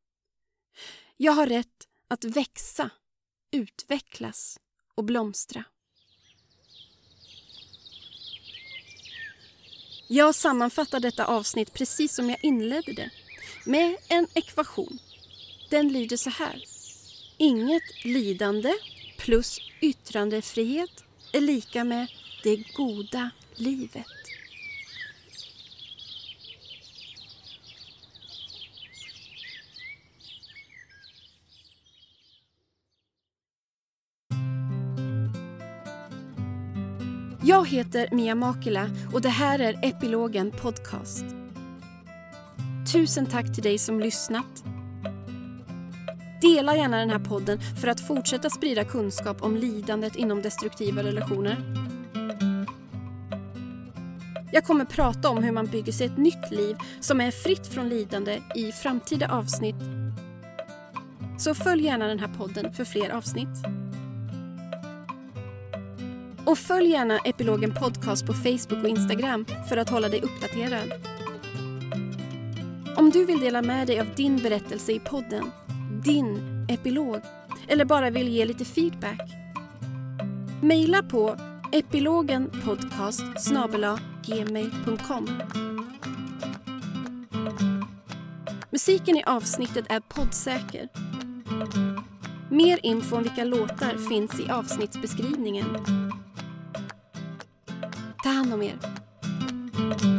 Jag 1.17 1.33
har 1.33 1.47
rätt 1.47 1.89
att 2.09 2.25
växa, 2.25 2.91
utvecklas 3.53 4.61
och 4.95 5.05
blomstra. 5.05 5.65
Jag 10.11 10.35
sammanfattar 10.35 11.01
detta 11.01 11.25
avsnitt 11.27 11.73
precis 11.73 12.15
som 12.15 12.31
jag 12.31 12.39
inledde 12.43 12.93
det, 12.93 13.11
med 13.65 13.97
en 14.09 14.27
ekvation. 14.35 14.99
Den 15.71 15.89
lyder 15.89 16.17
så 16.17 16.31
här. 16.31 16.65
Inget 17.37 18.05
lidande 18.05 18.73
plus 19.17 19.59
yttrandefrihet 19.81 21.05
är 21.33 21.41
lika 21.41 21.85
med 21.85 22.07
det 22.43 22.57
goda 22.57 23.31
livet. 23.57 24.07
Jag 37.43 37.69
heter 37.69 38.09
Mia 38.13 38.35
Makila 38.35 38.91
och 39.13 39.21
det 39.21 39.29
här 39.29 39.59
är 39.59 39.79
Epilogen 39.83 40.51
Podcast. 40.51 41.25
Tusen 42.93 43.27
tack 43.27 43.55
till 43.55 43.63
dig 43.63 43.79
som 43.79 44.01
lyssnat. 44.01 44.65
Dela 46.41 46.77
gärna 46.77 46.99
den 46.99 47.11
här 47.11 47.19
podden 47.19 47.61
för 47.61 47.89
att 47.89 48.01
fortsätta 48.01 48.51
sprida 48.51 48.85
kunskap 48.85 49.43
om 49.43 49.57
lidandet 49.57 50.17
inom 50.17 50.43
destruktiva 50.43 51.03
relationer. 51.03 51.57
Jag 54.53 54.65
kommer 54.65 54.85
prata 54.85 55.29
om 55.29 55.43
hur 55.43 55.53
man 55.53 55.67
bygger 55.67 55.93
sig 55.93 56.07
ett 56.07 56.19
nytt 56.19 56.51
liv 56.51 56.77
som 57.01 57.21
är 57.21 57.31
fritt 57.31 57.67
från 57.67 57.89
lidande 57.89 58.41
i 58.55 58.73
framtida 58.73 59.29
avsnitt. 59.29 59.83
Så 61.39 61.55
följ 61.55 61.85
gärna 61.85 62.07
den 62.07 62.19
här 62.19 62.35
podden 62.39 62.73
för 62.73 62.85
fler 62.85 63.11
avsnitt. 63.11 63.78
Och 66.49 66.59
följ 66.59 66.91
gärna 66.91 67.19
Epilogen 67.19 67.75
Podcast 67.75 68.27
på 68.27 68.33
Facebook 68.33 68.83
och 68.83 68.89
Instagram 68.89 69.47
för 69.69 69.77
att 69.77 69.91
hålla 69.91 70.09
dig 70.09 70.21
uppdaterad. 70.23 70.93
Om 72.97 73.11
du 73.11 73.25
vill 73.25 73.41
dela 73.41 73.63
med 73.63 73.87
dig 73.87 74.01
av 74.01 74.07
din 74.17 74.37
berättelse 74.37 74.93
i 74.93 75.01
podden, 75.01 75.51
din 76.05 76.39
epilog, 76.69 77.21
eller 77.67 77.85
bara 77.85 78.11
vill 78.11 78.29
ge 78.29 78.45
lite 78.45 78.65
feedback. 78.65 79.21
Mejla 80.63 81.03
på 81.03 81.37
epilogenpodcast 81.73 83.23
gmail.com 84.27 85.29
Musiken 88.71 89.17
i 89.17 89.23
avsnittet 89.27 89.85
är 89.89 90.01
poddsäker. 90.01 90.89
Mer 92.51 92.81
info 92.83 93.17
om 93.17 93.23
vilka 93.23 93.45
låtar 93.45 94.09
finns 94.09 94.41
i 94.41 94.51
avsnittsbeskrivningen. 94.51 95.67
Ta. 98.29 100.18